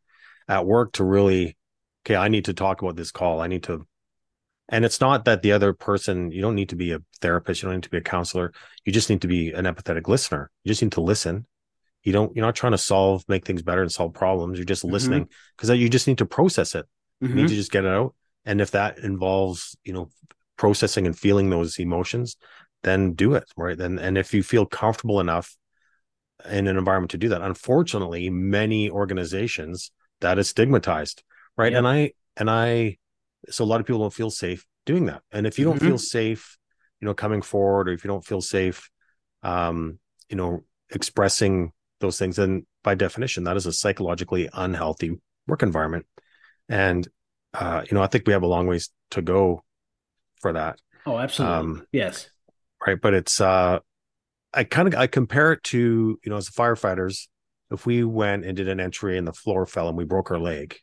at 0.48 0.66
work 0.66 0.92
to 0.92 1.04
really 1.04 1.56
okay 2.04 2.16
i 2.16 2.28
need 2.28 2.44
to 2.46 2.54
talk 2.54 2.82
about 2.82 2.96
this 2.96 3.10
call. 3.10 3.40
I 3.40 3.46
need 3.46 3.62
to 3.64 3.86
and 4.68 4.84
it's 4.84 5.00
not 5.00 5.26
that 5.26 5.42
the 5.42 5.52
other 5.52 5.72
person 5.74 6.30
you 6.30 6.40
don't 6.40 6.54
need 6.54 6.70
to 6.70 6.76
be 6.76 6.92
a 6.92 7.00
therapist. 7.20 7.62
You 7.62 7.68
don't 7.68 7.76
need 7.76 7.82
to 7.84 7.90
be 7.90 7.98
a 7.98 8.02
counselor. 8.02 8.52
You 8.86 8.92
just 8.92 9.10
need 9.10 9.20
to 9.20 9.28
be 9.28 9.52
an 9.52 9.66
empathetic 9.66 10.08
listener. 10.08 10.50
You 10.62 10.70
just 10.70 10.80
need 10.80 10.92
to 10.92 11.02
listen. 11.02 11.46
You 12.02 12.12
don't 12.12 12.34
you're 12.34 12.46
not 12.46 12.54
trying 12.56 12.72
to 12.72 12.78
solve 12.78 13.24
make 13.28 13.44
things 13.44 13.62
better 13.62 13.82
and 13.82 13.92
solve 13.92 14.14
problems. 14.14 14.58
You're 14.58 14.64
just 14.64 14.82
Mhm. 14.84 14.90
listening 14.90 15.28
because 15.56 15.68
you 15.78 15.88
just 15.90 16.08
need 16.08 16.18
to 16.18 16.26
process 16.26 16.74
it. 16.74 16.86
You 17.20 17.28
Mhm. 17.28 17.34
need 17.34 17.48
to 17.48 17.54
just 17.54 17.72
get 17.72 17.84
it 17.84 17.90
out. 17.90 18.14
And 18.46 18.60
if 18.60 18.70
that 18.70 18.98
involves 18.98 19.76
you 19.84 19.92
know 19.92 20.10
processing 20.56 21.04
and 21.06 21.18
feeling 21.18 21.50
those 21.50 21.78
emotions 21.78 22.36
then 22.84 23.12
do 23.14 23.34
it 23.34 23.44
right? 23.56 23.76
Then 23.76 23.98
and 23.98 24.16
if 24.16 24.32
you 24.32 24.42
feel 24.42 24.66
comfortable 24.66 25.20
enough 25.20 25.56
in 26.50 26.66
an 26.66 26.76
environment 26.76 27.10
to 27.12 27.18
do 27.18 27.28
that. 27.30 27.42
Unfortunately 27.42 28.30
many 28.30 28.90
organizations 28.90 29.90
that 30.20 30.38
is 30.38 30.48
stigmatized 30.48 31.22
right? 31.56 31.72
Yep. 31.72 31.78
and 31.78 31.88
i 31.88 32.12
and 32.36 32.50
i 32.50 32.96
so 33.50 33.64
a 33.64 33.66
lot 33.66 33.80
of 33.80 33.86
people 33.86 34.00
don't 34.00 34.12
feel 34.12 34.30
safe 34.30 34.66
doing 34.86 35.06
that. 35.06 35.22
And 35.32 35.46
if 35.46 35.58
you 35.58 35.64
don't 35.64 35.78
Mhm. 35.78 35.86
feel 35.86 35.98
safe 35.98 36.56
you 37.00 37.06
know 37.06 37.14
coming 37.14 37.42
forward 37.42 37.88
or 37.88 37.92
if 37.92 38.04
you 38.04 38.08
don't 38.08 38.24
feel 38.24 38.40
safe 38.40 38.90
um 39.42 39.98
you 40.28 40.36
know 40.36 40.64
expressing 40.90 41.72
those 42.00 42.18
things 42.18 42.36
then 42.36 42.66
by 42.82 42.94
definition 42.94 43.44
that 43.44 43.56
is 43.56 43.66
a 43.66 43.72
psychologically 43.72 44.48
unhealthy 44.52 45.18
work 45.46 45.62
environment. 45.62 46.06
And 46.68 47.06
uh 47.54 47.82
you 47.88 47.94
know 47.94 48.02
i 48.02 48.06
think 48.06 48.26
we 48.26 48.32
have 48.32 48.42
a 48.42 48.46
long 48.46 48.66
ways 48.66 48.90
to 49.10 49.22
go 49.22 49.62
for 50.40 50.52
that. 50.54 50.78
Oh 51.06 51.18
absolutely. 51.18 51.58
Um, 51.58 51.86
yes. 51.92 52.28
right? 52.86 53.00
But 53.00 53.14
it's 53.14 53.40
uh 53.40 53.78
i 54.54 54.64
kind 54.64 54.88
of 54.88 54.94
i 54.94 55.06
compare 55.06 55.52
it 55.52 55.62
to 55.62 55.78
you 56.22 56.30
know 56.30 56.36
as 56.36 56.48
firefighters 56.48 57.28
if 57.70 57.86
we 57.86 58.04
went 58.04 58.44
and 58.44 58.56
did 58.56 58.68
an 58.68 58.80
entry 58.80 59.18
and 59.18 59.26
the 59.26 59.32
floor 59.32 59.66
fell 59.66 59.88
and 59.88 59.96
we 59.98 60.04
broke 60.04 60.30
our 60.30 60.38
leg 60.38 60.76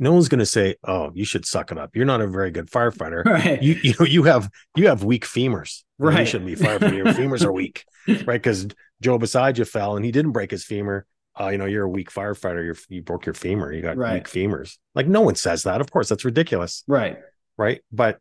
no 0.00 0.12
one's 0.12 0.28
going 0.28 0.38
to 0.38 0.46
say 0.46 0.76
oh 0.84 1.10
you 1.14 1.24
should 1.24 1.44
suck 1.44 1.72
it 1.72 1.78
up. 1.78 1.96
You're 1.96 2.04
not 2.06 2.20
a 2.20 2.28
very 2.28 2.52
good 2.52 2.70
firefighter. 2.70 3.24
Right. 3.26 3.60
You 3.60 3.74
you 3.82 3.94
know 3.98 4.06
you 4.06 4.22
have 4.24 4.48
you 4.76 4.86
have 4.86 5.02
weak 5.02 5.26
femurs. 5.26 5.82
You 5.98 6.04
know, 6.10 6.18
you 6.20 6.26
shouldn't 6.26 6.46
be 6.46 6.54
firefighter 6.54 6.96
your 6.96 7.06
femurs 7.06 7.44
are 7.44 7.50
weak 7.52 7.84
right? 8.08 8.26
Because 8.40 8.68
joe 9.00 9.18
beside 9.18 9.58
you 9.58 9.64
fell 9.64 9.96
and 9.96 10.04
he 10.04 10.12
didn't 10.12 10.30
break 10.32 10.52
his 10.52 10.64
femur. 10.64 11.04
Uh, 11.40 11.48
you 11.48 11.58
know 11.58 11.64
you're 11.66 11.84
a 11.86 11.88
weak 11.88 12.12
firefighter. 12.12 12.64
You're, 12.64 12.76
you 12.88 13.02
broke 13.02 13.26
your 13.26 13.34
femur. 13.34 13.72
You 13.72 13.82
got 13.82 13.96
Right. 13.96 14.14
weak 14.14 14.28
femurs. 14.28 14.78
Like 14.94 15.08
no 15.08 15.20
one 15.22 15.34
says 15.34 15.64
that. 15.64 15.80
Of 15.80 15.90
course 15.90 16.08
that's 16.08 16.24
ridiculous. 16.24 16.84
Right. 16.86 17.18
Right? 17.56 17.80
But 17.90 18.18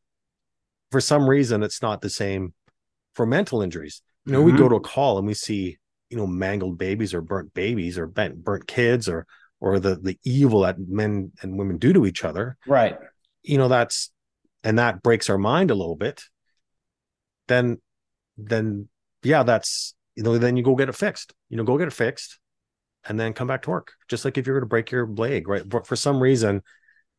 for 0.91 0.99
some 0.99 1.29
reason, 1.29 1.61
it's 1.61 1.83
not 1.83 2.01
the 2.01 2.09
same 2.09 2.53
for 3.13 3.27
mental 3.27 3.61
injuries. 3.61 4.01
You 4.27 4.33
know, 4.33 4.43
we 4.43 4.51
Mhm. 4.51 4.57
go 4.57 4.69
to 4.69 4.75
a 4.75 4.81
call 4.81 5.17
and 5.17 5.25
we 5.27 5.33
see, 5.33 5.77
you 6.09 6.17
know, 6.17 6.27
mangled 6.27 6.77
babies 6.77 7.13
or 7.13 7.21
burnt 7.21 7.53
babies 7.53 7.97
or 7.97 8.07
burnt 8.07 8.43
burnt 8.43 8.67
kids 8.67 9.09
or 9.09 9.25
or 9.59 9.79
the 9.79 9.95
the 9.95 10.19
evil 10.23 10.61
that 10.61 10.77
men 10.79 11.31
and 11.41 11.57
women 11.57 11.77
do 11.77 11.93
to 11.93 12.05
each 12.05 12.23
other. 12.23 12.57
right 12.67 12.97
You 13.43 13.57
know, 13.57 13.69
that's 13.69 14.11
and 14.63 14.79
that 14.79 15.01
breaks 15.03 15.29
our 15.29 15.37
mind 15.37 15.71
a 15.71 15.75
little 15.75 15.95
bit. 15.95 16.23
Then, 17.47 17.79
then 18.37 18.89
yeah, 19.23 19.43
that's 19.43 19.95
you 20.15 20.23
know, 20.23 20.37
then 20.37 20.57
you 20.57 20.63
go 20.63 20.75
get 20.75 20.89
it 20.89 20.95
fixed. 20.95 21.33
You 21.49 21.57
know, 21.57 21.63
go 21.63 21.77
get 21.77 21.87
it 21.87 21.93
fixed, 21.93 22.39
and 23.07 23.19
then 23.19 23.33
come 23.33 23.47
back 23.47 23.63
to 23.63 23.71
work. 23.71 23.93
Just 24.09 24.25
like 24.25 24.37
if 24.37 24.47
you're 24.47 24.55
going 24.57 24.67
to 24.67 24.69
break 24.69 24.91
your 24.91 25.07
leg, 25.07 25.47
right? 25.47 25.67
But 25.67 25.87
for 25.87 25.95
some 25.97 26.21
reason, 26.21 26.63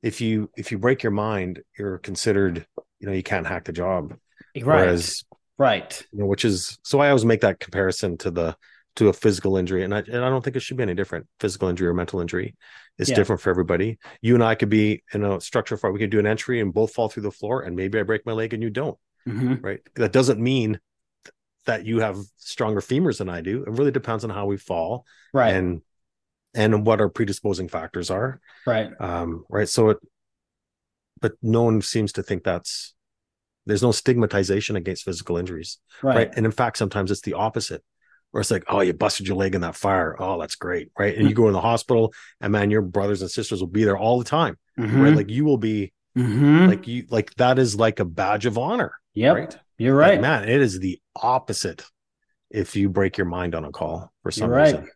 if 0.03 0.21
you 0.21 0.51
if 0.57 0.73
you 0.73 0.79
break 0.79 1.03
your 1.03 1.13
mind, 1.13 1.63
you're 1.79 1.99
considered, 1.99 2.67
you 3.01 3.09
know, 3.09 3.13
you 3.15 3.25
can't 3.25 3.47
hack 3.47 3.65
the 3.65 3.73
job. 3.73 4.17
right 4.61 4.67
Whereas, 4.67 5.25
right 5.59 6.07
you 6.13 6.21
know, 6.21 6.27
which 6.27 6.45
is 6.45 6.79
so 6.83 7.01
I 7.01 7.09
always 7.09 7.25
make 7.25 7.41
that 7.43 7.61
comparison 7.61 8.17
to 8.19 8.31
the 8.31 8.57
to 8.97 9.09
a 9.09 9.13
physical 9.13 9.57
injury, 9.57 9.85
and 9.85 9.95
I 9.95 9.99
and 9.99 10.25
I 10.25 10.29
don't 10.29 10.43
think 10.43 10.57
it 10.57 10.61
should 10.61 10.77
be 10.77 10.83
any 10.83 10.95
different. 10.95 11.27
Physical 11.39 11.69
injury 11.69 11.87
or 11.89 11.95
mental 11.95 12.21
injury 12.21 12.57
is 12.99 13.09
Yeah. 13.09 13.15
different 13.17 13.41
for 13.41 13.51
everybody. 13.51 13.99
You 14.23 14.35
and 14.35 14.43
I 14.43 14.57
could 14.57 14.71
be 14.71 15.05
in 15.13 15.23
a 15.25 15.41
structure 15.41 15.77
fight. 15.77 15.93
We 15.93 16.01
could 16.01 16.11
do 16.11 16.19
an 16.19 16.27
entry 16.27 16.61
and 16.61 16.75
both 16.75 16.95
fall 16.95 17.09
through 17.09 17.23
the 17.25 17.31
floor, 17.31 17.63
and 17.63 17.77
maybe 17.77 17.99
I 18.01 18.03
break 18.03 18.27
my 18.27 18.33
leg 18.33 18.55
and 18.55 18.63
you 18.63 18.71
don't. 18.71 18.99
Mhm. 19.29 19.63
Right? 19.63 19.81
That 19.95 20.13
doesn't 20.13 20.41
mean 20.41 20.81
that 21.67 21.85
you 21.87 22.01
have 22.01 22.17
stronger 22.39 22.81
femurs 22.81 23.19
than 23.19 23.29
I 23.29 23.41
do. 23.41 23.63
It 23.63 23.71
really 23.71 23.91
depends 23.93 24.25
on 24.25 24.31
how 24.31 24.47
we 24.47 24.57
fall 24.57 25.05
right 25.33 25.55
and 25.55 25.83
and 26.55 26.87
what 26.87 27.01
our 27.01 27.11
predisposing 27.11 27.69
factors 27.69 28.11
are 28.11 28.41
right 28.67 28.91
um 29.01 29.45
right 29.51 29.69
so 29.69 29.91
it 29.91 29.99
but 31.21 31.35
no 31.43 31.63
one 31.65 31.83
seems 31.83 32.13
to 32.15 32.23
think 32.23 32.43
that's 32.43 32.95
there's 33.69 33.83
no 33.83 33.93
stigmatization 33.93 34.77
against 34.77 35.05
physical 35.05 35.37
injuries 35.37 35.79
right. 36.03 36.17
right, 36.17 36.31
and 36.37 36.47
in 36.47 36.53
fact 36.53 36.79
sometimes 36.79 37.11
it's 37.11 37.21
the 37.21 37.35
opposite 37.35 37.83
where 38.31 38.41
it's 38.41 38.51
like 38.51 38.65
oh 38.69 38.81
you 38.81 38.93
busted 38.93 39.29
your 39.29 39.37
leg 39.37 39.55
in 39.55 39.61
that 39.61 39.77
fire 39.77 40.17
oh 40.19 40.41
that's 40.41 40.57
great 40.57 40.91
right 40.99 41.17
and 41.17 41.29
you 41.29 41.35
go 41.35 41.47
in 41.47 41.53
the 41.53 41.61
hospital 41.61 42.13
and 42.41 42.53
man 42.53 42.71
your 42.71 42.83
brothers 42.83 43.23
and 43.23 43.31
sisters 43.31 43.61
will 43.61 43.69
be 43.69 43.85
there 43.85 43.97
all 43.97 44.19
the 44.19 44.25
time 44.25 44.57
mm-hmm. 44.79 45.01
right 45.01 45.15
like 45.15 45.31
you 45.31 45.45
will 45.45 45.59
be 45.59 45.93
mm-hmm. 46.17 46.67
like 46.67 46.89
you 46.89 47.05
like 47.11 47.33
that 47.35 47.59
is 47.59 47.77
like 47.77 48.01
a 48.01 48.05
badge 48.05 48.47
of 48.47 48.59
honor 48.59 48.93
yep 49.15 49.37
right 49.37 49.59
you're 49.77 49.97
right 49.97 50.17
but 50.17 50.23
man 50.23 50.49
it 50.49 50.61
is 50.61 50.79
the 50.81 50.99
opposite 51.15 51.85
if 52.51 52.75
you 52.75 52.89
break 52.89 53.19
your 53.19 53.27
mind 53.27 53.55
on 53.55 53.65
a 53.65 53.71
call 53.71 54.11
for 54.23 54.31
some 54.31 54.51
right. 54.51 54.75
reason 54.75 54.89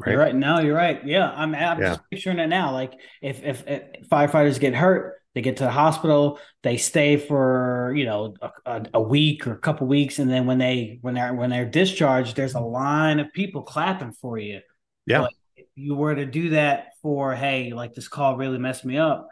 Right. 0.00 0.12
You're 0.12 0.20
right. 0.20 0.34
No, 0.34 0.60
you're 0.60 0.74
right. 0.74 1.04
Yeah, 1.04 1.30
I'm, 1.30 1.54
I'm 1.54 1.78
yeah. 1.78 1.88
just 1.90 2.00
picturing 2.10 2.38
it 2.38 2.46
now. 2.46 2.72
Like 2.72 2.94
if, 3.20 3.44
if, 3.44 3.64
if 3.66 4.08
firefighters 4.08 4.58
get 4.58 4.74
hurt, 4.74 5.19
they 5.34 5.42
get 5.42 5.58
to 5.58 5.64
the 5.64 5.70
hospital, 5.70 6.38
they 6.62 6.76
stay 6.76 7.16
for 7.16 7.92
you 7.96 8.04
know 8.04 8.34
a, 8.66 8.82
a, 8.94 9.00
week 9.00 9.46
or 9.46 9.52
a 9.52 9.58
couple 9.58 9.86
weeks, 9.86 10.18
and 10.18 10.30
then 10.30 10.46
when 10.46 10.58
they 10.58 10.98
when 11.02 11.14
they're 11.14 11.34
when 11.34 11.50
they're 11.50 11.68
discharged, 11.68 12.36
there's 12.36 12.54
a 12.54 12.60
line 12.60 13.20
of 13.20 13.32
people 13.32 13.62
clapping 13.62 14.12
for 14.12 14.38
you. 14.38 14.60
Yeah. 15.06 15.26
If 15.56 15.66
you 15.74 15.94
were 15.94 16.14
to 16.14 16.26
do 16.26 16.50
that 16.50 16.88
for 17.02 17.34
hey, 17.34 17.72
like 17.72 17.94
this 17.94 18.08
call 18.08 18.36
really 18.36 18.58
messed 18.58 18.84
me 18.84 18.98
up, 18.98 19.28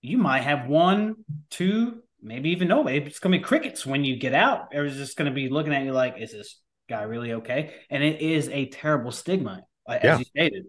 you 0.00 0.18
might 0.18 0.42
have 0.42 0.66
one, 0.66 1.16
two, 1.50 2.02
maybe 2.20 2.50
even 2.50 2.68
no. 2.68 2.82
Maybe 2.82 3.06
it's 3.06 3.20
gonna 3.20 3.38
be 3.38 3.42
crickets 3.42 3.86
when 3.86 4.04
you 4.04 4.16
get 4.16 4.34
out. 4.34 4.68
Everyone's 4.72 4.98
just 4.98 5.16
gonna 5.16 5.30
be 5.30 5.48
looking 5.48 5.74
at 5.74 5.84
you 5.84 5.92
like, 5.92 6.16
is 6.18 6.32
this 6.32 6.60
guy 6.88 7.02
really 7.02 7.34
okay? 7.34 7.74
And 7.90 8.02
it 8.02 8.20
is 8.20 8.48
a 8.48 8.66
terrible 8.66 9.12
stigma, 9.12 9.62
as 9.88 10.00
yeah. 10.02 10.18
you 10.18 10.24
stated. 10.24 10.64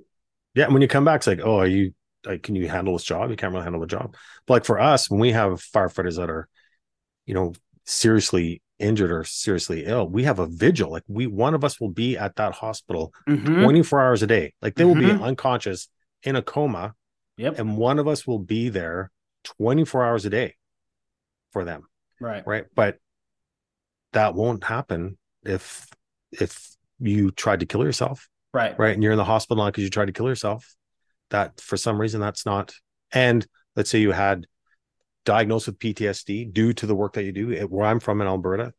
Yeah, 0.54 0.68
when 0.68 0.82
you 0.82 0.88
come 0.88 1.06
back, 1.06 1.18
it's 1.18 1.28
like, 1.28 1.42
oh, 1.44 1.58
are 1.58 1.68
you 1.68 1.94
like 2.26 2.44
can 2.44 2.56
you 2.56 2.68
handle 2.68 2.94
this 2.94 3.04
job? 3.04 3.30
You 3.30 3.36
can't 3.36 3.54
really 3.54 3.64
handle 3.64 3.82
the 3.82 3.88
job. 3.88 4.16
But 4.46 4.54
like 4.54 4.66
for 4.66 4.80
us 4.80 5.10
when 5.10 5.20
we 5.20 5.32
have 5.32 5.62
firefighters 5.62 6.18
that 6.18 6.30
are 6.30 6.48
you 7.26 7.34
know 7.34 7.54
seriously 7.86 8.62
injured 8.78 9.12
or 9.12 9.24
seriously 9.26 9.86
ill 9.86 10.08
we 10.08 10.24
have 10.24 10.40
a 10.40 10.48
vigil. 10.48 10.92
Like 10.92 11.04
we 11.08 11.28
one 11.28 11.54
of 11.54 11.64
us 11.64 11.80
will 11.80 11.90
be 11.92 12.18
at 12.18 12.36
that 12.38 12.54
hospital 12.54 13.14
mm-hmm. 13.28 13.64
24 13.64 14.02
hours 14.02 14.24
a 14.24 14.28
day. 14.28 14.54
Like 14.62 14.76
they 14.76 14.84
mm-hmm. 14.84 15.00
will 15.00 15.08
be 15.08 15.14
mm-hmm. 15.14 15.24
unconscious 15.24 15.90
in 16.24 16.36
a 16.36 16.42
coma 16.42 16.94
yep. 17.38 17.58
and 17.58 17.78
one 17.78 18.00
of 18.00 18.08
us 18.08 18.28
will 18.28 18.40
be 18.40 18.70
there 18.70 19.12
24 19.58 20.06
hours 20.06 20.26
a 20.26 20.30
day 20.30 20.56
for 21.52 21.64
them. 21.64 21.84
Right. 22.20 22.46
Right? 22.46 22.66
But 22.76 22.98
that 24.14 24.36
won't 24.36 24.64
happen 24.64 25.18
if 25.44 25.88
if 26.32 26.76
you 27.00 27.32
tried 27.32 27.62
to 27.62 27.66
kill 27.66 27.84
yourself. 27.84 28.28
Right. 28.54 28.78
Right? 28.78 28.94
And 28.94 29.02
you're 29.02 29.14
in 29.14 29.18
the 29.18 29.24
hospital 29.24 29.66
because 29.66 29.84
you 29.84 29.90
tried 29.90 30.08
to 30.08 30.14
kill 30.14 30.28
yourself 30.28 30.76
that 31.30 31.60
for 31.62 31.78
some 31.78 32.00
reason 32.00 32.20
that's 32.20 32.46
not 32.46 32.74
and 33.12 33.46
let's 33.76 33.90
say 33.90 34.00
you 34.00 34.12
had 34.12 34.46
diagnosed 35.26 35.68
with 35.68 35.80
PTSD 35.80 36.52
due 36.54 36.74
to 36.74 36.86
the 36.86 36.96
work 36.96 37.14
that 37.14 37.24
you 37.24 37.32
do 37.32 37.68
where 37.68 37.86
I'm 37.86 38.00
from 38.00 38.22
in 38.22 38.28
Alberta 38.28 38.74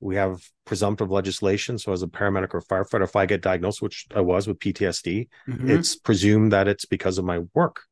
we 0.00 0.14
have 0.14 0.40
presumptive 0.64 1.10
legislation. 1.10 1.76
So 1.76 1.92
as 1.92 2.02
a 2.02 2.06
paramedic 2.06 2.54
or 2.54 2.62
firefighter 2.62 3.04
if 3.04 3.16
I 3.16 3.26
get 3.26 3.42
diagnosed 3.42 3.82
which 3.82 4.06
I 4.14 4.20
was 4.20 4.46
with 4.46 4.58
PTSD 4.60 5.28
mm-hmm. 5.48 5.70
it's 5.70 5.96
presumed 5.96 6.52
that 6.52 6.68
it's 6.68 6.84
because 6.84 7.18
of 7.18 7.24
my 7.24 7.40
work. 7.54 7.82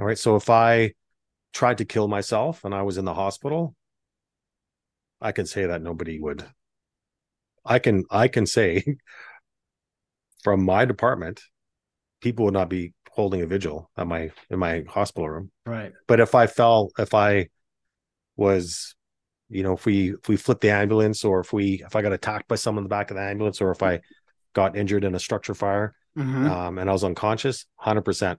All 0.00 0.06
right. 0.06 0.18
So 0.18 0.36
if 0.36 0.50
I 0.50 0.92
tried 1.52 1.78
to 1.78 1.84
kill 1.84 2.08
myself 2.08 2.64
and 2.64 2.74
I 2.74 2.82
was 2.82 2.98
in 2.98 3.04
the 3.04 3.14
hospital 3.14 3.74
I 5.20 5.32
can 5.32 5.46
say 5.46 5.66
that 5.66 5.82
nobody 5.82 6.18
would. 6.18 6.44
I 7.64 7.78
can 7.78 8.04
I 8.10 8.28
can 8.28 8.46
say 8.46 8.84
from 10.44 10.64
my 10.64 10.84
department 10.84 11.40
people 12.20 12.46
would 12.46 12.54
not 12.54 12.68
be 12.68 12.92
holding 13.16 13.40
a 13.40 13.46
vigil 13.46 13.90
at 13.96 14.06
my 14.06 14.30
in 14.50 14.58
my 14.58 14.84
hospital 14.86 15.28
room. 15.28 15.50
Right. 15.64 15.92
But 16.06 16.20
if 16.20 16.34
I 16.34 16.46
fell, 16.46 16.90
if 16.98 17.14
I 17.14 17.48
was, 18.36 18.94
you 19.48 19.62
know, 19.62 19.72
if 19.72 19.86
we 19.86 20.10
if 20.12 20.28
we 20.28 20.36
flipped 20.36 20.60
the 20.60 20.70
ambulance, 20.70 21.24
or 21.24 21.40
if 21.40 21.52
we 21.52 21.82
if 21.82 21.96
I 21.96 22.02
got 22.02 22.12
attacked 22.12 22.46
by 22.46 22.56
someone 22.56 22.82
in 22.82 22.84
the 22.84 22.94
back 22.94 23.10
of 23.10 23.16
the 23.16 23.22
ambulance, 23.22 23.60
or 23.60 23.70
if 23.70 23.82
I 23.82 24.02
got 24.52 24.76
injured 24.76 25.02
in 25.02 25.14
a 25.14 25.18
structure 25.18 25.54
fire, 25.54 25.94
mm-hmm. 26.16 26.46
um, 26.46 26.78
and 26.78 26.88
I 26.88 26.92
was 26.92 27.04
unconscious, 27.04 27.64
hundred 27.74 28.02
percent. 28.02 28.38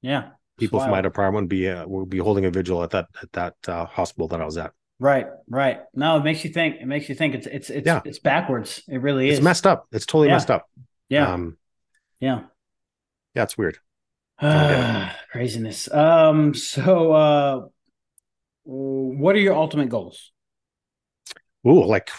Yeah. 0.00 0.30
People 0.58 0.78
from 0.78 0.90
my 0.90 1.00
department 1.00 1.44
would 1.44 1.48
be 1.48 1.68
uh, 1.68 1.84
would 1.86 2.08
be 2.08 2.18
holding 2.18 2.44
a 2.44 2.50
vigil 2.50 2.84
at 2.84 2.90
that 2.90 3.06
at 3.20 3.32
that 3.32 3.54
uh, 3.66 3.84
hospital 3.86 4.28
that 4.28 4.40
I 4.40 4.44
was 4.44 4.58
at. 4.58 4.72
Right, 5.00 5.26
right. 5.48 5.80
No, 5.92 6.18
it 6.18 6.22
makes 6.22 6.44
you 6.44 6.50
think. 6.50 6.76
It 6.80 6.86
makes 6.86 7.08
you 7.08 7.16
think. 7.16 7.34
It's 7.34 7.46
it's 7.48 7.70
it's 7.70 7.86
yeah. 7.86 8.00
it's 8.04 8.20
backwards. 8.20 8.82
It 8.86 8.98
really 8.98 9.28
is. 9.28 9.38
It's 9.38 9.44
messed 9.44 9.66
up. 9.66 9.86
It's 9.90 10.06
totally 10.06 10.28
yeah. 10.28 10.34
messed 10.34 10.50
up. 10.50 10.70
Yeah. 11.08 11.32
Um, 11.32 11.56
yeah 12.20 12.42
yeah, 13.34 13.44
it's 13.44 13.56
weird. 13.56 13.78
craziness. 15.30 15.92
Um, 15.92 16.54
so 16.54 17.12
uh 17.12 17.66
what 18.64 19.34
are 19.34 19.40
your 19.40 19.54
ultimate 19.54 19.88
goals? 19.88 20.32
Ooh, 21.66 21.84
like 21.84 22.10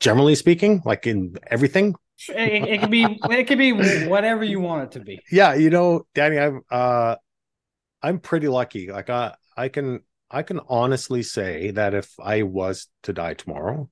generally 0.00 0.34
speaking, 0.34 0.82
like 0.84 1.06
in 1.06 1.36
everything. 1.46 1.94
It, 2.28 2.68
it 2.68 2.80
could 2.80 2.90
be 2.90 3.04
it 3.30 3.46
could 3.46 3.58
be 3.58 3.72
whatever 4.06 4.42
you 4.44 4.60
want 4.60 4.84
it 4.84 4.90
to 4.98 5.04
be. 5.04 5.20
Yeah, 5.30 5.54
you 5.54 5.70
know, 5.70 6.06
Danny, 6.14 6.38
I'm 6.38 6.62
uh 6.70 7.16
I'm 8.02 8.18
pretty 8.18 8.48
lucky. 8.48 8.90
Like 8.90 9.10
I 9.10 9.34
I 9.56 9.68
can 9.68 10.00
I 10.30 10.42
can 10.42 10.60
honestly 10.68 11.22
say 11.22 11.70
that 11.72 11.94
if 11.94 12.12
I 12.20 12.42
was 12.42 12.88
to 13.04 13.12
die 13.12 13.34
tomorrow, 13.34 13.88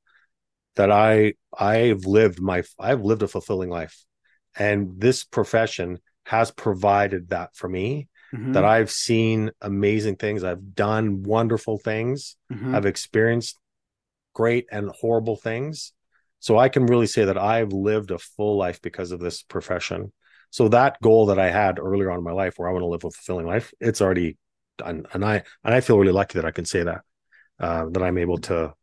that 0.74 0.91
I 0.91 1.35
I've 1.57 2.05
lived 2.05 2.41
my 2.41 2.62
I've 2.79 3.03
lived 3.03 3.22
a 3.22 3.29
fulfilling 3.29 3.70
life. 3.70 4.05
And 4.59 5.01
this 5.01 5.22
profession 5.24 5.99
has 6.27 6.51
provided 6.51 7.31
that 7.31 7.55
for 7.55 7.68
me 7.68 8.09
mm-hmm. 8.35 8.53
that 8.53 8.64
I've 8.64 8.91
seen 8.91 9.53
amazing 9.61 10.16
things. 10.16 10.43
I've 10.43 10.74
done 10.74 11.22
wonderful 11.22 11.79
things. 11.79 12.37
Mm-hmm. 12.53 12.74
I've 12.74 12.87
experienced 12.87 13.59
great 14.35 14.66
and 14.72 14.91
horrible 14.91 15.37
things. 15.37 15.93
So 16.41 16.59
I 16.59 16.68
can 16.68 16.87
really 16.87 17.07
say 17.07 17.27
that 17.27 17.39
I've 17.39 17.72
lived 17.72 18.11
a 18.11 18.18
full 18.18 18.57
life 18.57 18.83
because 18.83 19.12
of 19.12 19.20
this 19.20 19.43
profession. 19.43 20.12
So 20.51 20.68
that 20.68 21.01
goal 21.01 21.27
that 21.27 21.39
I 21.39 21.51
had 21.51 21.79
earlier 21.79 22.11
on 22.11 22.18
in 22.18 22.24
my 22.24 22.33
life 22.33 22.59
where 22.59 22.68
I 22.68 22.72
want 22.72 22.83
to 22.83 22.89
live 22.89 23.05
a 23.05 23.11
fulfilling 23.11 23.47
life, 23.47 23.72
it's 23.81 24.01
already 24.01 24.37
done. 24.79 25.07
And 25.12 25.24
I 25.24 25.45
and 25.64 25.74
I 25.74 25.81
feel 25.81 25.99
really 25.99 26.12
lucky 26.12 26.39
that 26.39 26.45
I 26.45 26.51
can 26.51 26.64
say 26.64 26.83
that. 26.83 27.03
Uh, 27.59 27.87
that 27.91 28.03
I'm 28.03 28.18
able 28.18 28.37
to 28.37 28.74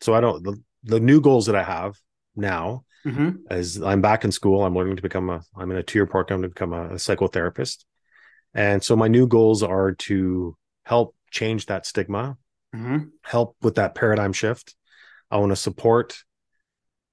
so 0.00 0.12
I 0.12 0.20
don't 0.20 0.42
the, 0.42 0.60
the 0.82 0.98
new 0.98 1.20
goals 1.20 1.46
that 1.46 1.54
I 1.54 1.62
have 1.62 1.96
now 2.34 2.84
mm-hmm. 3.06 3.30
as 3.50 3.80
I'm 3.80 4.00
back 4.00 4.24
in 4.24 4.32
school. 4.32 4.64
I'm 4.64 4.74
learning 4.74 4.96
to 4.96 5.02
become 5.02 5.30
a, 5.30 5.42
I'm 5.56 5.70
in 5.70 5.76
a 5.76 5.82
two 5.82 5.98
year 5.98 6.06
program 6.06 6.42
to 6.42 6.48
become 6.48 6.72
a, 6.72 6.86
a 6.86 6.94
psychotherapist. 6.94 7.84
And 8.54 8.82
so 8.82 8.96
my 8.96 9.08
new 9.08 9.26
goals 9.26 9.62
are 9.62 9.92
to 9.92 10.56
help 10.84 11.14
change 11.30 11.66
that 11.66 11.86
stigma, 11.86 12.36
mm-hmm. 12.74 13.08
help 13.22 13.56
with 13.62 13.76
that 13.76 13.94
paradigm 13.94 14.32
shift. 14.32 14.74
I 15.30 15.38
want 15.38 15.52
to 15.52 15.56
support 15.56 16.16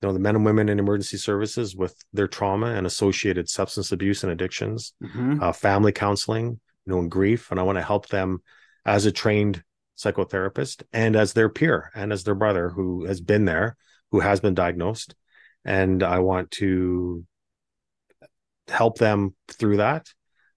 you 0.02 0.10
know 0.10 0.14
the 0.14 0.20
men 0.20 0.36
and 0.36 0.46
women 0.46 0.68
in 0.68 0.80
emergency 0.80 1.18
services 1.18 1.76
with 1.76 1.96
their 2.12 2.28
trauma 2.28 2.68
and 2.68 2.86
associated 2.86 3.50
substance 3.50 3.92
abuse 3.92 4.24
and 4.24 4.32
addictions, 4.32 4.94
mm-hmm. 5.02 5.42
uh, 5.42 5.54
family 5.54 5.94
counseling, 5.94 6.60
you 6.86 6.94
know, 6.94 7.00
and 7.00 7.10
grief, 7.10 7.52
and 7.52 7.60
I 7.60 7.64
want 7.64 7.78
to 7.78 7.84
help 7.84 8.10
them 8.10 8.42
as 8.86 9.06
a 9.06 9.12
trained 9.12 9.64
psychotherapist 9.98 10.84
and 10.92 11.16
as 11.16 11.34
their 11.34 11.50
peer 11.50 11.92
and 11.96 12.12
as 12.12 12.24
their 12.24 12.36
brother 12.36 12.70
who 12.70 13.06
has 13.06 13.22
been 13.22 13.46
there, 13.46 13.78
who 14.12 14.20
has 14.20 14.40
been 14.40 14.54
diagnosed, 14.54 15.16
and 15.66 16.04
I 16.04 16.20
want 16.20 16.52
to 16.52 17.26
help 18.68 18.98
them 18.98 19.36
through 19.52 19.78
that. 19.78 20.08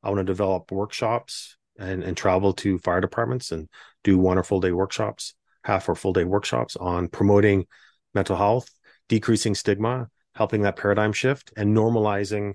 I 0.02 0.10
want 0.10 0.20
to 0.20 0.24
develop 0.24 0.70
workshops 0.70 1.56
and, 1.78 2.02
and 2.02 2.16
travel 2.16 2.52
to 2.54 2.78
fire 2.78 3.00
departments 3.00 3.52
and 3.52 3.68
do 4.04 4.18
one 4.18 4.38
or 4.38 4.44
full 4.44 4.60
day 4.60 4.72
workshops, 4.72 5.34
half 5.64 5.88
or 5.88 5.94
full 5.94 6.12
day 6.12 6.24
workshops 6.24 6.76
on 6.76 7.08
promoting 7.08 7.66
mental 8.14 8.36
health, 8.36 8.70
decreasing 9.08 9.54
stigma, 9.54 10.08
helping 10.34 10.62
that 10.62 10.76
paradigm 10.76 11.12
shift, 11.12 11.52
and 11.56 11.76
normalizing 11.76 12.54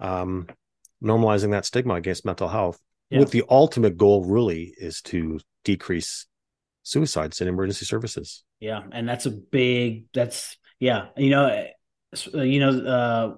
um, 0.00 0.48
normalizing 1.02 1.50
that 1.52 1.64
stigma 1.64 1.94
against 1.94 2.24
mental 2.24 2.48
health. 2.48 2.78
Yeah. 3.10 3.20
With 3.20 3.30
the 3.30 3.44
ultimate 3.48 3.96
goal, 3.96 4.24
really, 4.24 4.74
is 4.76 5.02
to 5.02 5.40
decrease 5.64 6.26
suicides 6.82 7.40
in 7.40 7.48
emergency 7.48 7.84
services. 7.84 8.42
Yeah, 8.58 8.82
and 8.90 9.08
that's 9.08 9.26
a 9.26 9.30
big. 9.30 10.06
That's 10.14 10.56
yeah. 10.78 11.08
You 11.16 11.30
know, 11.30 11.66
you 12.34 12.60
know, 12.60 12.70
uh, 12.70 13.34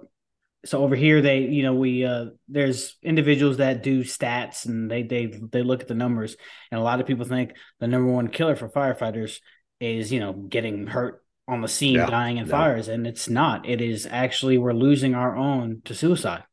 so 0.64 0.82
over 0.82 0.96
here 0.96 1.20
they, 1.20 1.40
you 1.40 1.62
know, 1.62 1.74
we 1.74 2.04
uh, 2.04 2.26
there's 2.48 2.96
individuals 3.02 3.58
that 3.58 3.82
do 3.82 4.02
stats 4.02 4.66
and 4.66 4.90
they 4.90 5.02
they 5.02 5.26
they 5.26 5.62
look 5.62 5.80
at 5.80 5.88
the 5.88 5.94
numbers, 5.94 6.36
and 6.70 6.80
a 6.80 6.84
lot 6.84 7.00
of 7.00 7.06
people 7.06 7.24
think 7.24 7.52
the 7.80 7.88
number 7.88 8.10
one 8.10 8.28
killer 8.28 8.56
for 8.56 8.68
firefighters 8.68 9.40
is 9.80 10.12
you 10.12 10.20
know 10.20 10.32
getting 10.32 10.86
hurt 10.86 11.22
on 11.46 11.60
the 11.60 11.68
scene, 11.68 11.96
yeah, 11.96 12.06
dying 12.06 12.38
in 12.38 12.46
fires, 12.46 12.88
and 12.88 13.06
it's 13.06 13.28
not. 13.28 13.68
It 13.68 13.80
is 13.80 14.06
actually 14.10 14.56
we're 14.56 14.72
losing 14.72 15.14
our 15.14 15.36
own 15.36 15.82
to 15.84 15.94
suicide. 15.94 16.44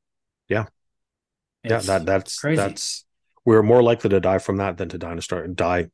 Yeah, 0.49 0.65
it's 1.63 1.87
yeah, 1.87 1.99
that 1.99 2.05
that's 2.05 2.39
crazy. 2.39 2.57
that's 2.57 3.05
we're 3.45 3.63
more 3.63 3.81
likely 3.81 4.09
to 4.09 4.19
die 4.19 4.39
from 4.39 4.57
that 4.57 4.77
than 4.77 4.89
to 4.89 4.97
die 4.97 5.15
to 5.15 5.21
start 5.21 5.55
die 5.55 5.87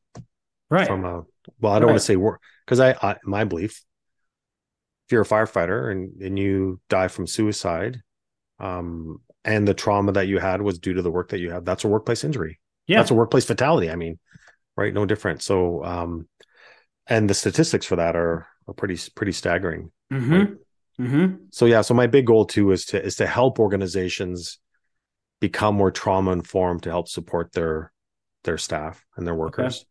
right 0.70 0.88
from 0.88 1.06
a 1.06 1.24
well, 1.60 1.72
I 1.72 1.80
don't 1.80 1.88
right. 1.88 1.94
want 1.94 2.00
to 2.00 2.06
say 2.06 2.16
work 2.16 2.42
because 2.66 2.80
I, 2.80 2.92
I 3.02 3.18
my 3.24 3.44
belief 3.44 3.84
if 5.08 5.12
you're 5.12 5.24
a 5.24 5.26
firefighter 5.26 5.92
and, 5.92 6.22
and 6.22 6.38
you 6.38 6.80
die 6.90 7.08
from 7.08 7.26
suicide 7.26 8.02
um, 8.60 9.18
and 9.44 9.68
the 9.68 9.74
trauma 9.74 10.12
that 10.12 10.28
you 10.28 10.38
had 10.38 10.62
was 10.62 10.78
due 10.78 10.94
to 10.94 11.02
the 11.02 11.12
work 11.12 11.30
that 11.30 11.40
you 11.40 11.50
had 11.50 11.66
that's 11.66 11.84
a 11.84 11.88
workplace 11.88 12.24
injury 12.24 12.60
Yeah. 12.88 13.00
That's 13.00 13.12
a 13.12 13.16
workplace 13.16 13.46
fatality. 13.46 13.92
I 13.92 13.96
mean, 13.96 14.18
right? 14.78 14.94
No 14.94 15.06
different. 15.06 15.42
So, 15.42 15.84
um, 15.84 16.28
and 17.08 17.30
the 17.30 17.34
statistics 17.34 17.86
for 17.86 17.98
that 17.98 18.16
are 18.16 18.48
are 18.68 18.74
pretty 18.74 18.98
pretty 19.16 19.34
staggering. 19.34 19.92
Mm-hmm. 20.12 20.34
Right. 20.34 20.50
Mm-hmm. 21.00 21.36
So 21.52 21.66
yeah, 21.66 21.82
so 21.82 21.94
my 21.94 22.08
big 22.08 22.26
goal 22.26 22.46
too 22.46 22.72
is 22.72 22.86
to 22.86 23.04
is 23.04 23.16
to 23.18 23.28
help 23.28 23.60
organizations 23.60 24.60
become 25.40 25.76
more 25.76 25.92
trauma 25.92 26.32
informed 26.32 26.84
to 26.84 26.90
help 26.90 27.08
support 27.08 27.52
their 27.52 27.92
their 28.44 28.58
staff 28.58 29.06
and 29.16 29.28
their 29.28 29.36
workers. 29.36 29.86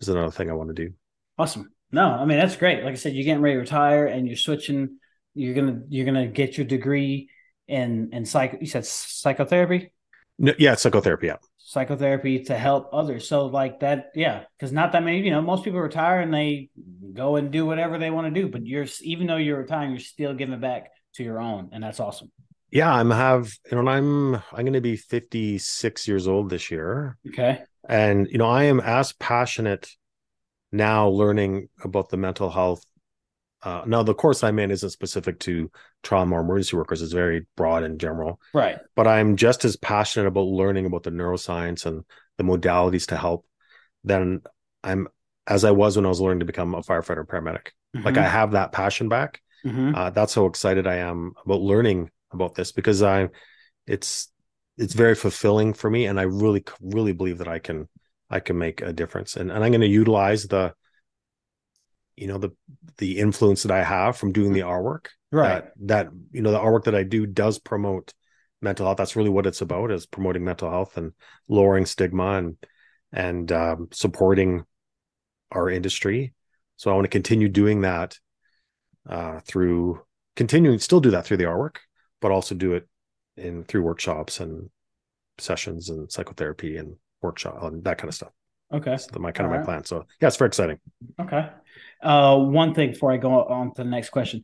Is 0.00 0.08
another 0.08 0.30
thing 0.30 0.50
I 0.50 0.54
want 0.54 0.74
to 0.74 0.86
do. 0.86 0.92
Awesome. 1.38 1.70
No, 1.94 2.10
I 2.10 2.24
mean 2.24 2.38
that's 2.38 2.56
great. 2.56 2.82
Like 2.82 2.92
I 2.92 2.96
said, 2.96 3.14
you're 3.14 3.24
getting 3.24 3.40
ready 3.40 3.54
to 3.54 3.60
retire 3.60 4.06
and 4.06 4.26
you're 4.26 4.36
switching. 4.36 4.98
You're 5.34 5.54
gonna 5.54 5.82
you're 5.88 6.04
gonna 6.04 6.26
get 6.26 6.58
your 6.58 6.66
degree 6.66 7.28
in 7.68 8.10
in 8.12 8.24
psych. 8.24 8.58
You 8.60 8.66
said 8.66 8.84
psychotherapy. 8.84 9.92
No, 10.36 10.52
yeah, 10.58 10.74
psychotherapy. 10.74 11.28
Yeah, 11.28 11.36
psychotherapy 11.58 12.40
to 12.44 12.58
help 12.58 12.90
others. 12.92 13.28
So 13.28 13.46
like 13.46 13.80
that, 13.80 14.10
yeah, 14.16 14.44
because 14.58 14.72
not 14.72 14.90
that 14.90 15.04
many, 15.04 15.20
you 15.20 15.30
know, 15.30 15.40
most 15.40 15.62
people 15.62 15.78
retire 15.80 16.20
and 16.20 16.34
they 16.34 16.70
go 17.12 17.36
and 17.36 17.52
do 17.52 17.64
whatever 17.64 17.96
they 17.96 18.10
want 18.10 18.32
to 18.32 18.42
do. 18.42 18.48
But 18.48 18.66
you're 18.66 18.86
even 19.02 19.28
though 19.28 19.36
you're 19.36 19.60
retiring, 19.60 19.92
you're 19.92 20.00
still 20.00 20.34
giving 20.34 20.58
back 20.58 20.90
to 21.14 21.22
your 21.22 21.40
own, 21.40 21.70
and 21.72 21.84
that's 21.84 22.00
awesome. 22.00 22.32
Yeah, 22.72 22.92
I'm 22.92 23.12
have 23.12 23.52
you 23.70 23.80
know 23.80 23.88
I'm 23.88 24.34
I'm 24.34 24.64
going 24.64 24.72
to 24.72 24.80
be 24.80 24.96
56 24.96 26.08
years 26.08 26.26
old 26.26 26.50
this 26.50 26.72
year. 26.72 27.16
Okay. 27.28 27.62
And 27.88 28.26
you 28.32 28.38
know 28.38 28.46
I 28.46 28.64
am 28.64 28.80
as 28.80 29.12
passionate 29.12 29.88
now 30.74 31.08
learning 31.08 31.68
about 31.82 32.08
the 32.08 32.16
mental 32.16 32.50
health. 32.50 32.84
Uh, 33.62 33.82
now 33.86 34.02
the 34.02 34.12
course 34.12 34.42
I'm 34.44 34.58
in 34.58 34.70
isn't 34.70 34.90
specific 34.90 35.38
to 35.40 35.70
trauma 36.02 36.36
or 36.36 36.40
emergency 36.40 36.76
workers; 36.76 37.00
it's 37.00 37.12
very 37.12 37.46
broad 37.56 37.84
and 37.84 37.98
general. 37.98 38.40
Right. 38.52 38.78
But 38.94 39.06
I'm 39.06 39.36
just 39.36 39.64
as 39.64 39.76
passionate 39.76 40.26
about 40.26 40.46
learning 40.46 40.84
about 40.84 41.04
the 41.04 41.10
neuroscience 41.10 41.86
and 41.86 42.04
the 42.36 42.44
modalities 42.44 43.06
to 43.06 43.16
help 43.16 43.46
than 44.02 44.42
I'm 44.82 45.08
as 45.46 45.64
I 45.64 45.70
was 45.70 45.96
when 45.96 46.04
I 46.04 46.08
was 46.10 46.20
learning 46.20 46.40
to 46.40 46.46
become 46.46 46.74
a 46.74 46.82
firefighter 46.82 47.24
paramedic. 47.24 47.68
Mm-hmm. 47.96 48.02
Like 48.04 48.18
I 48.18 48.26
have 48.26 48.52
that 48.52 48.72
passion 48.72 49.08
back. 49.08 49.40
Mm-hmm. 49.64 49.94
Uh, 49.94 50.10
that's 50.10 50.34
how 50.34 50.46
excited 50.46 50.86
I 50.86 50.96
am 50.96 51.32
about 51.46 51.60
learning 51.60 52.10
about 52.32 52.54
this 52.54 52.72
because 52.72 53.02
I, 53.02 53.28
it's 53.86 54.30
it's 54.76 54.94
very 54.94 55.14
fulfilling 55.14 55.72
for 55.72 55.88
me, 55.88 56.06
and 56.06 56.18
I 56.18 56.24
really 56.24 56.64
really 56.80 57.12
believe 57.12 57.38
that 57.38 57.48
I 57.48 57.60
can 57.60 57.88
I 58.34 58.40
can 58.40 58.58
make 58.58 58.82
a 58.82 58.92
difference, 58.92 59.36
and 59.36 59.52
and 59.52 59.62
I'm 59.62 59.70
going 59.70 59.80
to 59.80 59.86
utilize 59.86 60.48
the, 60.48 60.74
you 62.16 62.26
know 62.26 62.38
the 62.38 62.50
the 62.98 63.18
influence 63.18 63.62
that 63.62 63.70
I 63.70 63.84
have 63.84 64.16
from 64.16 64.32
doing 64.32 64.52
the 64.52 64.62
R 64.62 64.82
work. 64.82 65.12
right. 65.30 65.64
That, 65.86 66.08
that 66.08 66.12
you 66.32 66.42
know 66.42 66.50
the 66.50 66.58
R 66.58 66.72
work 66.72 66.84
that 66.84 66.96
I 66.96 67.04
do 67.04 67.26
does 67.26 67.60
promote 67.60 68.12
mental 68.60 68.86
health. 68.86 68.96
That's 68.96 69.14
really 69.14 69.30
what 69.30 69.46
it's 69.46 69.60
about 69.60 69.92
is 69.92 70.04
promoting 70.04 70.44
mental 70.44 70.68
health 70.68 70.96
and 70.96 71.12
lowering 71.48 71.86
stigma 71.86 72.32
and 72.38 72.56
and 73.12 73.52
um, 73.52 73.88
supporting 73.92 74.64
our 75.52 75.70
industry. 75.70 76.34
So 76.74 76.90
I 76.90 76.94
want 76.94 77.04
to 77.04 77.08
continue 77.20 77.48
doing 77.48 77.82
that 77.82 78.18
uh, 79.08 79.38
through 79.46 80.00
continuing 80.34 80.80
still 80.80 81.00
do 81.00 81.12
that 81.12 81.24
through 81.24 81.36
the 81.36 81.44
R 81.44 81.58
work, 81.58 81.82
but 82.20 82.32
also 82.32 82.56
do 82.56 82.72
it 82.72 82.88
in 83.36 83.62
through 83.62 83.82
workshops 83.82 84.40
and 84.40 84.70
sessions 85.38 85.88
and 85.88 86.10
psychotherapy 86.10 86.76
and 86.78 86.96
workshop 87.24 87.62
and 87.62 87.82
that 87.84 87.98
kind 87.98 88.08
of 88.08 88.14
stuff. 88.14 88.32
Okay. 88.72 88.90
That's 88.92 89.18
my 89.18 89.32
kind 89.32 89.46
of 89.46 89.50
my 89.50 89.58
right. 89.58 89.64
plan. 89.64 89.84
So 89.84 90.06
yeah, 90.20 90.28
it's 90.28 90.36
very 90.36 90.48
exciting. 90.48 90.78
Okay. 91.20 91.48
Uh, 92.02 92.38
one 92.38 92.74
thing 92.74 92.90
before 92.92 93.12
I 93.12 93.16
go 93.16 93.42
on 93.44 93.74
to 93.74 93.82
the 93.82 93.88
next 93.88 94.10
question, 94.10 94.42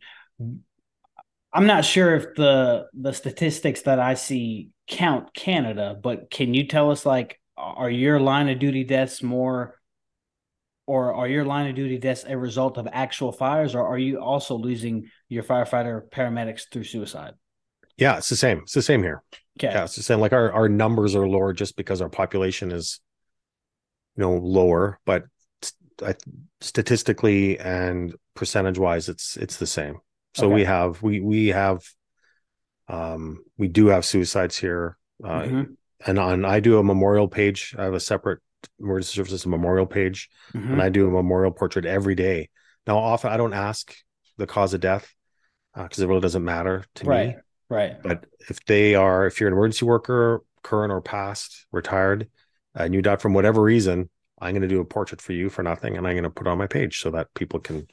I'm 1.52 1.66
not 1.66 1.84
sure 1.84 2.14
if 2.16 2.34
the 2.36 2.86
the 2.92 3.12
statistics 3.12 3.82
that 3.82 3.98
I 3.98 4.14
see 4.14 4.70
count 4.86 5.34
Canada, 5.34 5.96
but 6.00 6.30
can 6.30 6.54
you 6.54 6.66
tell 6.66 6.90
us 6.90 7.04
like, 7.04 7.40
are 7.56 7.90
your 7.90 8.20
line 8.20 8.48
of 8.48 8.58
duty 8.58 8.84
deaths 8.84 9.22
more, 9.22 9.78
or 10.86 11.14
are 11.14 11.28
your 11.28 11.44
line 11.44 11.68
of 11.68 11.74
duty 11.76 11.98
deaths 11.98 12.24
a 12.26 12.36
result 12.38 12.78
of 12.78 12.88
actual 12.92 13.32
fires, 13.32 13.74
or 13.74 13.86
are 13.86 13.98
you 13.98 14.20
also 14.20 14.54
losing 14.56 15.10
your 15.28 15.42
firefighter 15.42 16.08
paramedics 16.08 16.70
through 16.70 16.84
suicide? 16.84 17.34
Yeah, 18.00 18.16
it's 18.16 18.30
the 18.30 18.36
same. 18.36 18.58
It's 18.60 18.72
the 18.72 18.82
same 18.82 19.02
here. 19.02 19.22
Okay. 19.58 19.72
Yeah, 19.72 19.84
it's 19.84 19.94
the 19.94 20.02
same. 20.02 20.20
Like 20.20 20.32
our 20.32 20.50
our 20.52 20.68
numbers 20.68 21.14
are 21.14 21.28
lower 21.28 21.52
just 21.52 21.76
because 21.76 22.00
our 22.00 22.08
population 22.08 22.72
is, 22.72 22.98
you 24.16 24.22
know, 24.22 24.36
lower, 24.38 24.98
but 25.04 25.24
st- 25.62 26.16
statistically 26.62 27.58
and 27.58 28.14
percentage 28.34 28.78
wise, 28.78 29.08
it's 29.10 29.36
it's 29.36 29.58
the 29.58 29.66
same. 29.66 29.98
So 30.34 30.46
Okay. 30.46 30.54
we 30.54 30.64
have 30.64 31.02
we 31.02 31.20
we 31.20 31.48
have, 31.48 31.82
um, 32.88 33.44
we 33.58 33.68
do 33.68 33.88
have 33.88 34.04
suicides 34.06 34.56
here, 34.56 34.96
uh, 35.22 35.42
Mhm. 35.42 35.76
and 36.06 36.18
on 36.18 36.44
I 36.46 36.60
do 36.60 36.78
a 36.78 36.82
memorial 36.82 37.28
page. 37.28 37.74
I 37.78 37.84
have 37.84 37.94
a 37.94 38.00
separate 38.00 38.40
emergency 38.78 39.14
services 39.16 39.46
memorial 39.46 39.86
page, 39.86 40.30
Mhm. 40.54 40.72
and 40.72 40.82
I 40.82 40.88
do 40.88 41.06
a 41.06 41.10
memorial 41.10 41.52
portrait 41.52 41.84
every 41.84 42.14
day. 42.14 42.48
Now, 42.86 42.96
often 42.98 43.30
I 43.30 43.36
don't 43.36 43.52
ask 43.54 43.94
the 44.38 44.46
cause 44.46 44.72
of 44.72 44.80
death 44.80 45.12
because 45.74 45.98
it 46.00 46.06
really 46.06 46.20
doesn't 46.20 46.44
matter 46.44 46.84
to 46.94 47.04
me. 47.08 47.36
Right. 47.70 48.02
But 48.02 48.26
if 48.48 48.62
they 48.66 48.94
are, 48.94 49.26
if 49.26 49.40
you're 49.40 49.48
an 49.48 49.54
emergency 49.54 49.86
worker, 49.86 50.42
current 50.62 50.92
or 50.92 51.00
past, 51.00 51.66
retired, 51.72 52.28
and 52.74 52.92
you 52.92 53.00
died 53.00 53.22
from 53.22 53.32
whatever 53.32 53.62
reason, 53.62 54.10
I'm 54.40 54.52
going 54.52 54.62
to 54.62 54.68
do 54.68 54.80
a 54.80 54.84
portrait 54.84 55.22
for 55.22 55.32
you 55.32 55.48
for 55.48 55.62
nothing, 55.62 55.96
and 55.96 56.06
I'm 56.06 56.14
going 56.14 56.24
to 56.24 56.30
put 56.30 56.46
on 56.46 56.58
my 56.58 56.66
page 56.66 57.00
so 57.00 57.10
that 57.12 57.32
people 57.34 57.60
can 57.60 57.86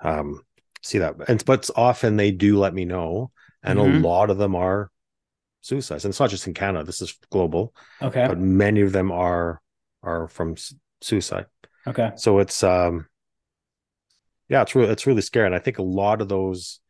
um, 0.00 0.42
see 0.82 0.98
that. 0.98 1.14
And 1.28 1.42
but 1.44 1.70
often 1.76 2.16
they 2.16 2.30
do 2.30 2.58
let 2.58 2.74
me 2.74 2.84
know, 2.84 3.30
and 3.62 3.78
Mhm. 3.78 4.02
a 4.02 4.06
lot 4.06 4.30
of 4.30 4.38
them 4.38 4.54
are 4.54 4.90
suicides. 5.60 6.04
And 6.04 6.12
it's 6.12 6.20
not 6.20 6.30
just 6.30 6.46
in 6.46 6.54
Canada; 6.54 6.84
this 6.84 7.00
is 7.00 7.16
global. 7.30 7.74
Okay. 8.02 8.26
But 8.26 8.38
many 8.38 8.80
of 8.80 8.92
them 8.92 9.12
are 9.12 9.62
are 10.02 10.28
from 10.28 10.56
suicide. 11.00 11.46
Okay. 11.86 12.10
So 12.16 12.40
it's 12.40 12.62
um, 12.62 13.06
yeah, 14.48 14.62
it's 14.62 14.74
really 14.74 14.90
it's 14.90 15.06
really 15.06 15.22
scary, 15.22 15.46
and 15.46 15.54
I 15.54 15.58
think 15.60 15.78
a 15.78 15.82
lot 15.82 16.20
of 16.20 16.28
those 16.28 16.80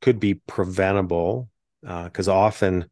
could 0.00 0.20
be 0.20 0.34
preventable 0.34 1.48
because 1.82 2.28
often 2.28 2.90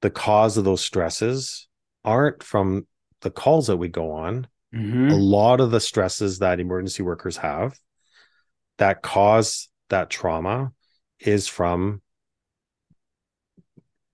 the 0.00 0.10
cause 0.10 0.56
of 0.56 0.64
those 0.64 0.80
stresses 0.80 1.68
aren't 2.04 2.42
from 2.42 2.86
the 3.20 3.30
calls 3.30 3.66
that 3.66 3.76
we 3.76 3.88
go 3.88 4.12
on. 4.12 4.46
hmm 4.72 5.10
A 5.10 5.14
lot 5.14 5.60
of 5.60 5.70
the 5.70 5.80
stresses 5.80 6.38
that 6.38 6.60
emergency 6.60 7.02
workers 7.02 7.36
have 7.38 7.78
that 8.78 9.02
cause 9.02 9.68
that 9.88 10.10
trauma 10.10 10.72
is 11.18 11.48
from 11.48 12.00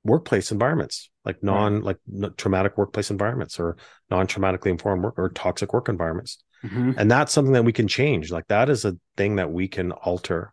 workplace 0.05 0.53
environments 0.53 1.11
like 1.25 1.43
non 1.43 1.81
like 1.83 1.99
n- 2.13 2.33
traumatic 2.37 2.77
workplace 2.77 3.11
environments 3.11 3.59
or 3.59 3.77
non-traumatically 4.11 4.67
informed 4.67 5.03
work 5.03 5.15
or 5.19 5.31
toxic 5.31 5.73
work 5.73 5.89
environments. 5.89 6.39
Hmm 6.63 6.93
and 6.97 7.11
that's 7.11 7.33
something 7.33 7.53
that 7.53 7.65
we 7.65 7.73
can 7.73 7.89
change. 7.89 8.31
Like 8.31 8.47
that 8.49 8.69
is 8.71 8.85
a 8.85 8.97
thing 9.17 9.37
that 9.37 9.51
we 9.51 9.69
can 9.69 9.93
alter. 9.93 10.53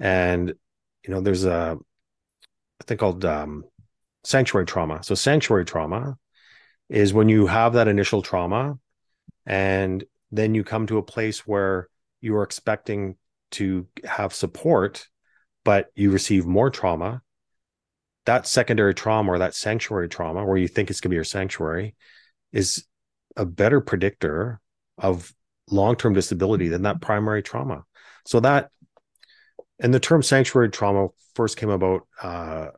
And 0.00 0.54
you 1.04 1.14
know 1.14 1.20
there's 1.20 1.44
a, 1.44 1.76
thing 2.84 2.98
called 2.98 3.24
um, 3.24 3.64
sanctuary 4.24 4.66
trauma. 4.66 5.02
So 5.02 5.14
sanctuary 5.14 5.64
trauma 5.64 6.16
is 6.88 7.12
when 7.12 7.28
you 7.28 7.46
have 7.46 7.74
that 7.74 7.88
initial 7.88 8.22
trauma 8.22 8.78
and 9.46 10.04
then 10.30 10.54
you 10.54 10.64
come 10.64 10.86
to 10.86 10.98
a 10.98 11.02
place 11.02 11.46
where 11.46 11.88
you 12.20 12.36
are 12.36 12.42
expecting 12.42 13.16
to 13.52 13.86
have 14.04 14.34
support 14.34 15.08
but 15.64 15.88
you 15.94 16.10
receive 16.10 16.46
more 16.46 16.70
trauma. 16.70 17.20
That 18.24 18.46
secondary 18.46 18.94
trauma 18.94 19.32
or 19.32 19.38
that 19.38 19.54
sanctuary 19.54 20.08
trauma 20.08 20.44
where 20.44 20.56
you 20.56 20.68
think 20.68 20.88
it's 20.88 21.00
going 21.00 21.10
to 21.10 21.12
be 21.12 21.16
your 21.16 21.24
sanctuary 21.24 21.94
is 22.52 22.86
a 23.36 23.44
better 23.44 23.80
predictor 23.80 24.60
of 24.96 25.32
long-term 25.70 26.14
disability 26.14 26.68
than 26.68 26.82
that 26.82 27.00
primary 27.00 27.42
trauma. 27.42 27.84
So 28.24 28.40
that 28.40 28.70
and 29.80 29.92
the 29.94 30.00
term 30.00 30.22
sanctuary 30.22 30.70
trauma 30.70 31.08
first 31.34 31.56
came 31.56 31.70
about 31.70 32.06
uh 32.22 32.68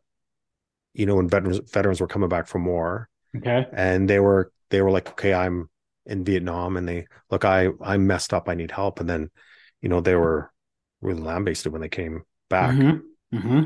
you 0.93 1.07
know 1.07 1.17
when 1.17 1.29
veterans 1.29 1.61
veterans 1.73 2.01
were 2.01 2.07
coming 2.07 2.29
back 2.29 2.47
from 2.47 2.65
war 2.65 3.09
Okay. 3.37 3.67
and 3.73 4.09
they 4.09 4.19
were 4.19 4.53
they 4.71 4.83
were 4.83 4.91
like 4.91 5.09
okay 5.11 5.33
i'm 5.33 5.69
in 6.07 6.25
vietnam. 6.25 6.77
And 6.77 6.89
they 6.89 7.07
look 7.31 7.45
i 7.45 7.69
i'm 7.83 8.07
messed 8.07 8.35
up. 8.35 8.49
I 8.49 8.55
need 8.55 8.71
help. 8.71 9.01
And 9.01 9.09
then 9.09 9.31
you 9.81 9.89
know 9.89 10.01
they 10.01 10.15
were 10.15 10.51
really 11.01 11.23
lambasted 11.23 11.73
when 11.73 11.81
they 11.81 11.89
came 11.89 12.25
back. 12.49 12.75
Hmm 12.75 12.91
hmm 13.33 13.61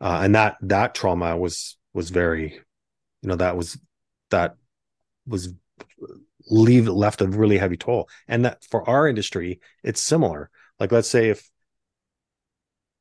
uh, 0.00 0.20
and 0.22 0.34
that 0.34 0.56
that 0.62 0.94
trauma 0.94 1.36
was 1.36 1.76
was 1.92 2.10
very 2.10 2.52
you 3.22 3.28
know 3.28 3.36
that 3.36 3.56
was 3.56 3.78
that 4.30 4.56
was 5.26 5.52
leave 6.50 6.88
left 6.88 7.20
a 7.20 7.26
really 7.26 7.58
heavy 7.58 7.76
toll. 7.76 8.08
And 8.28 8.44
that 8.44 8.64
for 8.70 8.88
our 8.88 9.08
industry 9.08 9.60
it's 9.82 10.00
similar. 10.00 10.50
Like 10.78 10.92
let's 10.92 11.08
say 11.08 11.30
if 11.30 11.48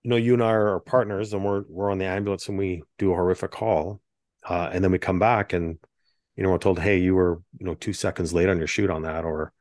you 0.04 0.10
know 0.10 0.16
you 0.16 0.34
and 0.34 0.44
I 0.44 0.52
are 0.52 0.80
partners 0.80 1.34
and 1.34 1.44
we're 1.46 1.64
we're 1.70 1.92
on 1.92 1.98
the 1.98 2.06
ambulance 2.06 2.48
and 2.50 2.58
we 2.58 2.84
do 2.98 3.12
a 3.12 3.16
horrific 3.16 3.52
call 3.52 4.02
uh, 4.48 4.70
and 4.74 4.84
then 4.84 4.92
we 4.92 5.00
come 5.00 5.20
back 5.20 5.54
and 5.54 5.78
you 6.36 6.44
know 6.44 6.50
we're 6.50 6.58
told 6.58 6.80
hey 6.80 6.98
you 7.00 7.16
were 7.16 7.42
you 7.60 7.66
know 7.66 7.76
two 7.76 7.94
seconds 7.94 8.34
late 8.34 8.50
on 8.50 8.58
your 8.58 8.68
shoot 8.68 8.90
on 8.90 9.04
that 9.04 9.26
or 9.26 9.54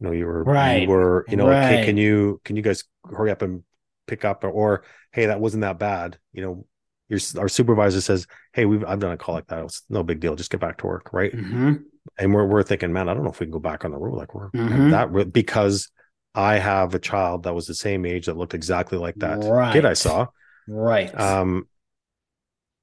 you 0.00 0.06
know 0.06 0.12
you 0.12 0.26
were 0.26 0.44
Right. 0.44 0.82
you 0.82 0.88
were 0.88 1.26
you 1.28 1.36
know 1.36 1.48
Right. 1.48 1.82
can 1.84 1.96
you 1.96 2.40
can 2.44 2.56
you 2.56 2.62
guys 2.62 2.84
hurry 3.04 3.30
up 3.30 3.42
and 3.42 3.62
pick 4.06 4.24
up 4.24 4.44
or 4.44 4.84
hey 5.12 5.26
that 5.26 5.40
wasn't 5.40 5.62
that 5.62 5.78
bad 5.78 6.18
you 6.32 6.42
know 6.42 6.66
your 7.08 7.20
our 7.38 7.48
supervisor 7.48 8.00
says 8.00 8.26
hey 8.52 8.64
we've 8.64 8.84
i've 8.84 9.00
done 9.00 9.12
a 9.12 9.16
call 9.16 9.34
like 9.34 9.46
that 9.48 9.64
it's 9.64 9.82
no 9.88 10.02
big 10.02 10.20
deal 10.20 10.34
just 10.36 10.50
get 10.50 10.60
back 10.60 10.78
to 10.78 10.86
work 10.86 11.12
right 11.12 11.32
hmm 11.34 11.72
and 12.18 12.34
we're 12.34 12.46
we're 12.46 12.62
thinking, 12.62 12.92
man, 12.92 13.08
I 13.08 13.14
don't 13.14 13.22
know 13.22 13.30
if 13.30 13.38
we 13.38 13.46
can 13.46 13.52
go 13.52 13.58
back 13.60 13.84
on 13.84 13.90
the 13.90 13.98
road. 13.98 14.16
Like 14.16 14.34
we're 14.34 14.50
Mhm. 14.50 14.90
that 14.90 15.32
because 15.32 15.90
I 16.34 16.58
have 16.58 16.94
a 16.94 16.98
child 16.98 17.44
that 17.44 17.54
was 17.54 17.66
the 17.66 17.74
same 17.74 18.04
age 18.06 18.26
that 18.26 18.36
looked 18.36 18.54
exactly 18.54 18.98
like 18.98 19.18
that 19.20 19.40
Right. 19.44 19.72
kid 19.72 19.84
I 19.84 19.94
saw. 19.94 20.26
Right. 20.68 21.12
Um, 21.18 21.68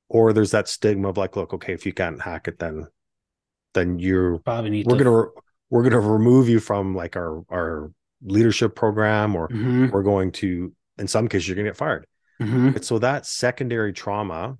or 0.09 0.33
there's 0.33 0.51
that 0.51 0.67
stigma 0.67 1.09
of 1.09 1.17
like, 1.17 1.35
look, 1.35 1.53
okay, 1.53 1.73
if 1.73 1.85
you 1.85 1.93
can't 1.93 2.21
hack 2.21 2.47
it, 2.47 2.59
then 2.59 2.87
then 3.73 3.99
you're 3.99 4.41
Probably 4.43 4.69
need 4.69 4.87
we're 4.87 4.97
to. 4.97 5.03
gonna 5.03 5.25
we're 5.69 5.83
gonna 5.83 5.99
remove 5.99 6.49
you 6.49 6.59
from 6.59 6.95
like 6.95 7.15
our 7.15 7.43
our 7.49 7.91
leadership 8.23 8.75
program, 8.75 9.35
or 9.35 9.51
Mhm, 9.51 9.91
we're 9.91 10.03
going 10.03 10.31
to 10.33 10.73
in 10.97 11.07
some 11.07 11.27
cases 11.27 11.47
you're 11.47 11.55
gonna 11.55 11.69
get 11.69 11.77
fired. 11.77 12.05
mhm. 12.39 12.73
But 12.73 12.85
so 12.85 12.99
that 12.99 13.25
secondary 13.25 13.93
trauma, 13.93 14.57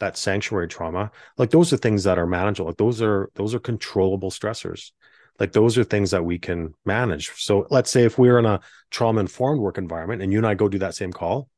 that 0.00 0.16
sanctuary 0.18 0.68
trauma, 0.68 1.12
like 1.38 1.50
those 1.50 1.72
are 1.72 1.78
things 1.78 2.04
that 2.04 2.18
are 2.18 2.26
manageable. 2.26 2.68
Like 2.68 2.78
those 2.78 3.02
are 3.02 3.30
those 3.34 3.54
are 3.54 3.60
controllable 3.60 4.30
stressors. 4.30 4.92
Like 5.40 5.52
those 5.52 5.78
are 5.78 5.84
things 5.84 6.10
that 6.10 6.24
we 6.24 6.38
can 6.38 6.74
manage. 6.84 7.30
So 7.36 7.66
let's 7.70 7.90
say 7.90 8.04
if 8.04 8.18
we're 8.18 8.38
in 8.38 8.44
a 8.44 8.60
trauma 8.90 9.20
informed 9.20 9.60
work 9.60 9.78
environment 9.78 10.20
and 10.20 10.30
you 10.30 10.38
and 10.38 10.46
I 10.46 10.54
go 10.54 10.68
do 10.68 10.78
that 10.80 10.94
same 10.94 11.12
call, 11.12 11.48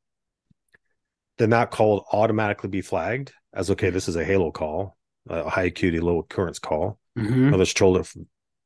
then 1.38 1.50
that 1.50 1.72
call 1.72 1.90
will 1.90 2.06
automatically 2.12 2.68
be 2.68 2.80
flagged 2.80 3.32
as 3.52 3.70
okay, 3.70 3.90
this 3.90 4.08
is 4.08 4.14
a 4.14 4.24
halo 4.24 4.52
call, 4.52 4.96
a 5.28 5.50
high 5.50 5.64
acuity, 5.64 5.98
low 5.98 6.20
occurrence 6.20 6.60
call. 6.60 6.98
Mhm. 7.18 7.50
Now, 7.50 7.56
there's 7.56 7.74
children, 7.74 8.04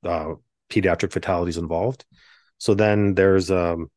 uh, 0.05 0.35
pediatric 0.69 1.13
fatalities 1.13 1.57
involved. 1.57 2.05
So 2.59 2.75
then 2.75 3.15
there's 3.15 3.51
um, 3.51 3.91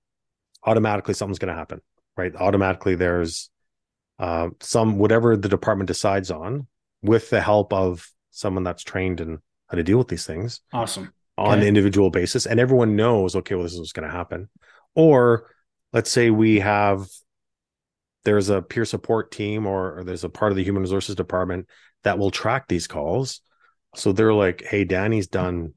automatically 0.63 1.13
something's 1.13 1.39
going 1.39 1.53
to 1.53 1.59
happen, 1.59 1.81
right? 2.15 2.35
Automatically 2.35 2.95
there's 2.95 3.49
uh, 4.19 4.49
some 4.59 4.97
whatever 4.97 5.35
the 5.35 5.49
department 5.49 5.87
decides 5.87 6.31
on, 6.31 6.67
with 7.01 7.29
the 7.29 7.41
help 7.41 7.73
of 7.73 8.09
someone 8.31 8.63
that's 8.63 8.83
trained 8.83 9.21
in 9.21 9.39
how 9.69 9.77
to 9.77 9.83
deal 9.83 9.97
with 9.97 10.07
these 10.07 10.25
things 10.25 10.61
Awesome. 10.73 11.11
on 11.37 11.59
an 11.59 11.65
individual 11.65 12.09
basis, 12.09 12.45
and 12.45 12.59
everyone 12.59 12.95
knows, 12.95 13.35
okay, 13.35 13.55
well, 13.55 13.63
this 13.63 13.73
is 13.73 13.79
what's 13.79 13.91
going 13.93 14.07
to 14.07 14.13
happen. 14.15 14.49
Or 14.95 15.47
let's 15.93 16.09
say 16.11 16.29
we 16.29 16.59
have 16.59 17.05
there's 18.25 18.49
a 18.49 18.61
peer 18.61 18.83
support 18.85 19.31
team 19.31 19.65
or, 19.65 19.99
or 19.99 20.03
there's 20.03 20.25
a 20.25 20.29
part 20.29 20.51
of 20.51 20.57
the 20.57 20.63
human 20.63 20.81
resources 20.83 21.15
department 21.15 21.67
that 22.03 22.19
will 22.19 22.31
track 22.31 22.67
these 22.67 22.85
calls. 22.85 23.41
So 23.95 24.11
they're 24.11 24.33
like, 24.33 24.61
hey, 24.61 24.83
Danny's 24.83 25.27
done, 25.27 25.73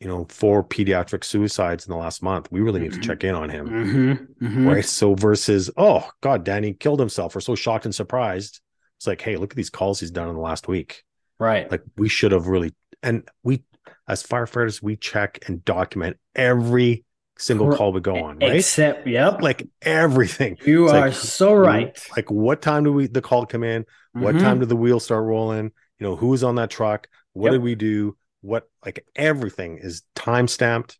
you 0.00 0.08
know, 0.08 0.26
four 0.30 0.64
pediatric 0.64 1.22
suicides 1.22 1.86
in 1.86 1.90
the 1.92 1.98
last 1.98 2.22
month. 2.22 2.48
We 2.50 2.60
really 2.60 2.80
need 2.80 2.92
to 2.94 2.98
Mhm. 2.98 3.02
check 3.04 3.24
in 3.24 3.34
on 3.34 3.50
him. 3.50 3.68
Mhm, 3.68 4.26
mhm. 4.40 4.66
Right. 4.66 4.84
So 4.84 5.14
versus, 5.14 5.70
oh 5.76 6.08
God, 6.22 6.44
Danny 6.44 6.72
killed 6.72 6.98
himself. 6.98 7.34
We're 7.34 7.42
so 7.42 7.54
shocked 7.54 7.84
and 7.84 7.94
surprised. 7.94 8.60
It's 8.96 9.06
like, 9.06 9.20
hey, 9.20 9.36
look 9.36 9.52
at 9.52 9.56
these 9.56 9.70
calls 9.70 10.00
he's 10.00 10.10
done 10.10 10.28
in 10.28 10.34
the 10.34 10.40
last 10.40 10.66
week. 10.68 11.04
Right. 11.38 11.70
Like 11.70 11.82
we 11.98 12.08
should 12.08 12.32
have 12.32 12.46
really 12.46 12.74
and 13.02 13.28
we 13.42 13.64
as 14.08 14.22
firefighters, 14.22 14.82
we 14.82 14.96
check 14.96 15.38
and 15.48 15.64
document 15.64 16.18
every 16.34 17.04
single 17.38 17.74
call 17.76 17.92
we 17.92 18.00
go 18.00 18.22
on, 18.22 18.38
right? 18.38 18.56
Except, 18.56 19.06
yep. 19.06 19.42
like 19.42 19.66
everything. 19.82 20.58
you 20.64 20.84
it's 20.84 20.92
are 20.92 21.00
like, 21.00 21.14
so 21.14 21.54
right. 21.54 22.00
Like 22.16 22.30
what 22.30 22.62
time 22.62 22.84
do 22.84 22.92
we 22.92 23.06
the 23.06 23.22
call 23.22 23.46
come 23.46 23.64
in? 23.64 23.84
What 24.12 24.36
Mhm. 24.36 24.40
time 24.40 24.60
did 24.60 24.68
the 24.68 24.76
wheels 24.76 25.04
start 25.04 25.24
rolling? 25.24 25.72
You 25.98 26.06
know, 26.06 26.16
who 26.16 26.28
was 26.28 26.44
on 26.44 26.56
that 26.56 26.70
truck? 26.70 27.08
What 27.32 27.46
Yep. 27.46 27.52
did 27.54 27.62
we 27.62 27.74
do? 27.74 28.16
What 28.42 28.68
like 28.84 29.06
everything 29.16 29.78
is 29.78 30.02
time 30.14 30.48
stamped. 30.48 30.98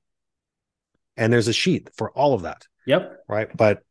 And 1.17 1.33
there's 1.33 1.49
a 1.49 1.53
sheet 1.53 1.91
for 1.95 2.11
all 2.13 2.35
of 2.35 2.43
that, 2.43 2.67
Yep. 2.87 3.25
right? 3.29 3.55
But 3.55 3.83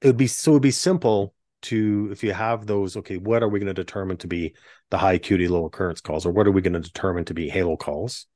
it 0.00 0.06
would 0.08 0.16
be 0.16 0.26
so 0.26 0.52
it 0.52 0.54
would 0.54 0.62
be 0.62 0.70
simple 0.70 1.34
to 1.62 2.08
if 2.12 2.22
you 2.22 2.32
have 2.32 2.66
those, 2.66 2.96
okay, 2.96 3.16
what 3.16 3.42
are 3.42 3.48
we 3.48 3.58
going 3.58 3.74
to 3.74 3.74
determine 3.74 4.16
to 4.18 4.26
be 4.26 4.54
the 4.90 4.98
high 4.98 5.14
acuity 5.14 5.48
low 5.48 5.64
occurrence 5.64 6.00
calls, 6.00 6.26
or 6.26 6.32
what 6.32 6.46
are 6.46 6.52
we 6.52 6.62
going 6.62 6.72
to 6.74 6.80
determine 6.80 7.24
to 7.26 7.34
be 7.34 7.48
halo 7.48 7.76
calls? 7.76 8.26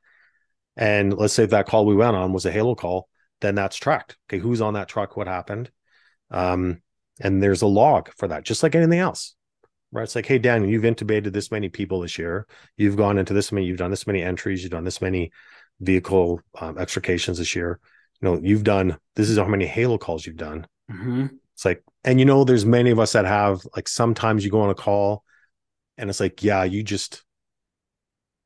And 0.76 1.16
let's 1.16 1.34
say 1.34 1.46
that 1.46 1.66
call 1.66 1.86
we 1.86 1.94
went 1.94 2.16
on 2.16 2.32
was 2.32 2.46
a 2.46 2.52
halo 2.52 2.74
call, 2.74 3.08
then 3.40 3.54
that's 3.54 3.76
tracked. 3.76 4.16
Okay, 4.28 4.38
who's 4.38 4.60
on 4.60 4.74
that 4.74 4.88
truck? 4.88 5.16
What 5.16 5.28
happened? 5.28 5.70
Um, 6.30 6.82
and 7.20 7.42
there's 7.42 7.62
a 7.62 7.66
log 7.66 8.10
for 8.16 8.28
that, 8.28 8.44
just 8.44 8.62
like 8.62 8.74
anything 8.74 8.98
else. 8.98 9.34
Right. 9.92 10.04
It's 10.04 10.14
like, 10.14 10.24
hey, 10.24 10.38
Dan, 10.38 10.66
you've 10.66 10.84
intubated 10.84 11.32
this 11.32 11.50
many 11.50 11.68
people 11.68 12.00
this 12.00 12.18
year. 12.18 12.46
You've 12.78 12.96
gone 12.96 13.18
into 13.18 13.34
this 13.34 13.52
many, 13.52 13.66
you've 13.66 13.76
done 13.76 13.90
this 13.90 14.06
many 14.06 14.22
entries, 14.22 14.62
you've 14.62 14.72
done 14.72 14.84
this 14.84 15.02
many 15.02 15.32
vehicle 15.80 16.40
um, 16.58 16.78
extrications 16.78 17.36
this 17.36 17.54
year. 17.54 17.78
You 18.20 18.28
know, 18.28 18.40
you've 18.42 18.64
done 18.64 18.96
this 19.16 19.28
is 19.28 19.36
how 19.36 19.46
many 19.46 19.66
halo 19.66 19.98
calls 19.98 20.26
you've 20.26 20.36
done. 20.36 20.66
Mhm. 20.90 21.38
It's 21.62 21.64
like, 21.64 21.84
and 22.02 22.18
you 22.18 22.24
know, 22.24 22.42
there's 22.42 22.66
many 22.66 22.90
of 22.90 22.98
us 22.98 23.12
that 23.12 23.24
have 23.24 23.64
like 23.76 23.86
sometimes 23.86 24.44
you 24.44 24.50
go 24.50 24.62
on 24.62 24.70
a 24.70 24.74
call 24.74 25.22
and 25.96 26.10
it's 26.10 26.18
like, 26.18 26.42
yeah, 26.42 26.64
you 26.64 26.82
just 26.82 27.22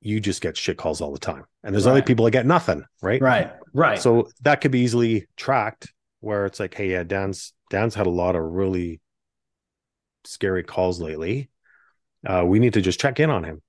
you 0.03 0.21
just 0.21 0.43
get 0.43 0.55
shit 0.55 0.77
calls 0.77 1.01
all 1.01 1.15
the 1.15 1.19
time. 1.19 1.45
And 1.65 1.75
there's 1.75 1.87
other 1.87 2.03
people 2.03 2.27
that 2.27 2.33
get 2.33 2.45
nothing, 2.45 2.85
right? 3.01 3.21
Right. 3.23 3.51
Right. 3.73 3.99
So 3.99 4.29
that 4.43 4.61
could 4.61 4.71
be 4.71 4.81
easily 4.81 5.29
tracked 5.35 5.95
where 6.21 6.45
it's 6.45 6.61
like, 6.61 6.75
hey, 6.75 6.91
yeah, 6.91 7.05
Dan's 7.05 7.55
Dan's 7.71 7.95
had 7.95 8.07
a 8.07 8.11
lot 8.11 8.37
of 8.37 8.43
really 8.43 9.01
scary 10.27 10.63
calls 10.63 11.01
lately. 11.01 11.49
Uh, 12.27 12.45
we 12.47 12.59
need 12.59 12.75
to 12.75 12.83
just 12.83 13.01
check 13.01 13.19
in 13.19 13.31
on 13.31 13.45
him. 13.45 13.63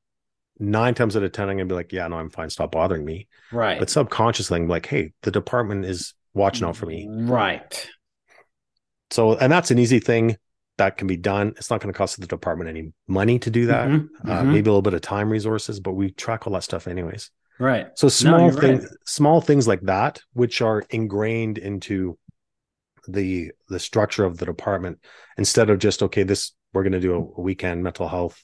Nine 0.60 0.94
times 0.94 1.16
out 1.16 1.24
of 1.24 1.32
ten, 1.32 1.48
I'm 1.50 1.56
gonna 1.56 1.68
be 1.68 1.76
like, 1.76 1.94
yeah, 1.94 2.06
no, 2.10 2.18
I'm 2.18 2.32
fine. 2.32 2.50
Stop 2.50 2.74
bothering 2.74 3.06
me. 3.06 3.30
right. 3.54 3.80
But 3.80 3.90
subconsciously, 3.90 4.60
I'm 4.60 4.68
like, 4.68 4.88
hey, 4.88 5.14
the 5.22 5.32
department 5.32 5.86
is 5.86 6.16
watching 6.34 6.68
out 6.68 6.76
for 6.76 6.86
me. 6.86 7.08
Right. 7.10 7.90
So, 9.12 9.36
and 9.38 9.52
that's 9.52 9.72
an 9.72 9.80
easy 9.80 10.00
thing 10.00 10.38
that 10.78 10.98
can 10.98 11.08
be 11.08 11.18
done. 11.18 11.54
It's 11.58 11.70
not 11.70 11.82
going 11.82 11.92
to 11.92 11.98
cost 11.98 12.20
the 12.20 12.28
department 12.28 12.70
any 12.70 12.94
money 13.08 13.40
to 13.40 13.50
do 13.50 13.68
that. 13.68 13.88
Mhm, 13.90 14.10
Uh, 14.26 14.42
mhm. 14.44 14.48
maybe 14.48 14.70
a 14.70 14.74
little 14.74 14.82
bit 14.82 14.94
of 14.94 15.02
time 15.02 15.30
resources, 15.30 15.80
but 15.80 15.94
we 15.94 16.12
track 16.12 16.46
all 16.46 16.54
that 16.54 16.64
stuff 16.64 16.88
anyways. 16.88 17.32
Right. 17.60 17.88
So 17.96 18.10
small 18.10 18.52
you're 18.52 18.62
things, 18.62 18.84
right. 18.84 18.92
small 19.06 19.42
things 19.42 19.68
like 19.68 19.82
that, 19.82 20.22
which 20.34 20.62
are 20.62 20.84
ingrained 20.90 21.58
into 21.58 22.20
the 23.08 23.52
the 23.70 23.80
structure 23.80 24.26
of 24.26 24.38
the 24.38 24.46
department, 24.46 25.00
instead 25.38 25.70
of 25.70 25.80
just 25.80 26.04
okay, 26.04 26.24
this 26.24 26.54
we're 26.74 26.84
going 26.84 26.94
to 26.94 27.00
do 27.00 27.16
a, 27.16 27.20
a 27.20 27.42
weekend 27.42 27.84
mental 27.84 28.08
health 28.08 28.44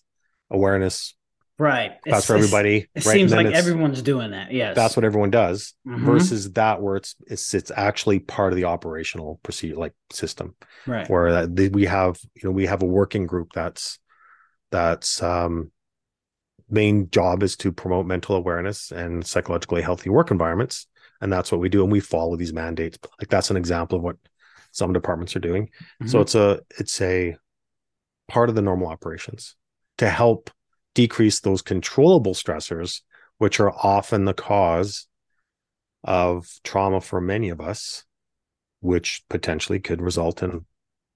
awareness 0.50 1.16
Right. 1.60 1.92
that's 2.06 2.08
It's- 2.08 2.26
for 2.26 2.36
everybody. 2.36 2.90
It 2.96 3.06
right? 3.06 3.14
seems 3.14 3.32
like 3.32 3.46
everyone's 3.48 4.02
doing 4.02 4.32
that. 4.32 4.52
Yes. 4.52 4.76
that's 4.76 4.96
what 4.98 5.06
everyone 5.06 5.30
does 5.30 5.74
Mhm. 5.88 6.04
versus 6.04 6.52
that 6.54 6.82
where 6.82 6.96
it's 6.96 7.16
it's 7.28 7.54
it's 7.54 7.72
actually 7.76 8.20
part 8.20 8.52
of 8.54 8.58
the 8.58 8.66
operational 8.66 9.40
procedure 9.44 9.76
like 9.76 9.94
system 10.12 10.56
right. 10.88 11.08
where 11.10 11.32
that 11.32 11.56
the- 11.56 11.70
we 11.70 11.86
have 11.86 12.18
you 12.36 12.42
know 12.44 12.52
we 12.52 12.66
have 12.66 12.82
a 12.82 12.88
working 12.88 13.28
group 13.28 13.50
that's 13.54 14.00
that's 14.72 15.22
um 15.22 15.72
main 16.70 17.10
job 17.12 17.44
is 17.44 17.56
to 17.58 17.72
promote 17.72 18.06
mental 18.08 18.36
awareness 18.36 18.92
and 18.92 19.26
psychologically 19.26 19.82
healthy 19.84 20.10
work 20.10 20.32
environments 20.32 20.88
and 21.22 21.32
that's 21.32 21.52
what 21.52 21.62
we 21.62 21.70
do 21.70 21.84
and 21.84 21.92
we 21.92 22.00
follow 22.00 22.36
these 22.36 22.54
mandates 22.54 22.98
like 23.20 23.30
that's 23.30 23.52
an 23.52 23.58
example 23.58 23.98
of 23.98 24.04
what 24.04 24.16
some 24.72 24.92
departments 24.92 25.36
are 25.36 25.40
doing 25.40 25.70
so 26.08 26.18
Mhm. 26.18 26.22
it's 26.22 26.36
a 26.36 26.60
it's 26.80 27.00
a 27.02 27.36
part 28.28 28.50
of 28.50 28.56
the 28.56 28.62
normal 28.64 28.88
operations 28.88 29.56
to 30.00 30.10
help 30.10 30.50
decrease 30.94 31.40
those 31.40 31.62
controllable 31.62 32.34
stressors 32.34 33.02
which 33.38 33.60
are 33.60 33.72
often 33.72 34.26
the 34.26 34.34
cause 34.34 35.08
of 36.04 36.48
trauma 36.64 37.02
for 37.02 37.20
many 37.22 37.50
of 37.50 37.60
us 37.62 38.04
which 38.82 39.24
potentially 39.30 39.80
could 39.80 40.02
result 40.02 40.44
in 40.44 40.66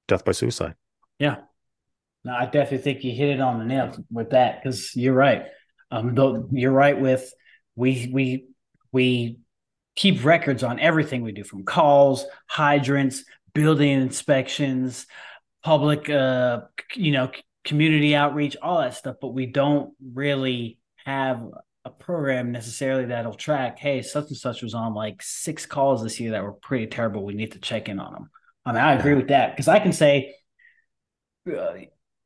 death 0.08 0.24
by 0.24 0.32
suicide 0.32 0.76
Yeah. 1.20 1.38
No, 2.24 2.34
I 2.34 2.46
definitely 2.46 2.80
think 2.80 3.04
you 3.04 3.14
hit 3.14 3.30
it 3.30 3.40
on 3.40 3.60
the 3.60 3.66
nail 3.66 3.96
with 4.12 4.32
that 4.32 4.62
because 4.62 4.94
you're 4.96 5.14
right. 5.14 5.46
Um, 5.92 6.14
though 6.14 6.50
you're 6.52 6.72
right 6.72 7.00
with 7.00 7.32
we 7.76 8.10
we 8.12 8.48
we 8.92 9.40
keep 9.96 10.26
records 10.26 10.62
on 10.64 10.80
everything 10.80 11.22
we 11.22 11.32
do 11.32 11.46
from 11.46 11.64
calls, 11.64 12.26
hydrants, 12.48 13.24
building 13.54 14.02
inspections, 14.02 15.08
public 15.64 16.10
uh 16.10 16.62
you 16.96 17.12
know 17.12 17.30
community 17.68 18.15
outreach, 18.15 18.55
all 18.61 18.80
that 18.80 18.95
stuff, 18.95 19.18
but 19.22 19.34
we 19.34 19.45
don't 19.45 19.93
really 20.13 20.80
have 21.05 21.45
a 21.86 21.89
program 21.89 22.51
necessarily 22.51 23.05
that'll 23.05 23.34
track, 23.34 23.78
hey, 23.78 24.01
such 24.01 24.28
and 24.30 24.38
such 24.38 24.61
was 24.63 24.74
on 24.74 24.93
like 24.93 25.22
six 25.22 25.65
calls 25.65 26.01
this 26.01 26.20
year 26.20 26.32
that 26.32 26.43
were 26.43 26.53
pretty 26.53 26.88
terrible. 26.88 27.24
We 27.24 27.34
need 27.34 27.51
to 27.51 27.59
check 27.59 27.89
in 27.89 27.99
on 27.99 28.13
them. 28.13 28.30
I 28.65 28.72
mean, 28.72 28.82
I 28.82 28.93
agree 28.93 29.15
with 29.15 29.28
that 29.30 29.51
because 29.51 29.68
I 29.68 29.80
can 29.80 29.93
say 29.93 30.36
uh, 31.47 31.74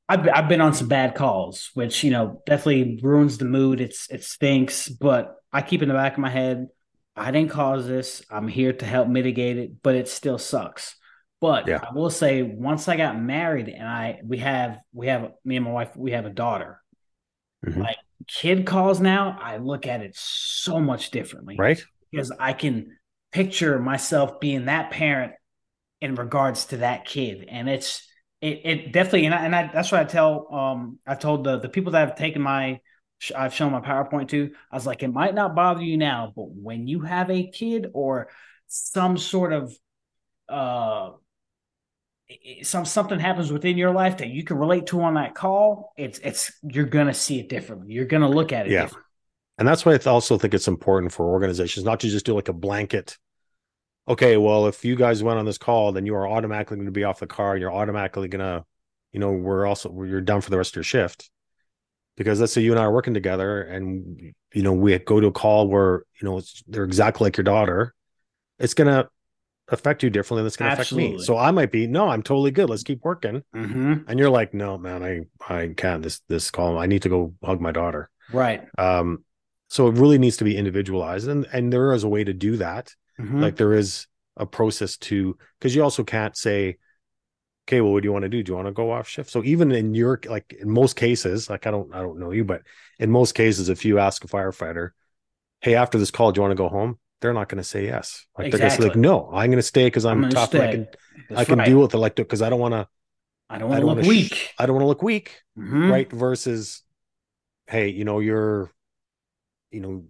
I've 0.07 0.27
I've 0.27 0.49
been 0.49 0.61
on 0.61 0.73
some 0.73 0.87
bad 0.87 1.15
calls, 1.15 1.69
which 1.73 2.03
you 2.03 2.11
know 2.11 2.41
definitely 2.45 2.99
ruins 3.01 3.37
the 3.37 3.45
mood. 3.45 3.81
It's 3.81 4.09
it 4.09 4.23
stinks, 4.23 4.89
but 4.89 5.35
I 5.51 5.61
keep 5.61 5.81
in 5.81 5.89
the 5.89 5.93
back 5.93 6.13
of 6.13 6.19
my 6.19 6.29
head, 6.29 6.67
I 7.15 7.31
didn't 7.31 7.51
cause 7.51 7.87
this. 7.87 8.23
I'm 8.29 8.47
here 8.47 8.73
to 8.73 8.85
help 8.85 9.07
mitigate 9.07 9.57
it, 9.57 9.83
but 9.83 9.95
it 9.95 10.07
still 10.07 10.37
sucks. 10.37 10.95
But 11.41 11.67
Yeah. 11.67 11.79
I 11.83 11.91
will 11.93 12.11
say, 12.11 12.43
once 12.43 12.87
I 12.87 12.95
got 12.95 13.19
married, 13.19 13.67
and 13.67 13.87
I 13.87 14.21
we 14.23 14.37
have 14.37 14.79
we 14.93 15.07
have 15.07 15.33
me 15.43 15.57
and 15.57 15.65
my 15.65 15.71
wife 15.71 15.97
we 15.97 16.11
have 16.11 16.25
a 16.25 16.29
daughter. 16.29 16.81
Mhm. 17.65 17.79
Like 17.79 17.97
kid 18.27 18.65
calls 18.65 18.99
now, 19.01 19.37
I 19.41 19.57
look 19.57 19.87
at 19.87 20.01
it 20.01 20.15
so 20.15 20.79
much 20.79 21.11
differently 21.11 21.57
right 21.57 21.83
because 22.11 22.31
I 22.39 22.53
can 22.53 22.97
picture 23.31 23.79
myself 23.79 24.39
being 24.39 24.65
that 24.65 24.91
parent 24.91 25.33
in 25.99 26.15
regards 26.15 26.65
to 26.65 26.77
that 26.77 27.05
kid, 27.05 27.45
and 27.49 27.67
it's 27.69 28.07
it, 28.41 28.61
it 28.63 28.91
definitely 28.93 29.25
and 29.25 29.35
I, 29.35 29.45
and 29.45 29.55
I, 29.55 29.71
that's 29.73 29.91
what 29.91 30.01
I 30.01 30.05
tell 30.05 30.47
um 30.53 30.99
I 31.07 31.15
told 31.15 31.43
the 31.43 31.59
the 31.59 31.69
people 31.69 31.93
that 31.93 32.07
I've 32.07 32.15
taken 32.15 32.41
my 32.41 32.79
I've 33.35 33.53
shown 33.53 33.71
my 33.71 33.81
PowerPoint 33.81 34.29
to. 34.29 34.51
I 34.71 34.75
was 34.75 34.87
like, 34.87 35.03
it 35.03 35.09
might 35.09 35.35
not 35.35 35.55
bother 35.55 35.83
you 35.83 35.97
now, 35.97 36.33
but 36.35 36.49
when 36.49 36.87
you 36.87 37.01
have 37.01 37.29
a 37.29 37.47
kid 37.51 37.87
or 37.93 38.29
some 38.67 39.17
sort 39.17 39.53
of 39.53 39.75
uh 40.49 41.11
some 42.63 42.85
something 42.85 43.19
happens 43.19 43.51
within 43.51 43.77
your 43.77 43.91
life 43.91 44.17
that 44.17 44.29
you 44.29 44.43
can 44.43 44.57
relate 44.57 44.87
to 44.87 45.01
on 45.01 45.15
that 45.15 45.35
call, 45.35 45.93
it's 45.97 46.19
it's 46.19 46.51
you're 46.63 46.85
gonna 46.85 47.13
see 47.13 47.39
it 47.39 47.49
differently. 47.49 47.93
You're 47.93 48.05
gonna 48.05 48.29
look 48.29 48.51
at 48.51 48.67
it 48.67 48.71
Yeah. 48.71 48.89
And 49.57 49.67
that's 49.67 49.85
why 49.85 49.93
I 49.93 50.09
also 50.09 50.37
think 50.39 50.53
it's 50.53 50.67
important 50.67 51.13
for 51.13 51.27
organizations 51.27 51.85
not 51.85 51.99
to 51.99 52.09
just 52.09 52.25
do 52.25 52.33
like 52.33 52.47
a 52.47 52.53
blanket. 52.53 53.17
Okay, 54.07 54.35
well, 54.35 54.65
if 54.65 54.83
you 54.83 54.95
guys 54.95 55.21
went 55.21 55.37
on 55.37 55.45
this 55.45 55.59
call, 55.59 55.91
then 55.91 56.05
you 56.05 56.15
are 56.15 56.27
automatically 56.27 56.77
going 56.77 56.87
to 56.87 56.91
be 56.91 57.03
off 57.03 57.19
the 57.19 57.27
car. 57.27 57.55
You're 57.55 57.71
automatically 57.71 58.27
going 58.27 58.43
to, 58.43 58.65
you 59.11 59.19
know, 59.19 59.31
we're 59.31 59.67
also 59.67 59.93
you're 60.03 60.21
done 60.21 60.41
for 60.41 60.49
the 60.49 60.57
rest 60.57 60.71
of 60.71 60.77
your 60.77 60.83
shift. 60.83 61.29
Because 62.17 62.39
let's 62.39 62.51
say 62.53 62.61
you 62.61 62.71
and 62.71 62.79
I 62.79 62.85
are 62.85 62.91
working 62.91 63.13
together, 63.13 63.61
and 63.61 64.33
you 64.53 64.63
know 64.63 64.73
we 64.73 64.97
go 64.99 65.19
to 65.19 65.27
a 65.27 65.31
call 65.31 65.67
where 65.67 66.03
you 66.19 66.27
know 66.27 66.39
it's, 66.39 66.61
they're 66.67 66.83
exactly 66.83 67.25
like 67.25 67.37
your 67.37 67.43
daughter. 67.43 67.93
It's 68.59 68.73
going 68.73 68.87
to 68.87 69.09
affect 69.69 70.03
you 70.03 70.09
differently 70.09 70.41
than 70.41 70.47
it's 70.47 70.57
going 70.57 70.69
to 70.69 70.73
affect 70.73 70.93
me. 70.93 71.17
So 71.19 71.37
I 71.37 71.51
might 71.51 71.71
be 71.71 71.87
no, 71.87 72.09
I'm 72.09 72.23
totally 72.23 72.51
good. 72.51 72.69
Let's 72.69 72.83
keep 72.83 73.03
working. 73.03 73.43
Mm-hmm. 73.55 73.93
And 74.07 74.19
you're 74.19 74.29
like, 74.29 74.53
no, 74.53 74.77
man, 74.77 75.03
I 75.03 75.21
I 75.53 75.73
can't. 75.75 76.03
This 76.03 76.21
this 76.27 76.51
call, 76.51 76.77
I 76.77 76.85
need 76.85 77.03
to 77.03 77.09
go 77.09 77.33
hug 77.43 77.61
my 77.61 77.71
daughter. 77.71 78.09
Right. 78.31 78.67
Um, 78.77 79.23
so 79.69 79.87
it 79.87 79.95
really 79.95 80.17
needs 80.17 80.37
to 80.37 80.43
be 80.43 80.57
individualized, 80.57 81.27
and 81.27 81.47
and 81.53 81.71
there 81.71 81.93
is 81.93 82.03
a 82.03 82.09
way 82.09 82.23
to 82.23 82.33
do 82.33 82.57
that. 82.57 82.93
Mhm. 83.19 83.41
Like 83.41 83.55
there 83.55 83.73
is 83.73 84.07
a 84.37 84.45
process 84.45 84.97
to 84.97 85.37
because 85.59 85.75
you 85.75 85.83
also 85.83 86.03
can't 86.03 86.35
say, 86.35 86.77
okay, 87.67 87.81
well, 87.81 87.93
what 87.93 88.03
do 88.03 88.07
you 88.07 88.13
want 88.13 88.23
to 88.23 88.29
do? 88.29 88.43
Do 88.43 88.51
you 88.51 88.55
want 88.55 88.67
to 88.67 88.73
go 88.73 88.91
off 88.91 89.07
shift? 89.07 89.29
So 89.29 89.43
even 89.43 89.71
in 89.71 89.93
your 89.93 90.19
like 90.25 90.53
in 90.59 90.69
most 90.69 90.95
cases, 90.95 91.49
like 91.49 91.67
I 91.67 91.71
don't 91.71 91.93
I 91.93 91.99
don't 91.99 92.19
know 92.19 92.31
you, 92.31 92.43
but 92.43 92.63
in 92.99 93.09
most 93.09 93.33
cases, 93.33 93.69
if 93.69 93.85
you 93.85 93.99
ask 93.99 94.23
a 94.23 94.27
firefighter, 94.27 94.89
hey, 95.61 95.75
after 95.75 95.97
this 95.97 96.11
call, 96.11 96.31
do 96.31 96.39
you 96.39 96.41
want 96.41 96.51
to 96.51 96.55
go 96.55 96.69
home? 96.69 96.99
They're 97.21 97.33
not 97.33 97.47
going 97.49 97.57
to 97.59 97.63
say 97.63 97.85
yes. 97.85 98.25
Like 98.37 98.51
they're 98.51 98.59
going 98.59 98.71
to 98.71 98.77
say 98.77 98.83
like, 98.89 98.95
no, 98.97 99.29
I'm 99.31 99.49
going 99.49 99.57
to 99.57 99.61
stay 99.61 99.85
because 99.85 100.05
I'm, 100.05 100.25
I'm 100.25 100.31
tough. 100.31 100.53
and 100.55 100.63
I 100.63 100.67
stay. 100.71 100.87
can 101.27 101.37
I 101.37 101.45
can 101.45 101.59
right. 101.59 101.65
deal 101.67 101.79
with 101.79 101.93
it 101.93 101.97
like 101.97 102.15
because 102.15 102.41
I 102.41 102.49
don't 102.49 102.59
want 102.59 102.73
to 102.73 102.87
I 103.49 103.57
don't 103.57 103.69
want 103.69 103.81
to 103.81 103.85
look 103.87 104.03
sh- 104.03 104.07
weak. 104.07 104.53
I 104.57 104.65
don't 104.65 104.75
want 104.75 104.83
to 104.83 104.87
look 104.87 105.03
weak 105.03 105.41
Mhm. 105.57 105.91
right 105.91 106.11
versus 106.11 106.81
hey 107.67 107.89
you 107.89 108.05
know 108.05 108.19
you're 108.19 108.71
you 109.71 109.81
know 109.81 110.05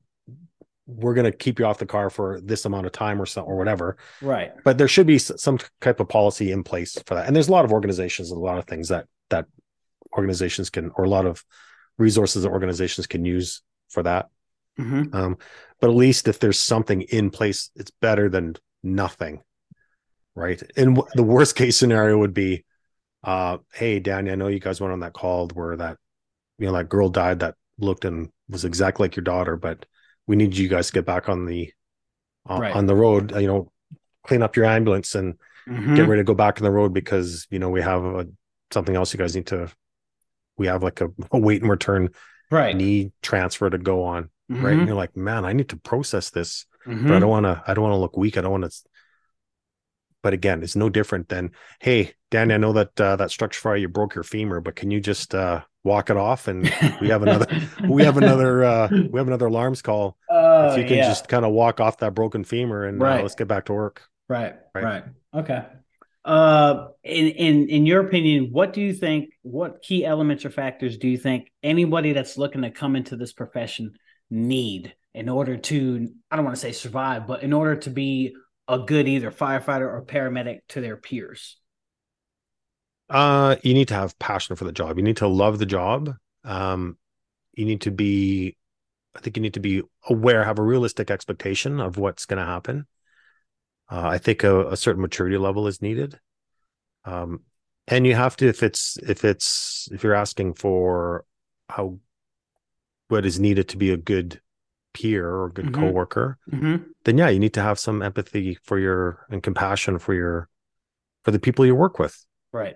we're 0.88 1.14
going 1.14 1.30
to 1.32 1.38
keep 1.38 1.60
you 1.60 1.66
off 1.66 1.78
the 1.80 1.86
car 1.86 2.10
for 2.10 2.40
this 2.42 2.66
amount 2.66 2.86
of 2.86 2.92
time 2.92 3.22
or 3.22 3.26
so 3.26 3.42
or 3.42 3.56
whatever 3.58 3.98
Right. 4.22 4.52
but 4.64 4.78
there 4.78 4.88
should 4.88 5.08
be 5.08 5.18
some 5.18 5.58
type 5.80 6.00
of 6.00 6.08
policy 6.10 6.52
in 6.52 6.64
place 6.64 6.98
for 7.06 7.16
that 7.16 7.28
and 7.28 7.36
there's 7.36 7.48
a 7.48 7.52
lot 7.52 7.66
of 7.66 7.72
organizations 7.72 8.30
and 8.32 8.38
a 8.40 8.44
lot 8.44 8.58
of 8.58 8.66
things 8.66 8.90
that 8.90 9.06
that 9.30 9.46
organizations 10.18 10.70
can 10.70 10.92
or 10.96 11.06
a 11.06 11.10
lot 11.10 11.26
of 11.26 11.44
resources 11.98 12.44
that 12.44 12.50
organizations 12.50 13.08
can 13.08 13.26
use 13.26 13.62
for 13.90 14.04
that 14.04 14.28
Mhm. 14.82 15.14
um 15.14 15.38
but 15.80 15.90
at 15.90 15.96
least 15.96 16.28
if 16.28 16.40
there's 16.40 16.60
something 16.60 17.02
in 17.04 17.30
place 17.30 17.70
it's 17.76 17.92
better 18.02 18.30
than 18.30 18.56
nothing 18.84 19.42
right 20.36 20.62
and 20.78 20.96
w- 20.96 21.12
the 21.16 21.24
worst 21.24 21.56
case 21.56 21.78
scenario 21.78 22.18
would 22.18 22.34
be 22.34 22.64
uh 23.24 23.58
hey 23.74 24.00
danny 24.00 24.32
i 24.32 24.36
know 24.36 24.48
you 24.48 24.60
guys 24.60 24.82
went 24.82 24.94
on 24.94 25.02
that 25.02 25.14
call 25.14 25.48
where 25.50 25.76
that 25.76 25.98
you 26.58 26.66
know 26.66 26.74
that 26.74 26.90
girl 26.90 27.10
died 27.10 27.40
that 27.40 27.56
looked 27.78 28.06
and 28.06 28.30
was 28.50 28.66
exactly 28.66 29.04
like 29.06 29.16
your 29.16 29.24
daughter 29.24 29.56
but 29.56 29.86
we 30.28 30.36
need 30.36 30.56
you 30.56 30.68
guys 30.68 30.88
to 30.88 30.94
get 30.94 31.06
back 31.06 31.30
on 31.30 31.46
the 31.46 31.72
uh, 32.50 32.58
Right. 32.60 32.76
on 32.76 32.86
the 32.88 32.96
road 32.96 33.32
you 33.40 33.48
know 33.48 33.72
clean 34.26 34.42
up 34.42 34.56
your 34.56 34.66
ambulance 34.66 35.16
and 35.16 35.36
Mhm. 35.68 35.96
get 35.96 36.08
ready 36.08 36.22
to 36.22 36.24
go 36.24 36.34
back 36.34 36.58
on 36.60 36.64
the 36.64 36.72
road 36.72 36.92
because 36.94 37.46
you 37.52 37.60
know 37.60 37.70
we 37.70 37.82
have 37.82 38.04
a, 38.04 38.28
something 38.72 38.96
else 38.96 39.14
you 39.14 39.20
guys 39.20 39.36
need 39.36 39.46
to 39.48 39.70
we 40.58 40.66
have 40.68 40.82
like 40.84 41.02
a, 41.02 41.10
a 41.32 41.38
wait 41.40 41.62
and 41.62 41.70
return 41.70 42.10
Right. 42.50 42.76
knee 42.76 43.12
transfer 43.22 43.70
to 43.70 43.78
go 43.78 44.04
on 44.04 44.30
right 44.52 44.74
Mhm. 44.76 44.80
and 44.80 44.88
you're 44.88 44.96
like 44.96 45.16
man 45.16 45.46
i 45.46 45.54
need 45.54 45.70
to 45.70 45.78
process 45.78 46.30
this 46.32 46.66
Mhm. 46.88 47.08
but 47.08 47.16
I 47.16 47.20
don't 47.20 47.30
want 47.30 47.46
to. 47.46 47.64
I 47.68 47.76
don't 47.76 47.84
want 47.84 47.94
to 47.94 47.98
look 48.00 48.18
weak. 48.18 48.38
I 48.38 48.42
don't 48.42 48.50
want 48.60 48.64
to. 48.64 48.72
But 50.24 50.34
again, 50.34 50.64
it's 50.64 50.76
no 50.76 50.90
different 50.90 51.30
than, 51.30 51.52
hey, 51.80 52.14
Danny, 52.32 52.56
I 52.56 52.58
know 52.58 52.74
that 52.74 53.00
uh, 53.00 53.16
that 53.18 53.30
structure 53.30 53.60
fire 53.62 53.76
you 53.76 53.88
broke 53.88 54.16
your 54.16 54.24
femur, 54.24 54.62
but 54.62 54.76
can 54.76 54.90
you 54.90 55.00
just 55.00 55.36
uh, 55.36 55.62
walk 55.84 56.10
it 56.10 56.18
off? 56.18 56.48
And 56.48 56.64
we 57.00 57.10
have 57.10 57.22
another. 57.22 57.46
we 57.88 58.04
have 58.04 58.18
another. 58.18 58.64
Uh, 58.64 58.88
we 59.12 59.20
have 59.20 59.28
another 59.28 59.46
alarms 59.46 59.84
call. 59.84 60.18
If 60.32 60.78
you 60.80 60.86
can 60.86 60.98
yeah. 60.98 61.08
just 61.08 61.28
kind 61.28 61.46
of 61.46 61.52
walk 61.52 61.80
off 61.80 61.98
that 62.00 62.16
broken 62.16 62.44
femur 62.44 62.86
and 62.86 63.00
uh, 63.00 63.06
Right. 63.06 63.22
let's 63.22 63.36
get 63.36 63.48
back 63.48 63.66
to 63.66 63.74
work. 63.74 64.02
Right, 64.28 64.56
Right. 64.74 64.84
right. 64.84 65.04
Okay. 65.36 65.64
Uh 66.26 66.88
in 67.04 67.28
in 67.30 67.70
in 67.70 67.86
your 67.86 68.02
opinion, 68.06 68.50
what 68.52 68.74
do 68.74 68.82
you 68.82 68.94
think 68.94 69.34
what 69.44 69.82
key 69.84 70.04
elements 70.06 70.46
or 70.46 70.50
factors 70.50 70.98
do 70.98 71.08
you 71.08 71.18
think 71.18 71.52
anybody 71.62 72.14
that's 72.14 72.38
looking 72.40 72.62
to 72.64 72.70
come 72.72 72.96
into 72.96 73.16
this 73.16 73.34
profession 73.34 73.94
need 74.32 74.96
in 75.14 75.30
order 75.30 75.58
to 75.58 76.10
I 76.32 76.36
don't 76.36 76.46
want 76.46 76.56
to 76.56 76.62
say 76.62 76.72
survive, 76.72 77.28
but 77.28 77.44
in 77.44 77.54
order 77.54 77.76
to 77.76 77.90
be 77.90 78.36
a 78.68 78.80
good 78.80 79.08
either 79.08 79.32
firefighter 79.32 79.82
or 79.82 80.04
paramedic 80.06 80.60
to 80.70 80.82
their 80.82 80.98
peers? 80.98 81.58
Uh, 83.10 83.58
you 83.62 83.74
need 83.74 83.90
to 83.90 83.94
have 83.94 84.18
passion 84.18 84.56
for 84.56 84.64
the 84.64 84.72
job. 84.72 84.98
You 84.98 85.04
need 85.04 85.18
to 85.18 85.28
love 85.28 85.60
the 85.60 85.66
job. 85.66 86.16
Um, 86.46 86.98
you 87.54 87.66
need 87.66 87.82
to 87.82 87.92
be. 87.92 88.56
I 89.14 89.20
think 89.20 89.36
you 89.36 89.44
need 89.44 89.56
to 89.56 89.60
be 89.60 89.84
aware, 90.08 90.46
have 90.46 90.58
a 90.58 90.64
realistic 90.64 91.12
expectation 91.12 91.82
of 91.82 91.98
what's 91.98 92.26
going 92.26 92.40
to 92.40 92.46
happen. 92.46 92.88
Uh, 93.92 94.08
I 94.08 94.20
think 94.20 94.46
a, 94.46 94.70
a 94.70 94.78
certain 94.78 95.02
maturity 95.02 95.38
level 95.38 95.68
is 95.68 95.82
needed. 95.82 96.18
Um, 97.04 97.42
and 97.90 98.08
you 98.08 98.16
have 98.16 98.38
to, 98.38 98.48
if 98.48 98.64
it's, 98.64 98.98
if 99.06 99.26
it's, 99.26 99.90
if 99.92 100.02
you're 100.02 100.14
asking 100.14 100.54
for 100.54 101.26
how, 101.68 102.00
what 103.12 103.26
is 103.26 103.40
needed 103.40 103.68
to 103.70 103.78
be 103.78 103.92
a 103.92 103.98
good 103.98 104.40
peer 104.94 105.30
or 105.30 105.50
good 105.50 105.66
Mhm. 105.68 105.74
coworker, 105.76 106.38
Mm-hmm. 106.52 106.84
then 107.06 107.18
yeah, 107.18 107.30
you 107.30 107.40
need 107.40 107.54
to 107.54 107.62
have 107.62 107.78
some 107.80 108.02
empathy 108.02 108.58
for 108.64 108.80
your 108.80 109.26
and 109.30 109.44
compassion 109.44 110.00
for 110.00 110.14
your, 110.14 110.50
for 111.24 111.32
the 111.32 111.40
people 111.40 111.66
you 111.66 111.76
work 111.76 112.00
with. 112.00 112.26
Right. 112.52 112.76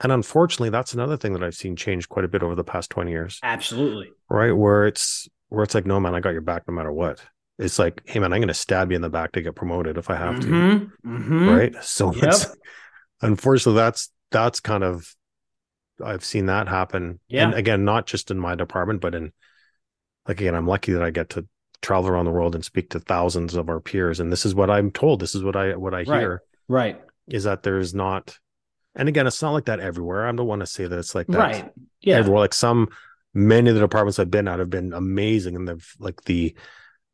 And 0.00 0.12
unfortunately, 0.12 0.70
that's 0.70 0.94
another 0.94 1.16
thing 1.16 1.32
that 1.34 1.42
I've 1.42 1.54
seen 1.54 1.76
change 1.76 2.08
quite 2.08 2.24
a 2.24 2.28
bit 2.28 2.42
over 2.42 2.54
the 2.54 2.64
past 2.64 2.90
20 2.90 3.10
years, 3.10 3.38
Absolutely. 3.42 4.10
right? 4.28 4.52
Where 4.52 4.86
it's, 4.86 5.28
where 5.48 5.62
it's 5.62 5.74
like, 5.74 5.86
no, 5.86 6.00
man, 6.00 6.14
I 6.14 6.20
got 6.20 6.30
your 6.32 6.40
back 6.40 6.64
no 6.66 6.74
matter 6.74 6.92
what. 6.92 7.22
It's 7.58 7.78
like, 7.78 8.02
hey, 8.06 8.18
man, 8.18 8.32
I'm 8.32 8.40
going 8.40 8.48
to 8.48 8.54
stab 8.54 8.90
you 8.90 8.96
in 8.96 9.02
the 9.02 9.10
back 9.10 9.32
to 9.32 9.42
get 9.42 9.54
promoted 9.54 9.96
if 9.98 10.10
I 10.10 10.16
have 10.16 10.40
to. 10.40 10.46
Mhm. 10.46 10.90
Mhm. 11.06 11.56
right 11.56 11.84
so 11.84 12.12
Yep. 12.14 12.24
it's 12.24 12.56
unfortunately 13.20 13.78
that's 13.80 14.10
that's 14.30 14.60
kind 14.60 14.82
of 14.82 15.14
i've 16.02 16.24
seen 16.24 16.46
that 16.46 16.66
happen 16.68 17.20
Yeah. 17.28 17.44
and 17.44 17.54
again 17.54 17.84
not 17.84 18.06
just 18.06 18.30
in 18.30 18.38
my 18.40 18.54
department 18.56 19.00
but 19.00 19.14
in 19.14 19.32
like 20.26 20.40
again 20.40 20.54
i'm 20.54 20.66
lucky 20.66 20.92
that 20.92 21.02
i 21.02 21.10
get 21.10 21.30
to 21.30 21.46
travel 21.80 22.08
around 22.10 22.24
the 22.26 22.30
world 22.30 22.54
and 22.54 22.64
speak 22.64 22.90
to 22.90 23.00
thousands 23.00 23.54
of 23.54 23.68
our 23.68 23.80
peers 23.80 24.20
and 24.20 24.30
this 24.32 24.46
is 24.46 24.54
what 24.54 24.70
i'm 24.70 24.90
told 24.90 25.20
this 25.20 25.34
is 25.34 25.42
what 25.42 25.56
i 25.56 25.74
what 25.76 25.94
i 25.94 25.98
Right. 26.04 26.20
hear 26.20 26.42
Right. 26.68 27.00
is 27.28 27.44
that 27.44 27.62
there's 27.62 27.92
not 27.94 28.38
and 28.94 29.08
again 29.08 29.26
it's 29.26 29.42
not 29.42 29.52
like 29.52 29.64
that 29.66 29.80
everywhere 29.80 30.26
i 30.26 30.32
don't 30.32 30.46
want 30.46 30.60
to 30.60 30.66
say 30.66 30.86
that 30.86 30.98
it's 30.98 31.14
like 31.14 31.26
that 31.28 31.38
Right. 31.38 31.72
Yeah. 32.00 32.16
everywhere 32.18 32.40
like 32.40 32.54
some 32.54 32.88
many 33.34 33.68
of 33.70 33.74
the 33.74 33.80
departments 33.80 34.18
i've 34.18 34.30
been 34.30 34.46
at 34.48 34.58
have 34.60 34.70
been 34.70 34.92
amazing 34.92 35.56
and 35.56 35.66
they've 35.68 35.92
like 35.98 36.22
the 36.22 36.54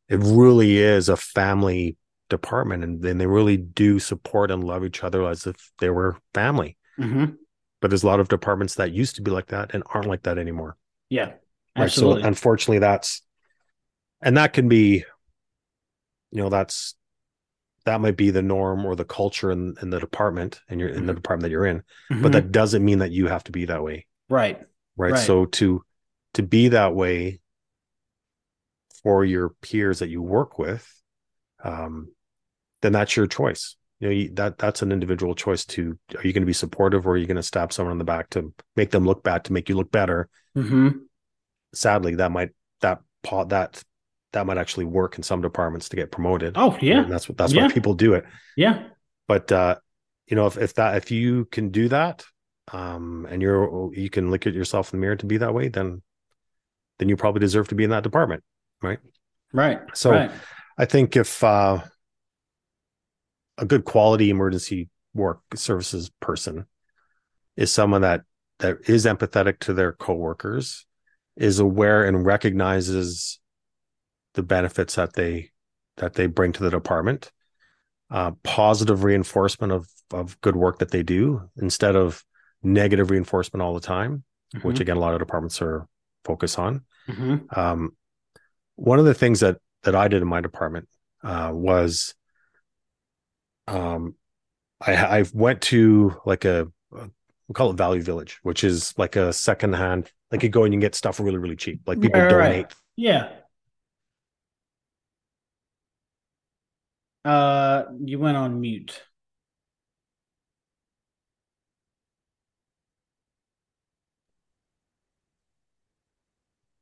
it 0.07 0.19
really 0.19 0.77
is 0.77 1.09
a 1.09 1.17
family 1.17 1.95
department 2.29 2.83
and 2.83 3.01
then 3.01 3.17
they 3.17 3.25
really 3.27 3.57
do 3.57 3.97
support 3.99 4.51
and 4.51 4.63
love 4.63 4.83
each 4.85 5.03
other 5.03 5.27
as 5.27 5.47
if 5.47 5.71
they 5.79 5.89
were 5.89 6.15
family 6.35 6.77
Mhm. 6.99 7.37
but 7.81 7.89
there's 7.89 8.03
a 8.03 8.07
lot 8.07 8.19
of 8.19 8.27
departments 8.27 8.75
that 8.75 8.91
used 8.91 9.15
to 9.15 9.21
be 9.23 9.31
like 9.31 9.47
that 9.47 9.73
and 9.73 9.81
aren't 9.93 10.07
like 10.07 10.23
that 10.23 10.37
anymore 10.37 10.77
Yeah. 11.09 11.31
Right 11.75 11.83
Absolutely. 11.85 12.21
so 12.23 12.27
unfortunately 12.27 12.79
that's 12.79 13.21
and 14.21 14.37
that 14.37 14.53
can 14.53 14.67
be 14.67 15.03
you 16.31 16.41
know 16.41 16.49
that's 16.49 16.95
that 17.85 18.01
might 18.01 18.17
be 18.17 18.29
the 18.29 18.41
norm 18.41 18.85
or 18.85 18.95
the 18.95 19.05
culture 19.05 19.51
in, 19.51 19.75
in 19.81 19.89
the 19.89 19.99
department 19.99 20.59
and 20.69 20.79
you're 20.79 20.89
in 20.89 21.05
the 21.05 21.13
Mhm. 21.13 21.15
department 21.17 21.43
that 21.43 21.51
you're 21.51 21.65
in 21.65 21.83
Mhm. 22.11 22.23
but 22.23 22.31
that 22.33 22.51
doesn't 22.51 22.83
mean 22.83 22.99
that 22.99 23.11
you 23.11 23.27
have 23.27 23.43
to 23.45 23.51
be 23.51 23.65
that 23.65 23.83
way 23.83 24.05
right. 24.29 24.59
right? 24.97 25.11
Right. 25.13 25.17
so 25.25 25.45
to 25.45 25.83
to 26.33 26.43
be 26.43 26.69
that 26.69 26.93
way 26.93 27.39
for 29.03 29.23
your 29.23 29.49
peers 29.61 29.99
that 29.99 30.09
you 30.09 30.21
work 30.21 30.59
with 30.59 30.85
um 31.63 32.09
then 32.81 32.91
that's 32.91 33.15
your 33.15 33.27
choice 33.27 33.75
you 33.99 34.07
know 34.07 34.13
you, 34.13 34.29
that 34.33 34.57
that's 34.57 34.81
an 34.81 34.91
individual 34.91 35.35
choice 35.35 35.65
to 35.65 35.97
are 36.15 36.23
you 36.23 36.33
going 36.33 36.41
to 36.43 36.45
be 36.47 36.53
supportive 36.53 37.07
or 37.07 37.11
are 37.11 37.17
you 37.17 37.25
going 37.25 37.37
to 37.37 37.43
stab 37.43 37.73
someone 37.73 37.91
in 37.93 37.97
the 37.97 38.03
back 38.03 38.29
to 38.29 38.53
make 38.75 38.91
them 38.91 39.05
look 39.05 39.23
bad 39.23 39.43
to 39.45 39.53
make 39.53 39.69
you 39.69 39.75
look 39.75 39.91
better 39.91 40.29
hmm 40.53 40.89
sadly 41.73 42.15
that 42.15 42.31
might 42.31 42.49
that 42.81 43.01
pot 43.23 43.49
that 43.49 43.83
that 44.33 44.45
might 44.45 44.57
actually 44.57 44.85
work 44.85 45.17
in 45.17 45.23
some 45.23 45.41
departments 45.41 45.89
to 45.89 45.95
get 45.95 46.11
promoted 46.11 46.53
Oh 46.55 46.77
yeah. 46.81 47.03
and 47.03 47.11
that's 47.11 47.27
what 47.27 47.37
that's 47.37 47.53
Yeah. 47.53 47.67
why 47.67 47.71
people 47.73 47.93
do 47.93 48.13
it 48.13 48.25
Yeah. 48.55 48.87
but 49.27 49.51
uh 49.51 49.75
you 50.27 50.35
know 50.35 50.45
if, 50.47 50.57
if 50.57 50.73
that 50.75 50.97
if 50.97 51.11
you 51.11 51.45
can 51.45 51.69
do 51.69 51.87
that 51.89 52.25
um 52.71 53.27
and 53.29 53.41
you're 53.41 53.93
you 53.93 54.09
can 54.09 54.29
look 54.31 54.45
at 54.47 54.53
yourself 54.53 54.93
in 54.93 54.99
the 54.99 55.01
mirror 55.01 55.15
to 55.15 55.25
be 55.25 55.37
that 55.37 55.53
way 55.53 55.67
then 55.69 56.01
then 56.99 57.09
you 57.09 57.15
probably 57.17 57.39
deserve 57.39 57.67
to 57.69 57.75
be 57.75 57.83
in 57.83 57.89
that 57.91 58.03
department 58.03 58.43
right 58.81 58.99
Right. 59.53 59.79
So- 59.93 60.11
right. 60.11 60.31
i 60.77 60.85
think 60.85 61.15
if 61.15 61.43
uh 61.43 61.81
a 63.57 63.65
good 63.65 63.83
quality 63.85 64.29
emergency 64.29 64.89
work 65.13 65.41
services 65.55 66.09
person 66.21 66.65
is 67.57 67.71
someone 67.71 68.01
that 68.01 68.21
that 68.59 68.77
is 68.87 69.05
empathetic 69.05 69.59
to 69.59 69.73
their 69.73 69.91
coworkers 69.93 70.85
is 71.39 71.59
aware 71.59 72.03
and 72.03 72.25
recognizes 72.25 73.39
the 74.33 74.43
benefits 74.43 74.95
that 74.95 75.13
they 75.13 75.49
that 75.97 76.13
they 76.13 76.27
bring 76.27 76.51
to 76.51 76.61
the 76.61 76.69
department 76.69 77.31
uh, 78.11 78.31
positive 78.43 79.03
reinforcement 79.03 79.73
of 79.73 79.87
of 80.11 80.39
good 80.41 80.55
work 80.55 80.79
that 80.79 80.91
they 80.91 81.01
do 81.01 81.49
instead 81.57 81.95
of 81.95 82.23
negative 82.61 83.09
reinforcement 83.09 83.61
all 83.61 83.73
the 83.73 83.79
time 83.79 84.23
mm-hmm. 84.53 84.67
which 84.67 84.79
again 84.79 84.97
a 84.97 84.99
lot 84.99 85.13
of 85.13 85.19
departments 85.19 85.61
are 85.61 85.87
focus 86.25 86.59
on 86.59 86.81
mm-hmm. 87.07 87.37
um, 87.57 87.95
one 88.75 88.99
of 88.99 89.05
the 89.05 89.13
things 89.13 89.39
that 89.39 89.57
that 89.83 89.95
i 89.95 90.07
did 90.07 90.21
in 90.21 90.27
my 90.27 90.41
department 90.41 90.87
uh, 91.23 91.51
was 91.53 92.15
um, 93.67 94.15
I, 94.81 95.19
I 95.19 95.25
went 95.33 95.61
to 95.63 96.19
like 96.25 96.43
a, 96.43 96.67
a 96.93 97.09
we 97.47 97.53
call 97.53 97.71
it 97.71 97.77
value 97.77 98.01
village 98.01 98.39
which 98.43 98.63
is 98.63 98.93
like 98.97 99.15
a 99.15 99.31
secondhand 99.31 100.11
like 100.31 100.43
you 100.43 100.49
go 100.49 100.63
and 100.63 100.73
you 100.73 100.79
get 100.79 100.95
stuff 100.95 101.19
really 101.19 101.37
really 101.37 101.55
cheap 101.55 101.81
like 101.87 101.99
people 102.01 102.19
right, 102.21 102.29
donate 102.29 102.65
right. 102.65 102.73
yeah 102.95 103.29
Uh, 107.25 107.83
you 108.03 108.17
went 108.17 108.37
on 108.37 108.59
mute. 108.59 109.01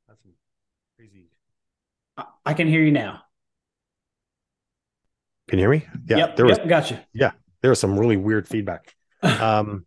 That's 0.06 0.20
crazy. 0.96 1.26
I, 2.46 2.54
can 2.54 2.68
hear 2.68 2.82
you 2.82 2.92
now. 2.92 3.22
Can 5.48 5.58
you 5.58 5.64
hear 5.64 5.70
me? 5.70 5.86
Yeah, 6.06 6.16
yep, 6.18 6.36
there 6.36 6.46
was. 6.46 6.58
Yep, 6.58 6.68
gotcha. 6.68 7.06
Yeah, 7.12 7.32
there 7.62 7.70
was 7.70 7.80
some 7.80 7.98
really 7.98 8.16
weird 8.16 8.46
feedback. 8.46 8.94
um, 9.22 9.84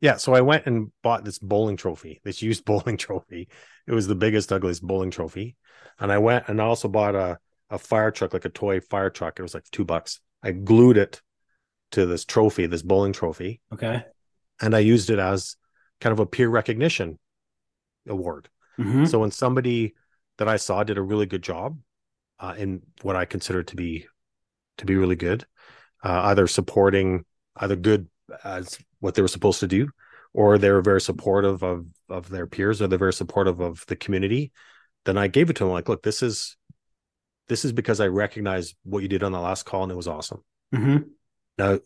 yeah, 0.00 0.16
so 0.16 0.34
I 0.34 0.40
went 0.40 0.66
and 0.66 0.92
bought 1.02 1.24
this 1.24 1.38
bowling 1.38 1.76
trophy, 1.76 2.20
this 2.24 2.42
used 2.42 2.64
bowling 2.66 2.96
trophy. 2.96 3.48
It 3.86 3.92
was 3.92 4.06
the 4.06 4.14
biggest, 4.14 4.52
ugliest 4.52 4.82
bowling 4.82 5.10
trophy, 5.10 5.56
and 5.98 6.12
I 6.12 6.18
went 6.18 6.48
and 6.48 6.60
I 6.60 6.64
also 6.64 6.88
bought 6.88 7.14
a 7.14 7.38
a 7.70 7.78
fire 7.78 8.10
truck, 8.10 8.32
like 8.32 8.44
a 8.44 8.50
toy 8.50 8.80
fire 8.80 9.10
truck. 9.10 9.38
It 9.38 9.42
was 9.42 9.54
like 9.54 9.64
two 9.70 9.84
bucks. 9.84 10.20
I 10.42 10.52
glued 10.52 10.96
it 10.96 11.20
to 11.92 12.06
this 12.06 12.24
trophy, 12.24 12.66
this 12.66 12.82
bowling 12.82 13.12
trophy. 13.12 13.60
Okay. 13.72 14.04
And 14.60 14.74
I 14.74 14.80
used 14.80 15.10
it 15.10 15.18
as 15.18 15.56
kind 16.00 16.12
of 16.12 16.20
a 16.20 16.26
peer 16.26 16.48
recognition 16.48 17.18
award. 18.08 18.48
Mm-hmm. 18.78 19.06
So 19.06 19.18
when 19.20 19.30
somebody 19.30 19.94
that 20.38 20.48
I 20.48 20.56
saw 20.56 20.84
did 20.84 20.98
a 20.98 21.02
really 21.02 21.26
good 21.26 21.42
job 21.42 21.78
uh, 22.38 22.54
in 22.56 22.82
what 23.02 23.16
I 23.16 23.24
consider 23.24 23.62
to 23.64 23.76
be 23.76 24.06
to 24.78 24.86
be 24.86 24.96
really 24.96 25.16
good, 25.16 25.44
uh, 26.04 26.20
either 26.24 26.46
supporting 26.46 27.24
either 27.56 27.76
good 27.76 28.08
as 28.44 28.78
what 29.00 29.14
they 29.14 29.22
were 29.22 29.28
supposed 29.28 29.60
to 29.60 29.66
do, 29.66 29.88
or 30.32 30.58
they 30.58 30.70
were 30.70 30.82
very 30.82 31.00
supportive 31.00 31.62
of 31.62 31.86
of 32.08 32.28
their 32.28 32.46
peers, 32.46 32.80
or 32.80 32.88
they're 32.88 32.98
very 32.98 33.12
supportive 33.12 33.60
of 33.60 33.84
the 33.86 33.96
community, 33.96 34.52
then 35.04 35.18
I 35.18 35.28
gave 35.28 35.50
it 35.50 35.56
to 35.56 35.64
them. 35.64 35.72
Like, 35.72 35.88
look, 35.88 36.02
this 36.02 36.22
is 36.22 36.56
this 37.48 37.64
is 37.64 37.72
because 37.72 38.00
I 38.00 38.06
recognize 38.06 38.74
what 38.84 39.02
you 39.02 39.08
did 39.08 39.22
on 39.22 39.32
the 39.32 39.40
last 39.40 39.64
call 39.64 39.82
and 39.82 39.92
it 39.92 39.96
was 39.96 40.08
awesome. 40.08 40.44
Mm-hmm. 40.74 40.98
Now, 41.56 41.80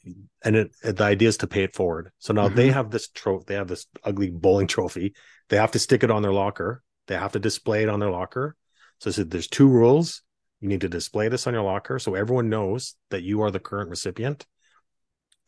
and 0.45 0.57
it, 0.57 0.73
the 0.83 1.05
idea 1.05 1.29
is 1.29 1.39
to 1.39 1.47
pay 1.47 1.63
it 1.63 1.75
forward. 1.75 2.11
So 2.19 2.33
now 2.33 2.47
mm-hmm. 2.47 2.57
they 2.57 2.71
have 2.71 2.91
this 2.91 3.09
trophy, 3.09 3.45
they 3.47 3.55
have 3.55 3.69
this 3.69 3.87
ugly 4.05 4.31
bowling 4.31 4.67
trophy. 4.67 5.15
They 5.49 5.57
have 5.57 5.71
to 5.73 5.79
stick 5.79 6.03
it 6.03 6.11
on 6.11 6.23
their 6.23 6.33
locker. 6.33 6.83
They 7.07 7.15
have 7.17 7.33
to 7.33 7.39
display 7.39 7.83
it 7.83 7.89
on 7.89 8.01
their 8.01 8.11
locker. 8.11 8.57
So 8.99 9.11
I 9.11 9.13
said, 9.13 9.31
there's 9.31 9.49
two 9.49 9.69
rules. 9.69 10.23
You 10.61 10.69
need 10.69 10.83
to 10.83 10.89
display 10.89 11.29
this 11.29 11.47
on 11.47 11.55
your 11.55 11.65
locker 11.65 11.99
so 11.99 12.15
everyone 12.15 12.49
knows 12.49 12.95
that 13.11 13.23
you 13.23 13.43
are 13.43 13.51
the 13.51 13.59
current 13.59 13.91
recipient. 13.91 14.47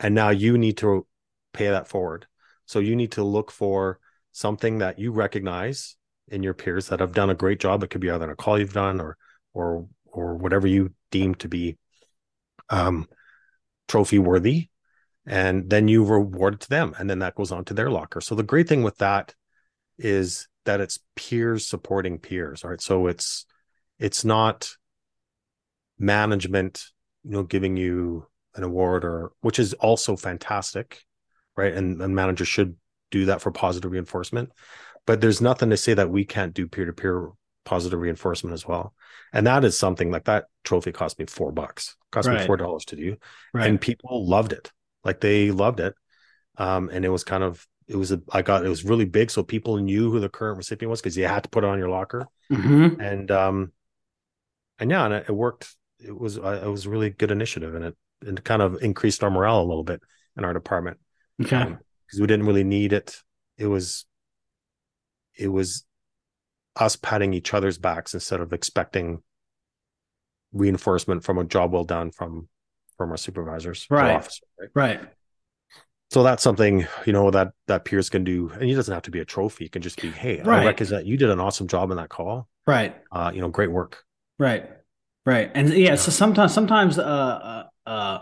And 0.00 0.14
now 0.14 0.30
you 0.30 0.58
need 0.58 0.78
to 0.78 1.06
pay 1.54 1.68
that 1.68 1.88
forward. 1.88 2.26
So 2.66 2.78
you 2.78 2.96
need 2.96 3.12
to 3.12 3.24
look 3.24 3.50
for 3.50 3.98
something 4.32 4.78
that 4.78 4.98
you 4.98 5.12
recognize 5.12 5.96
in 6.28 6.42
your 6.42 6.54
peers 6.54 6.88
that 6.88 7.00
have 7.00 7.12
done 7.12 7.30
a 7.30 7.34
great 7.34 7.60
job. 7.60 7.82
It 7.82 7.90
could 7.90 8.00
be 8.00 8.10
either 8.10 8.30
a 8.30 8.36
call 8.36 8.58
you've 8.58 8.72
done 8.72 9.00
or 9.00 9.16
or 9.52 9.86
or 10.06 10.36
whatever 10.36 10.66
you 10.66 10.92
deem 11.10 11.34
to 11.36 11.48
be 11.48 11.78
um, 12.70 13.08
trophy 13.88 14.18
worthy 14.18 14.68
and 15.26 15.70
then 15.70 15.88
you 15.88 16.04
reward 16.04 16.54
it 16.54 16.60
to 16.60 16.68
them 16.68 16.94
and 16.98 17.08
then 17.08 17.20
that 17.20 17.34
goes 17.34 17.52
on 17.52 17.64
to 17.64 17.74
their 17.74 17.90
locker 17.90 18.20
so 18.20 18.34
the 18.34 18.42
great 18.42 18.68
thing 18.68 18.82
with 18.82 18.96
that 18.98 19.34
is 19.98 20.48
that 20.64 20.80
it's 20.80 20.98
peers 21.14 21.66
supporting 21.66 22.18
peers 22.18 22.64
right 22.64 22.80
so 22.80 23.06
it's 23.06 23.46
it's 23.98 24.24
not 24.24 24.70
management 25.98 26.86
you 27.22 27.32
know 27.32 27.42
giving 27.42 27.76
you 27.76 28.26
an 28.54 28.62
award 28.62 29.04
or 29.04 29.32
which 29.40 29.58
is 29.58 29.72
also 29.74 30.16
fantastic 30.16 31.02
right 31.56 31.74
and, 31.74 32.00
and 32.00 32.14
managers 32.14 32.48
should 32.48 32.76
do 33.10 33.26
that 33.26 33.40
for 33.40 33.50
positive 33.50 33.90
reinforcement 33.90 34.50
but 35.06 35.20
there's 35.20 35.40
nothing 35.40 35.70
to 35.70 35.76
say 35.76 35.94
that 35.94 36.10
we 36.10 36.24
can't 36.24 36.54
do 36.54 36.66
peer-to-peer 36.66 37.30
positive 37.64 37.98
reinforcement 37.98 38.54
as 38.54 38.66
well. 38.66 38.94
And 39.32 39.46
that 39.46 39.64
is 39.64 39.78
something 39.78 40.10
like 40.10 40.24
that 40.24 40.46
trophy 40.62 40.92
cost 40.92 41.18
me 41.18 41.26
four 41.26 41.52
bucks, 41.52 41.96
cost 42.12 42.28
right. 42.28 42.40
me 42.40 42.46
four 42.46 42.56
dollars 42.56 42.84
to 42.86 42.96
do. 42.96 43.16
Right. 43.52 43.68
And 43.68 43.80
people 43.80 44.26
loved 44.26 44.52
it. 44.52 44.70
Like 45.02 45.20
they 45.20 45.50
loved 45.50 45.80
it. 45.80 45.94
Um, 46.56 46.88
and 46.92 47.04
it 47.04 47.08
was 47.08 47.24
kind 47.24 47.42
of 47.42 47.66
it 47.88 47.96
was 47.96 48.12
a 48.12 48.22
I 48.30 48.42
got 48.42 48.64
it 48.64 48.68
was 48.68 48.84
really 48.84 49.04
big. 49.04 49.30
So 49.30 49.42
people 49.42 49.76
knew 49.78 50.10
who 50.10 50.20
the 50.20 50.28
current 50.28 50.58
recipient 50.58 50.90
was 50.90 51.00
because 51.00 51.16
you 51.16 51.26
had 51.26 51.42
to 51.42 51.50
put 51.50 51.64
it 51.64 51.70
on 51.70 51.78
your 51.78 51.90
locker. 51.90 52.26
Mm-hmm. 52.52 53.00
And 53.00 53.30
um 53.30 53.72
and 54.78 54.90
yeah, 54.90 55.04
and 55.04 55.14
it, 55.14 55.26
it 55.28 55.32
worked. 55.32 55.74
It 55.98 56.16
was 56.16 56.38
uh, 56.38 56.60
it 56.64 56.68
was 56.68 56.86
really 56.86 57.10
good 57.10 57.30
initiative 57.30 57.74
and 57.74 57.84
it 57.86 57.96
it 58.24 58.44
kind 58.44 58.62
of 58.62 58.82
increased 58.82 59.24
our 59.24 59.30
morale 59.30 59.60
a 59.60 59.64
little 59.64 59.84
bit 59.84 60.00
in 60.36 60.44
our 60.44 60.52
department. 60.52 60.98
Okay. 61.42 61.56
Um, 61.56 61.78
because 62.06 62.20
we 62.20 62.26
didn't 62.26 62.46
really 62.46 62.64
need 62.64 62.92
it. 62.92 63.22
It 63.56 63.66
was 63.66 64.06
it 65.36 65.48
was 65.48 65.84
us 66.76 66.96
patting 66.96 67.34
each 67.34 67.54
other's 67.54 67.78
backs 67.78 68.14
instead 68.14 68.40
of 68.40 68.52
expecting 68.52 69.22
reinforcement 70.52 71.24
from 71.24 71.38
a 71.38 71.44
job 71.44 71.72
well 71.72 71.84
done 71.84 72.10
from 72.10 72.48
from 72.96 73.10
our 73.10 73.16
supervisors 73.16 73.86
right 73.90 74.14
officer, 74.14 74.44
right? 74.58 74.70
right 74.74 75.00
so 76.10 76.22
that's 76.22 76.42
something 76.42 76.86
you 77.06 77.12
know 77.12 77.30
that 77.30 77.48
that 77.66 77.84
peers 77.84 78.08
can 78.08 78.22
do 78.22 78.48
and 78.54 78.70
it 78.70 78.74
doesn't 78.74 78.94
have 78.94 79.02
to 79.02 79.10
be 79.10 79.18
a 79.18 79.24
trophy 79.24 79.64
it 79.64 79.72
can 79.72 79.82
just 79.82 80.00
be 80.00 80.10
hey 80.10 80.40
right. 80.42 80.62
i 80.62 80.66
recognize 80.66 80.90
that 80.90 81.06
you 81.06 81.16
did 81.16 81.30
an 81.30 81.40
awesome 81.40 81.66
job 81.66 81.90
in 81.90 81.96
that 81.96 82.08
call 82.08 82.48
right 82.66 82.96
uh 83.10 83.32
you 83.34 83.40
know 83.40 83.48
great 83.48 83.70
work 83.70 84.04
right 84.38 84.70
right 85.26 85.50
and 85.54 85.70
yeah, 85.70 85.90
yeah. 85.90 85.94
so 85.96 86.12
sometimes 86.12 86.54
sometimes 86.54 86.98
uh 86.98 87.02
uh, 87.02 87.88
uh 87.88 88.18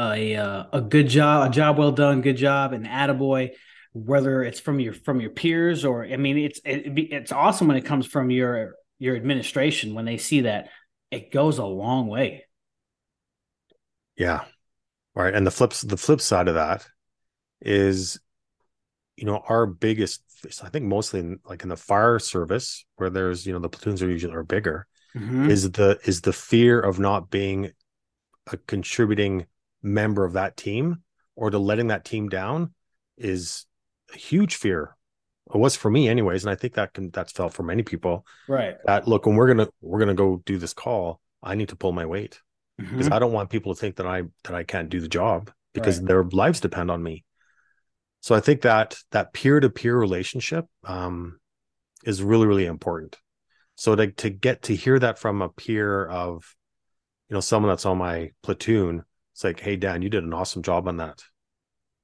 a 0.00 0.36
uh, 0.36 0.64
a 0.72 0.80
good 0.80 1.08
job 1.08 1.50
a 1.50 1.52
job 1.52 1.78
well 1.78 1.92
done 1.92 2.20
good 2.20 2.36
job 2.36 2.72
and 2.72 2.86
attaboy 2.86 3.50
whether 3.92 4.44
it's 4.44 4.60
from 4.60 4.78
your 4.78 4.92
from 4.92 5.20
your 5.20 5.30
peers 5.30 5.84
or 5.84 6.04
I 6.04 6.16
mean 6.16 6.38
it's 6.38 6.60
it, 6.64 6.98
it's 7.12 7.32
awesome 7.32 7.68
when 7.68 7.76
it 7.76 7.84
comes 7.84 8.06
from 8.06 8.30
your 8.30 8.74
your 8.98 9.16
administration 9.16 9.94
when 9.94 10.04
they 10.04 10.16
see 10.16 10.42
that 10.42 10.68
it 11.10 11.32
goes 11.32 11.58
a 11.58 11.64
long 11.64 12.06
way. 12.06 12.44
Yeah. 14.16 14.44
Right. 15.14 15.34
And 15.34 15.46
the 15.46 15.50
flips 15.50 15.82
the 15.82 15.96
flip 15.96 16.20
side 16.20 16.48
of 16.48 16.54
that 16.54 16.86
is 17.60 18.20
you 19.16 19.26
know 19.26 19.42
our 19.48 19.66
biggest 19.66 20.22
I 20.62 20.68
think 20.70 20.86
mostly 20.86 21.20
in, 21.20 21.40
like 21.44 21.62
in 21.62 21.68
the 21.68 21.76
fire 21.76 22.18
service 22.18 22.86
where 22.96 23.10
there's 23.10 23.44
you 23.44 23.52
know 23.52 23.58
the 23.58 23.68
platoons 23.68 24.02
are 24.02 24.10
usually 24.10 24.34
are 24.34 24.42
bigger 24.42 24.86
mm-hmm. 25.16 25.50
is 25.50 25.70
the 25.72 25.98
is 26.04 26.20
the 26.20 26.32
fear 26.32 26.80
of 26.80 26.98
not 26.98 27.28
being 27.30 27.72
a 28.52 28.56
contributing 28.56 29.46
member 29.82 30.24
of 30.24 30.34
that 30.34 30.56
team 30.56 31.02
or 31.36 31.50
to 31.50 31.58
letting 31.58 31.88
that 31.88 32.04
team 32.04 32.28
down 32.28 32.74
is 33.16 33.66
a 34.14 34.18
huge 34.18 34.56
fear. 34.56 34.96
It 35.52 35.58
was 35.58 35.74
for 35.74 35.90
me, 35.90 36.08
anyways, 36.08 36.44
and 36.44 36.50
I 36.50 36.54
think 36.54 36.74
that 36.74 36.94
can 36.94 37.10
that's 37.10 37.32
felt 37.32 37.54
for 37.54 37.62
many 37.62 37.82
people. 37.82 38.24
Right. 38.48 38.76
That 38.84 39.08
look 39.08 39.26
when 39.26 39.36
we're 39.36 39.48
gonna 39.48 39.68
we're 39.80 39.98
gonna 39.98 40.14
go 40.14 40.42
do 40.46 40.58
this 40.58 40.74
call, 40.74 41.20
I 41.42 41.54
need 41.54 41.70
to 41.70 41.76
pull 41.76 41.92
my 41.92 42.06
weight 42.06 42.40
mm-hmm. 42.80 42.90
because 42.96 43.10
I 43.10 43.18
don't 43.18 43.32
want 43.32 43.50
people 43.50 43.74
to 43.74 43.80
think 43.80 43.96
that 43.96 44.06
I 44.06 44.22
that 44.44 44.54
I 44.54 44.62
can't 44.62 44.90
do 44.90 45.00
the 45.00 45.08
job 45.08 45.50
because 45.72 45.98
right. 45.98 46.08
their 46.08 46.24
lives 46.24 46.60
depend 46.60 46.90
on 46.90 47.02
me. 47.02 47.24
So 48.20 48.34
I 48.34 48.40
think 48.40 48.62
that 48.62 48.98
that 49.10 49.32
peer 49.32 49.60
to 49.60 49.70
peer 49.70 49.96
relationship 49.96 50.66
um, 50.84 51.40
is 52.04 52.22
really 52.22 52.46
really 52.46 52.66
important. 52.66 53.18
So 53.74 53.96
to 53.96 54.10
to 54.12 54.30
get 54.30 54.62
to 54.62 54.76
hear 54.76 54.98
that 54.98 55.18
from 55.18 55.42
a 55.42 55.48
peer 55.48 56.06
of, 56.06 56.54
you 57.28 57.34
know, 57.34 57.40
someone 57.40 57.70
that's 57.70 57.86
on 57.86 57.98
my 57.98 58.30
platoon, 58.42 59.04
it's 59.40 59.44
like, 59.44 59.60
hey 59.60 59.76
Dan, 59.76 60.02
you 60.02 60.10
did 60.10 60.22
an 60.22 60.34
awesome 60.34 60.60
job 60.62 60.86
on 60.86 60.98
that, 60.98 61.22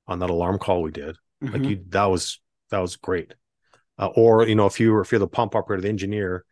on 0.07 0.21
that 0.21 0.31
alarm 0.31 0.59
call 0.59 0.81
we 0.81 0.91
did. 0.91 1.19
Mm-hmm. 1.45 1.53
Like 1.53 1.65
you, 1.65 1.85
that 1.91 2.07
was 2.07 2.41
that 2.71 2.79
was 2.79 2.97
great. 2.97 3.35
Uh, 3.99 4.07
or 4.17 4.49
you 4.49 4.55
know, 4.55 4.65
if 4.65 4.81
you 4.81 4.99
if 5.01 5.13
you're 5.13 5.19
the 5.19 5.29
pump 5.29 5.55
operator, 5.55 5.83
the 5.83 5.91
engineer, 5.91 6.47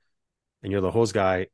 and 0.62 0.70
you're 0.70 0.82
the 0.82 0.91
hose 0.91 1.12
guy, 1.12 1.47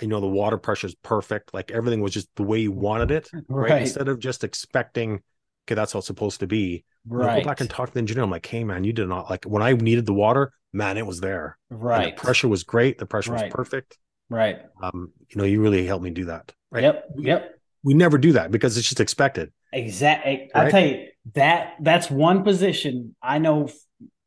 you 0.00 0.08
know 0.08 0.22
the 0.22 0.26
water 0.26 0.56
pressure 0.56 0.86
is 0.86 0.94
perfect. 0.94 1.52
Like 1.52 1.70
everything 1.70 2.00
was 2.00 2.14
just 2.14 2.34
the 2.34 2.44
way 2.44 2.60
you 2.60 2.72
wanted 2.72 3.10
it, 3.10 3.28
right? 3.48 3.72
right? 3.72 3.82
Instead 3.82 4.08
of 4.08 4.20
just 4.20 4.42
expecting, 4.42 5.20
okay, 5.66 5.74
that's 5.74 5.92
how 5.92 5.98
it's 5.98 6.06
supposed 6.06 6.40
to 6.40 6.46
be. 6.46 6.86
Right. 7.06 7.24
You 7.24 7.36
know, 7.36 7.40
go 7.42 7.50
back 7.50 7.60
and 7.60 7.68
talk 7.68 7.88
to 7.88 7.92
the 7.92 8.00
engineer. 8.00 8.24
I'm 8.24 8.30
like, 8.30 8.46
hey 8.46 8.64
man, 8.64 8.84
you 8.84 8.94
did 8.94 9.06
not 9.06 9.28
like 9.28 9.44
when 9.44 9.62
I 9.62 9.74
needed 9.74 10.06
the 10.06 10.14
water, 10.14 10.50
man, 10.72 10.96
it 10.96 11.06
was 11.06 11.20
there. 11.20 11.58
Right. 11.68 12.08
And 12.08 12.16
the 12.16 12.22
pressure 12.22 12.48
was 12.48 12.64
great. 12.64 12.96
The 12.96 13.04
pressure 13.04 13.32
right. 13.32 13.44
was 13.44 13.52
perfect. 13.52 13.98
Right. 14.30 14.60
Um, 14.82 15.12
you 15.28 15.36
know, 15.36 15.44
you 15.44 15.60
really 15.60 15.86
helped 15.86 16.02
me 16.02 16.10
do 16.10 16.24
that. 16.24 16.54
Right. 16.70 16.84
Yep. 16.84 17.10
Yep. 17.18 17.55
We 17.86 17.94
never 17.94 18.18
do 18.18 18.32
that 18.32 18.50
because 18.50 18.76
it's 18.76 18.88
just 18.88 18.98
expected. 18.98 19.52
Exactly. 19.72 20.50
Right? 20.52 20.66
I 20.66 20.70
tell 20.70 20.84
you 20.84 21.06
that 21.34 21.74
that's 21.80 22.10
one 22.10 22.42
position 22.42 23.14
I 23.22 23.38
know 23.38 23.68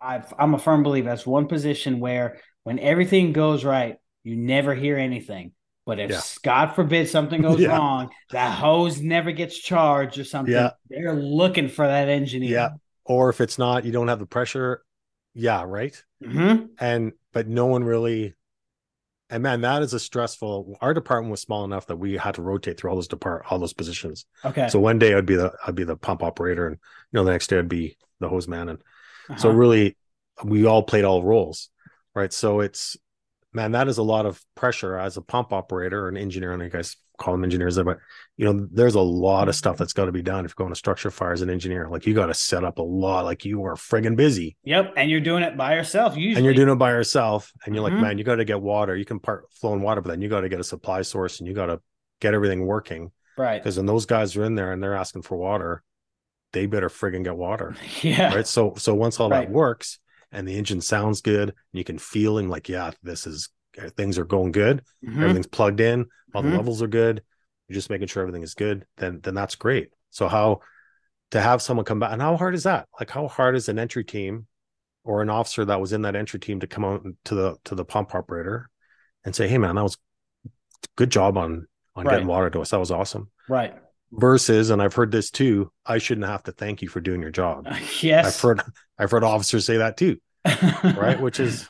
i 0.01 0.23
am 0.39 0.53
a 0.53 0.59
firm 0.59 0.81
believer 0.81 1.09
that's 1.09 1.27
one 1.27 1.45
position 1.47 1.99
where 1.99 2.39
when 2.63 2.79
everything 2.79 3.33
goes 3.33 3.65
right, 3.65 3.97
you 4.23 4.37
never 4.37 4.73
hear 4.73 4.97
anything. 4.97 5.51
But 5.85 5.99
if 5.99 6.11
yeah. 6.11 6.21
God 6.41 6.67
forbid 6.75 7.09
something 7.09 7.41
goes 7.41 7.59
yeah. 7.59 7.69
wrong, 7.75 8.11
that 8.31 8.51
hose 8.51 9.01
never 9.01 9.33
gets 9.33 9.57
charged 9.57 10.19
or 10.19 10.23
something. 10.23 10.53
Yeah. 10.53 10.71
They're 10.89 11.15
looking 11.15 11.67
for 11.67 11.85
that 11.85 12.07
engineer. 12.07 12.51
Yeah. 12.51 12.69
Or 13.03 13.29
if 13.29 13.41
it's 13.41 13.57
not, 13.57 13.83
you 13.83 13.91
don't 13.91 14.07
have 14.07 14.19
the 14.19 14.25
pressure. 14.25 14.83
Yeah, 15.33 15.63
right. 15.65 16.01
Mm-hmm. 16.23 16.65
And 16.79 17.11
but 17.33 17.47
no 17.47 17.65
one 17.65 17.83
really. 17.83 18.35
And 19.29 19.43
man, 19.43 19.61
that 19.61 19.83
is 19.83 19.93
a 19.93 19.99
stressful. 19.99 20.77
Our 20.81 20.93
department 20.93 21.31
was 21.31 21.41
small 21.41 21.63
enough 21.63 21.87
that 21.87 21.97
we 21.97 22.17
had 22.17 22.35
to 22.35 22.41
rotate 22.41 22.79
through 22.79 22.89
all 22.89 22.95
those 22.95 23.07
depart 23.07 23.45
all 23.49 23.59
those 23.59 23.73
positions. 23.73 24.25
Okay. 24.43 24.67
So 24.69 24.79
one 24.79 24.97
day 24.97 25.13
I'd 25.13 25.25
be 25.25 25.35
the 25.35 25.53
I'd 25.65 25.75
be 25.75 25.83
the 25.83 25.95
pump 25.95 26.23
operator, 26.23 26.65
and 26.65 26.75
you 26.75 27.17
know 27.17 27.23
the 27.23 27.31
next 27.31 27.47
day 27.47 27.59
I'd 27.59 27.69
be 27.69 27.97
the 28.19 28.29
hose 28.29 28.47
man, 28.47 28.69
and 28.69 28.79
uh-huh. 29.29 29.37
so 29.39 29.49
really 29.51 29.95
we 30.43 30.65
all 30.65 30.83
played 30.83 31.05
all 31.05 31.23
roles, 31.23 31.69
right? 32.15 32.33
So 32.33 32.61
it's 32.61 32.97
man, 33.53 33.71
that 33.71 33.87
is 33.87 33.97
a 33.97 34.03
lot 34.03 34.25
of 34.25 34.41
pressure 34.55 34.97
as 34.97 35.17
a 35.17 35.21
pump 35.21 35.53
operator 35.53 36.05
or 36.05 36.09
an 36.09 36.17
engineer. 36.17 36.53
And 36.53 36.61
I 36.61 36.69
guys 36.69 36.95
call 37.17 37.33
them 37.33 37.43
engineers, 37.43 37.75
there, 37.75 37.83
but 37.83 37.99
you 38.37 38.45
know, 38.45 38.67
there's 38.71 38.95
a 38.95 39.01
lot 39.01 39.49
of 39.49 39.55
stuff 39.55 39.77
that's 39.77 39.93
got 39.93 40.05
to 40.05 40.11
be 40.11 40.21
done 40.21 40.45
if 40.45 40.51
you're 40.51 40.63
going 40.63 40.73
to 40.73 40.77
structure 40.77 41.11
fire 41.11 41.33
as 41.33 41.41
an 41.41 41.49
engineer. 41.49 41.89
Like 41.89 42.07
you 42.07 42.13
got 42.13 42.27
to 42.27 42.33
set 42.33 42.63
up 42.63 42.79
a 42.79 42.83
lot, 42.83 43.25
like 43.25 43.45
you 43.45 43.63
are 43.65 43.75
friggin' 43.75 44.15
busy. 44.15 44.55
Yep. 44.63 44.93
And 44.95 45.09
you're 45.09 45.19
doing 45.19 45.43
it 45.43 45.57
by 45.57 45.75
yourself 45.75 46.15
usually. 46.15 46.35
And 46.35 46.45
you're 46.45 46.53
doing 46.53 46.69
it 46.69 46.79
by 46.79 46.91
yourself. 46.91 47.51
And 47.65 47.75
you're 47.75 47.83
mm-hmm. 47.83 47.95
like, 47.95 48.03
man, 48.03 48.17
you 48.17 48.23
got 48.23 48.35
to 48.35 48.45
get 48.45 48.61
water. 48.61 48.95
You 48.95 49.05
can 49.05 49.19
part 49.19 49.45
flowing 49.51 49.81
water, 49.81 50.01
but 50.01 50.09
then 50.09 50.21
you 50.21 50.29
got 50.29 50.41
to 50.41 50.49
get 50.49 50.59
a 50.59 50.63
supply 50.63 51.01
source 51.01 51.39
and 51.39 51.47
you 51.47 51.53
got 51.53 51.67
to 51.67 51.81
get 52.21 52.33
everything 52.33 52.65
working. 52.65 53.11
Right. 53.37 53.61
Because 53.61 53.77
when 53.77 53.85
those 53.85 54.05
guys 54.05 54.35
are 54.35 54.43
in 54.45 54.55
there 54.55 54.71
and 54.71 54.81
they're 54.81 54.95
asking 54.95 55.23
for 55.23 55.37
water, 55.37 55.83
they 56.51 56.65
better 56.65 56.89
friggin' 56.89 57.23
get 57.23 57.35
water. 57.35 57.75
Yeah. 58.01 58.33
Right. 58.33 58.47
So 58.47 58.73
so 58.77 58.95
once 58.95 59.19
all 59.19 59.29
right. 59.29 59.47
that 59.47 59.51
works 59.51 59.99
and 60.31 60.47
the 60.47 60.57
engine 60.57 60.81
sounds 60.81 61.21
good, 61.21 61.49
and 61.49 61.55
you 61.73 61.83
can 61.83 61.97
feel 61.97 62.37
him 62.37 62.49
like, 62.49 62.69
yeah, 62.69 62.91
this 63.03 63.27
is 63.27 63.49
things 63.95 64.17
are 64.17 64.25
going 64.25 64.51
good, 64.51 64.83
mm-hmm. 65.05 65.21
everything's 65.21 65.47
plugged 65.47 65.79
in, 65.79 66.05
all 66.33 66.41
mm-hmm. 66.41 66.51
the 66.51 66.57
levels 66.57 66.81
are 66.81 66.87
good. 66.87 67.21
You're 67.67 67.75
just 67.75 67.89
making 67.89 68.07
sure 68.07 68.21
everything 68.21 68.43
is 68.43 68.55
good. 68.55 68.85
Then 68.97 69.19
then 69.21 69.35
that's 69.35 69.55
great. 69.55 69.89
So 70.09 70.27
how 70.27 70.61
to 71.31 71.41
have 71.41 71.61
someone 71.61 71.85
come 71.85 71.99
back 71.99 72.11
and 72.11 72.21
how 72.21 72.35
hard 72.35 72.55
is 72.55 72.63
that? 72.63 72.87
Like 72.99 73.11
how 73.11 73.27
hard 73.27 73.55
is 73.55 73.69
an 73.69 73.77
entry 73.77 74.03
team 74.03 74.47
or 75.03 75.21
an 75.21 75.29
officer 75.29 75.65
that 75.65 75.79
was 75.79 75.93
in 75.93 76.01
that 76.01 76.15
entry 76.15 76.39
team 76.39 76.59
to 76.61 76.67
come 76.67 76.83
out 76.83 77.05
to 77.25 77.35
the 77.35 77.55
to 77.65 77.75
the 77.75 77.85
pump 77.85 78.15
operator 78.15 78.69
and 79.23 79.35
say, 79.35 79.47
"Hey 79.47 79.57
man, 79.57 79.75
that 79.75 79.83
was 79.83 79.97
good 80.95 81.11
job 81.11 81.37
on 81.37 81.67
on 81.95 82.05
right. 82.05 82.13
getting 82.13 82.27
water 82.27 82.49
to 82.49 82.61
us. 82.61 82.71
That 82.71 82.79
was 82.79 82.91
awesome." 82.91 83.29
Right. 83.47 83.75
Versus, 84.11 84.71
and 84.71 84.81
I've 84.81 84.93
heard 84.93 85.11
this 85.11 85.29
too. 85.29 85.71
I 85.85 85.99
shouldn't 85.99 86.27
have 86.27 86.43
to 86.43 86.51
thank 86.51 86.81
you 86.81 86.89
for 86.89 86.99
doing 86.99 87.21
your 87.21 87.31
job. 87.31 87.67
yes, 88.01 88.25
I've 88.25 88.41
heard 88.41 88.61
I've 88.97 89.11
heard 89.11 89.23
officers 89.23 89.65
say 89.65 89.77
that 89.77 89.97
too. 89.97 90.17
right, 90.83 91.19
which 91.19 91.39
is, 91.39 91.69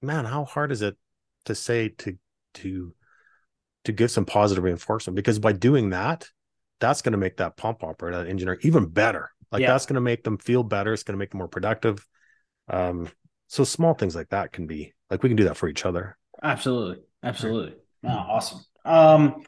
man, 0.00 0.24
how 0.24 0.44
hard 0.44 0.70
is 0.72 0.82
it 0.82 0.96
to 1.46 1.54
say 1.54 1.88
to 1.88 2.16
to 2.54 2.94
to 3.84 3.92
give 3.92 4.10
some 4.10 4.24
positive 4.24 4.62
reinforcement? 4.62 5.16
Because 5.16 5.38
by 5.38 5.52
doing 5.52 5.90
that 5.90 6.28
that's 6.80 7.02
going 7.02 7.12
to 7.12 7.18
make 7.18 7.36
that 7.36 7.56
pump 7.56 7.84
operator 7.84 8.18
that 8.18 8.28
engineer 8.28 8.58
even 8.62 8.86
better. 8.86 9.30
Like 9.52 9.62
yeah. 9.62 9.68
that's 9.68 9.86
going 9.86 9.94
to 9.94 10.00
make 10.00 10.24
them 10.24 10.38
feel 10.38 10.62
better. 10.62 10.92
It's 10.92 11.02
going 11.02 11.14
to 11.14 11.18
make 11.18 11.30
them 11.30 11.38
more 11.38 11.48
productive. 11.48 12.04
Um 12.68 13.08
so 13.48 13.64
small 13.64 13.94
things 13.94 14.14
like 14.14 14.28
that 14.28 14.52
can 14.52 14.68
be 14.68 14.94
like 15.10 15.22
we 15.24 15.28
can 15.28 15.36
do 15.36 15.44
that 15.44 15.56
for 15.56 15.68
each 15.68 15.84
other. 15.84 16.16
Absolutely. 16.42 17.02
Absolutely. 17.22 17.74
Oh, 18.04 18.08
awesome. 18.08 18.60
Um 18.84 19.42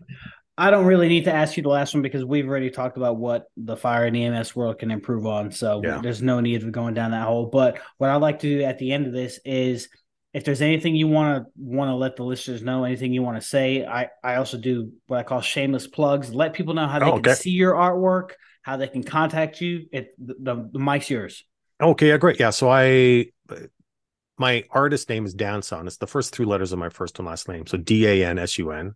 I 0.58 0.70
don't 0.70 0.84
really 0.84 1.08
need 1.08 1.24
to 1.24 1.32
ask 1.32 1.56
you 1.56 1.62
the 1.62 1.70
last 1.70 1.94
one 1.94 2.02
because 2.02 2.24
we've 2.24 2.46
already 2.46 2.70
talked 2.70 2.96
about 2.96 3.16
what 3.16 3.46
the 3.56 3.76
fire 3.76 4.04
and 4.04 4.16
EMS 4.16 4.54
world 4.54 4.78
can 4.78 4.90
improve 4.90 5.26
on. 5.26 5.50
So 5.50 5.80
yeah. 5.82 6.00
there's 6.02 6.20
no 6.20 6.40
need 6.40 6.62
of 6.62 6.72
going 6.72 6.94
down 6.94 7.12
that 7.12 7.26
hole. 7.26 7.46
But 7.46 7.80
what 7.96 8.10
I'd 8.10 8.16
like 8.16 8.40
to 8.40 8.58
do 8.58 8.64
at 8.64 8.78
the 8.78 8.92
end 8.92 9.06
of 9.06 9.12
this 9.12 9.40
is 9.44 9.88
if 10.34 10.44
there's 10.44 10.62
anything 10.62 10.94
you 10.94 11.08
want 11.08 11.44
to 11.44 11.50
want 11.56 11.88
to 11.88 11.94
let 11.94 12.16
the 12.16 12.24
listeners 12.24 12.62
know, 12.62 12.84
anything 12.84 13.12
you 13.12 13.22
want 13.22 13.40
to 13.40 13.46
say, 13.46 13.84
I 13.84 14.08
I 14.22 14.36
also 14.36 14.58
do 14.58 14.92
what 15.06 15.18
I 15.18 15.22
call 15.22 15.40
shameless 15.40 15.86
plugs. 15.86 16.34
Let 16.34 16.52
people 16.52 16.74
know 16.74 16.86
how 16.86 16.98
they 16.98 17.06
oh, 17.06 17.14
okay. 17.14 17.22
can 17.22 17.36
see 17.36 17.50
your 17.50 17.74
artwork, 17.74 18.32
how 18.62 18.76
they 18.76 18.88
can 18.88 19.02
contact 19.02 19.60
you. 19.60 19.86
It 19.90 20.14
the, 20.18 20.34
the, 20.38 20.70
the 20.72 20.78
mic's 20.78 21.08
yours. 21.08 21.44
Okay, 21.80 22.08
yeah, 22.08 22.16
great. 22.16 22.38
Yeah, 22.38 22.50
so 22.50 22.70
I 22.70 23.26
my 24.38 24.64
artist 24.70 25.08
name 25.08 25.26
is 25.26 25.34
Dansun. 25.34 25.86
It's 25.86 25.98
the 25.98 26.06
first 26.06 26.34
three 26.34 26.46
letters 26.46 26.72
of 26.72 26.78
my 26.78 26.88
first 26.88 27.18
and 27.18 27.28
last 27.28 27.48
name. 27.48 27.66
So 27.66 27.76
D 27.76 28.06
A 28.06 28.26
N 28.26 28.38
S 28.38 28.58
U 28.58 28.70
N. 28.70 28.94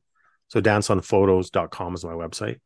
So 0.49 0.61
dansunphotos.com 0.61 1.95
is 1.95 2.05
my 2.05 2.13
website. 2.13 2.61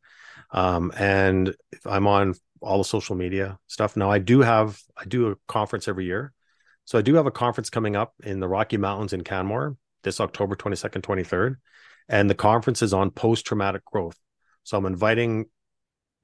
Um, 0.53 0.93
and 0.97 1.55
I'm 1.87 2.07
on 2.07 2.35
all 2.61 2.79
the 2.79 2.85
social 2.85 3.17
media 3.17 3.59
stuff. 3.67 3.97
Now 3.97 4.11
I 4.11 4.19
do 4.19 4.41
have 4.41 4.79
I 4.97 5.05
do 5.05 5.29
a 5.29 5.37
conference 5.47 5.89
every 5.89 6.05
year 6.05 6.33
so 6.91 6.99
I 6.99 7.03
do 7.03 7.15
have 7.15 7.27
a 7.27 7.31
conference 7.31 7.71
coming 7.71 7.95
up 7.95 8.15
in 8.25 8.41
the 8.41 8.49
Rocky 8.49 8.77
Mountains 8.77 9.13
in 9.13 9.23
Canmore 9.23 9.77
this 10.03 10.21
October 10.21 10.57
22nd, 10.57 11.03
23rd. 11.03 11.55
And 12.09 12.29
the 12.29 12.35
conference 12.35 12.83
is 12.83 12.93
on 12.93 13.13
post 13.13 13.47
traumatic 13.47 13.85
growth. 13.85 14.19
So 14.65 14.77
I'm 14.77 14.87
inviting 14.87 15.47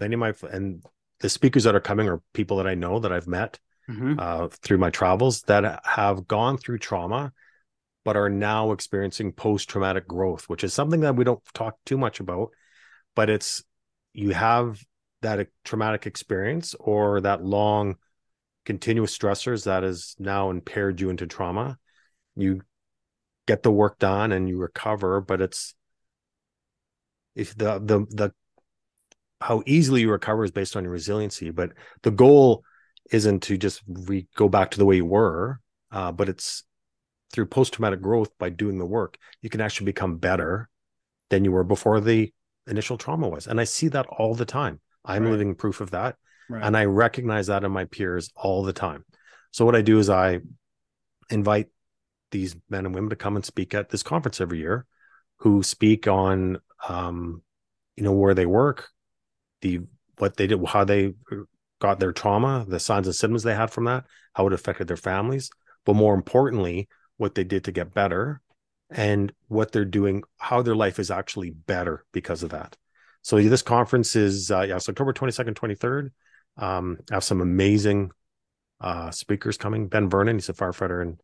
many 0.01 0.15
of 0.15 0.19
my 0.19 0.35
and 0.51 0.85
the 1.21 1.29
speakers 1.29 1.63
that 1.65 1.77
are 1.77 1.81
coming 1.81 2.09
are 2.09 2.21
people 2.35 2.57
that 2.57 2.67
I 2.67 2.75
know 2.75 2.99
that 2.99 3.13
I've 3.13 3.29
met 3.29 3.61
mm-hmm. 3.89 4.15
uh, 4.19 4.49
through 4.49 4.79
my 4.79 4.91
travels 4.91 5.43
that 5.43 5.83
have 5.85 6.27
gone 6.27 6.59
through 6.59 6.79
trauma, 6.79 7.33
but 8.07 8.17
are 8.17 8.31
now 8.31 8.71
experiencing 8.71 9.33
post 9.33 9.69
traumatic 9.69 10.07
growth, 10.07 10.49
which 10.49 10.63
is 10.63 10.73
something 10.73 11.01
that 11.01 11.17
we 11.17 11.25
don't 11.25 11.43
talk 11.55 11.77
too 11.85 11.99
much 11.99 12.21
about. 12.21 12.51
But 13.17 13.29
it's 13.29 13.65
you 14.13 14.31
have 14.31 14.81
that 15.23 15.49
traumatic 15.65 16.07
experience 16.07 16.77
or 16.79 17.21
that 17.23 17.43
long 17.43 17.97
continuous 18.65 19.19
stressors 19.19 19.65
that 19.65 19.83
has 19.83 20.15
now 20.21 20.51
impaired 20.51 21.01
you 21.01 21.11
into 21.11 21.27
trauma. 21.27 21.79
You 22.37 22.61
get 23.49 23.65
the 23.65 23.73
work 23.73 23.99
done 23.99 24.31
and 24.31 24.49
you 24.49 24.57
recover, 24.57 25.21
but 25.21 25.41
it's 25.41 25.75
if 27.35 27.59
the 27.59 27.81
the 27.81 28.07
the 28.09 28.33
how 29.41 29.65
easily 29.67 30.03
you 30.03 30.13
recover 30.13 30.45
is 30.45 30.53
based 30.53 30.77
on 30.77 30.85
your 30.85 30.93
resiliency, 30.93 31.51
but 31.51 31.73
the 32.03 32.13
goal 32.13 32.63
isn't 33.11 33.43
to 33.43 33.59
just 33.59 33.83
re- 33.89 34.29
go 34.37 34.49
back 34.49 34.71
to 34.71 34.79
the 34.79 34.85
way 34.85 34.95
you 34.95 35.07
were, 35.07 35.59
uh, 35.91 36.13
but 36.13 36.29
it's 36.29 36.63
through 37.37 37.47
post 37.47 37.75
traumatic 37.75 38.01
growth 38.01 38.31
by 38.39 38.49
doing 38.49 38.79
the 38.79 38.87
work, 38.87 39.19
you 39.43 39.51
can 39.51 39.61
actually 39.61 39.85
become 39.85 40.17
better 40.17 40.71
than 41.29 41.45
you 41.45 41.53
were 41.53 41.65
before 41.65 42.01
the 42.01 42.33
initial 42.67 42.97
trauma 42.97 43.29
was. 43.29 43.47
And 43.47 43.61
I 43.61 43.65
see 43.65 43.89
that 43.89 44.07
all 44.07 44.35
the 44.35 44.47
time. 44.47 44.81
I'm 45.05 45.25
right. 45.25 45.33
living 45.33 45.55
proof 45.55 45.83
of 45.83 45.91
that. 45.91 46.17
Right. 46.49 46.63
And 46.65 46.75
I 46.75 46.87
recognize 46.87 47.49
that 47.49 47.63
in 47.63 47.71
my 47.71 47.85
peers 47.85 48.31
all 48.35 48.63
the 48.63 48.73
time. 48.73 49.05
So 49.51 49.67
what 49.67 49.77
I 49.77 49.83
do 49.83 49.99
is 49.99 50.09
I 50.09 50.41
invite 51.29 51.67
these 52.31 52.57
men 52.71 52.87
and 52.87 52.95
women 52.95 53.11
to 53.11 53.17
come 53.17 53.37
and 53.37 53.45
speak 53.45 53.75
at 53.75 53.91
this 53.91 54.03
conference 54.03 54.41
every 54.41 54.59
year 54.59 54.87
who 55.41 55.63
speak 55.63 56.09
on 56.09 56.59
um, 56.89 57.43
you 57.97 58.03
know 58.03 58.13
where 58.13 58.35
they 58.35 58.47
work 58.47 58.89
the 59.61 59.81
what 60.19 60.37
they 60.37 60.47
did 60.47 60.65
how 60.67 60.85
they 60.85 61.13
got 61.81 62.01
their 62.01 62.13
trauma 62.13 62.65
the 62.67 62.81
signs 62.81 63.07
and 63.07 63.15
symptoms 63.15 63.43
they 63.43 63.55
had 63.55 63.71
from 63.71 63.85
that 63.85 64.05
how 64.35 64.47
it 64.47 64.53
affected 64.53 64.89
their 64.89 64.97
families 64.97 65.51
but 65.85 65.95
more 65.95 66.15
importantly 66.15 66.89
what 67.17 67.35
they 67.35 67.45
did 67.45 67.65
to 67.65 67.73
get 67.73 67.95
better 67.95 68.41
and 68.91 69.33
what 69.49 69.73
they're 69.73 69.85
doing 69.85 70.23
how 70.39 70.63
their 70.63 70.77
life 70.77 70.99
is 70.99 71.11
actually 71.11 71.51
better 71.51 72.05
because 72.13 72.43
of 72.43 72.51
that 72.51 72.77
so 73.23 73.41
this 73.41 73.63
conference 73.63 74.15
is 74.15 74.51
uh, 74.51 74.63
yeah 74.63 74.77
it's 74.77 74.89
october 74.89 75.13
22nd 75.13 75.55
23rd 75.55 76.11
um, 76.59 76.99
I 77.11 77.15
have 77.15 77.25
some 77.25 77.41
amazing 77.41 78.11
uh, 78.81 79.11
speakers 79.11 79.57
coming. 79.57 79.89
Ben 79.89 80.09
Vernon, 80.09 80.37
he's 80.37 80.49
a 80.49 80.55
firefighter 80.55 81.03
in 81.03 81.19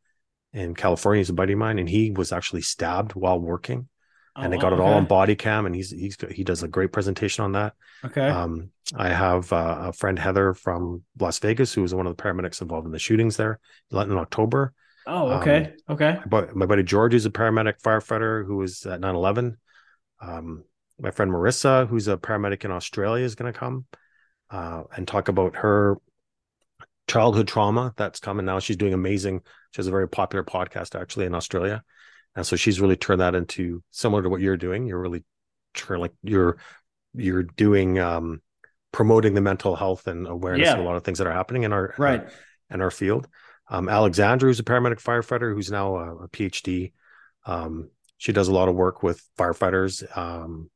in 0.52 0.74
California. 0.74 1.20
He's 1.20 1.30
a 1.30 1.34
buddy 1.34 1.54
of 1.54 1.58
mine, 1.58 1.78
and 1.78 1.88
he 1.88 2.10
was 2.10 2.32
actually 2.32 2.62
stabbed 2.62 3.12
while 3.12 3.40
working, 3.40 3.88
oh, 4.36 4.42
and 4.42 4.52
they 4.52 4.58
got 4.58 4.72
it 4.72 4.80
all 4.80 4.94
on 4.94 5.06
body 5.06 5.34
cam. 5.34 5.66
And 5.66 5.74
he's 5.74 5.90
he's 5.90 6.16
he 6.30 6.44
does 6.44 6.62
a 6.62 6.68
great 6.68 6.92
presentation 6.92 7.44
on 7.44 7.52
that. 7.52 7.74
Okay. 8.04 8.26
Um, 8.26 8.70
I 8.94 9.08
have 9.08 9.52
uh, 9.52 9.76
a 9.86 9.92
friend 9.92 10.18
Heather 10.18 10.52
from 10.52 11.02
Las 11.18 11.38
Vegas, 11.38 11.72
who 11.72 11.82
was 11.82 11.94
one 11.94 12.06
of 12.06 12.16
the 12.16 12.22
paramedics 12.22 12.60
involved 12.60 12.86
in 12.86 12.92
the 12.92 12.98
shootings 12.98 13.36
there 13.36 13.58
in 13.90 14.18
October. 14.18 14.74
Oh, 15.06 15.30
okay, 15.32 15.74
um, 15.88 15.94
okay. 15.94 16.18
But 16.26 16.54
my 16.54 16.66
buddy 16.66 16.82
George 16.82 17.14
is 17.14 17.26
a 17.26 17.30
paramedic 17.30 17.80
firefighter 17.82 18.46
who 18.46 18.56
was 18.56 18.86
at 18.86 19.00
9-11. 19.00 19.56
Um, 20.20 20.64
my 21.00 21.10
friend 21.10 21.30
Marissa, 21.30 21.88
who's 21.88 22.08
a 22.08 22.16
paramedic 22.16 22.64
in 22.64 22.70
Australia, 22.70 23.24
is 23.24 23.34
going 23.34 23.52
to 23.52 23.58
come 23.58 23.86
uh, 24.50 24.84
and 24.96 25.08
talk 25.08 25.28
about 25.28 25.56
her 25.56 25.96
childhood 27.08 27.48
trauma 27.48 27.92
that's 27.96 28.20
coming 28.20 28.46
now. 28.46 28.58
She's 28.58 28.76
doing 28.76 28.94
amazing. 28.94 29.40
She 29.72 29.78
has 29.78 29.86
a 29.86 29.90
very 29.90 30.08
popular 30.08 30.44
podcast 30.44 30.98
actually 30.98 31.26
in 31.26 31.34
Australia. 31.34 31.82
And 32.34 32.46
so 32.46 32.56
she's 32.56 32.80
really 32.80 32.96
turned 32.96 33.20
that 33.20 33.34
into 33.34 33.82
similar 33.90 34.22
to 34.22 34.28
what 34.28 34.40
you're 34.40 34.56
doing. 34.56 34.86
You're 34.86 35.00
really 35.00 35.24
like 35.88 36.12
you're 36.22 36.58
you're 37.14 37.42
doing 37.42 37.98
um 37.98 38.40
promoting 38.92 39.34
the 39.34 39.40
mental 39.40 39.74
health 39.74 40.06
and 40.06 40.26
awareness 40.26 40.66
yeah. 40.66 40.74
of 40.74 40.80
a 40.80 40.82
lot 40.82 40.96
of 40.96 41.04
things 41.04 41.18
that 41.18 41.26
are 41.26 41.32
happening 41.32 41.62
in 41.62 41.72
our 41.72 41.94
right 41.98 42.20
uh, 42.20 42.30
in 42.70 42.80
our 42.80 42.90
field. 42.90 43.28
Um, 43.72 43.88
Alexandra, 43.88 44.48
who's 44.50 44.60
a 44.60 44.64
paramedic 44.64 45.02
firefighter, 45.02 45.54
who's 45.54 45.70
now 45.70 45.96
a, 45.96 46.16
a 46.24 46.28
PhD. 46.28 46.92
Um, 47.46 47.88
she 48.18 48.30
does 48.32 48.48
a 48.48 48.52
lot 48.52 48.68
of 48.68 48.74
work 48.74 49.02
with 49.02 49.20
firefighters 49.38 50.04
um, 50.16 50.70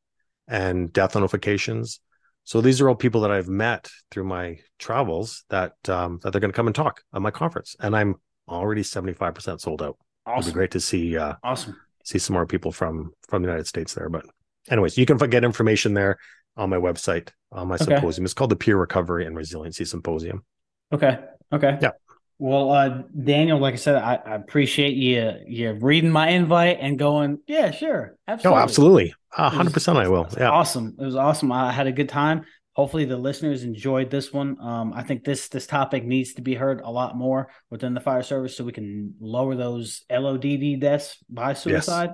and 0.49 0.91
death 0.93 1.15
notifications. 1.15 2.01
So 2.45 2.63
these 2.63 2.81
are 2.81 2.89
all 2.89 2.95
people 2.95 3.21
that 3.21 3.31
I've 3.31 3.49
met 3.49 3.91
through 4.11 4.25
my 4.25 4.59
travels 4.79 5.45
that 5.51 5.75
um, 5.89 6.21
that 6.23 6.31
they're 6.31 6.41
going 6.41 6.53
to 6.53 6.57
come 6.57 6.69
and 6.69 6.75
talk 6.75 7.03
at 7.15 7.21
my 7.21 7.31
conference, 7.31 7.77
and 7.81 7.95
I'm 7.95 8.15
already 8.49 8.83
75% 8.83 9.61
sold 9.61 9.83
out. 9.83 9.99
Awesome. 10.25 10.41
It'd 10.41 10.55
be 10.55 10.57
great 10.57 10.71
to 10.71 10.81
see 10.81 11.19
uh, 11.19 11.35
Awesome. 11.45 11.77
see 12.03 12.19
some 12.19 12.33
more 12.35 12.47
people 12.47 12.73
from 12.73 13.13
from 13.29 13.43
the 13.43 13.47
United 13.49 13.67
States 13.67 13.93
there. 13.93 14.09
But 14.09 14.25
anyways, 14.71 14.97
you 14.97 15.05
can 15.05 15.19
get 15.19 15.45
information 15.45 15.93
there 15.93 16.17
on 16.57 16.71
my 16.71 16.79
website 16.79 17.29
on 17.53 17.69
my 17.69 17.75
Okay. 17.75 17.85
symposium. 17.85 18.25
It's 18.25 18.33
called 18.35 18.51
the 18.51 18.57
Peer 18.57 18.79
Recovery 18.79 19.27
and 19.27 19.37
Resiliency 19.37 19.85
Symposium. 19.85 20.45
Okay. 20.93 21.19
Okay. 21.53 21.79
Yeah. 21.83 21.91
Well, 22.39 22.71
uh, 22.71 23.03
Daniel, 23.19 23.59
like 23.59 23.75
I 23.75 23.79
said, 23.79 23.97
I, 23.97 24.17
I 24.17 24.35
appreciate 24.35 24.95
you 24.95 25.33
you 25.47 25.73
reading 25.73 26.11
my 26.11 26.29
invite 26.29 26.79
and 26.81 26.99
going, 26.99 27.39
yeah, 27.47 27.71
sure, 27.71 28.17
No, 28.45 28.55
absolutely. 28.55 28.57
absolutely, 28.57 29.15
A 29.39 29.49
hundred 29.51 29.73
percent. 29.73 29.99
I 29.99 30.09
will. 30.09 30.29
Yeah, 30.37 30.51
Awesome. 30.51 30.97
It 30.99 31.05
was 31.05 31.17
awesome. 31.17 31.51
I 31.53 31.73
had 31.73 31.87
a 31.87 31.93
good 31.93 32.09
time. 32.09 32.45
Hopefully 32.75 33.07
the 33.07 33.17
listeners 33.17 33.63
enjoyed 33.65 34.11
this 34.11 34.35
one. 34.35 34.61
Um, 34.61 34.93
I 34.95 35.03
think 35.03 35.25
this 35.25 35.49
this 35.49 35.67
topic 35.67 36.05
needs 36.05 36.35
to 36.35 36.43
be 36.43 36.55
heard 36.55 36.83
a 36.83 36.91
lot 36.91 37.17
more 37.17 37.49
within 37.71 37.95
the 37.95 38.01
fire 38.01 38.23
service 38.23 38.55
so 38.55 38.65
we 38.65 38.73
can 38.73 39.15
lower 39.19 39.55
those 39.57 40.05
LODD 40.11 40.79
deaths 40.79 41.17
by 41.31 41.55
suicide. 41.55 42.11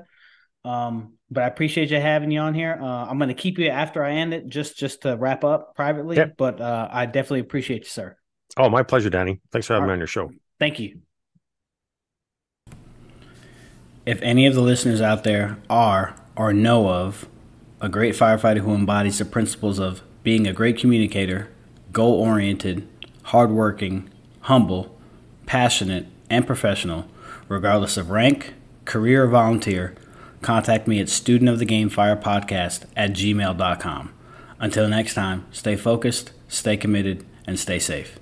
Um, 0.65 1.15
but 1.33 1.43
I 1.43 1.47
appreciate 1.49 1.91
you 1.91 1.99
having 1.99 2.31
you 2.31 2.39
on 2.39 2.55
here. 2.55 2.79
Uh, 2.81 3.07
I'm 3.07 3.19
going 3.19 3.27
to 3.29 3.35
keep 3.35 3.59
you 3.59 3.69
after 3.71 4.05
I 4.05 4.13
end 4.13 4.33
it 4.35 4.47
just 4.47 4.79
just 4.79 5.03
to 5.03 5.17
wrap 5.17 5.43
up 5.43 5.75
privately. 5.75 6.17
Yep. 6.17 6.35
But 6.39 6.61
uh, 6.61 6.89
I 6.93 7.07
definitely 7.07 7.41
appreciate 7.41 7.83
you, 7.83 7.89
sir. 7.89 8.17
Oh, 8.57 8.69
my 8.69 8.83
pleasure, 8.83 9.11
Danny. 9.11 9.41
Thanks 9.51 9.67
for 9.67 9.75
having 9.75 9.85
All 9.85 9.89
me 9.89 9.93
on 9.95 9.99
your 9.99 10.07
show. 10.07 10.31
Thank 10.59 10.79
you. 10.79 11.01
If 14.05 14.21
any 14.23 14.47
of 14.47 14.55
the 14.55 14.61
listeners 14.61 15.01
out 15.01 15.25
there 15.25 15.59
are 15.71 16.15
or 16.37 16.53
know 16.53 16.89
of 16.89 17.29
a 17.81 17.89
great 17.89 18.15
firefighter 18.15 18.59
who 18.59 18.75
embodies 18.75 19.19
the 19.19 19.25
principles 19.25 19.79
of 19.79 20.03
being 20.23 20.47
a 20.47 20.53
great 20.53 20.77
communicator, 20.77 21.49
goal 21.93 22.21
oriented, 22.21 22.87
hardworking, 23.25 24.11
humble, 24.41 24.99
passionate, 25.47 26.07
and 26.29 26.47
professional, 26.47 27.07
regardless 27.49 27.97
of 27.97 28.11
rank, 28.11 28.55
career, 28.85 29.25
or 29.25 29.29
volunteer, 29.29 29.95
contact 30.41 30.89
me 30.89 30.99
at 31.01 31.07
studentofthegamefirepodcast 31.07 32.87
at 32.97 33.13
gmail.com. 33.13 34.13
Until 34.59 34.89
next 34.89 35.15
time, 35.15 35.47
stay 35.53 35.77
focused, 35.77 36.33
stay 36.49 36.77
committed, 36.77 37.25
and 37.47 37.59
stay 37.59 37.79
safe. 37.79 38.19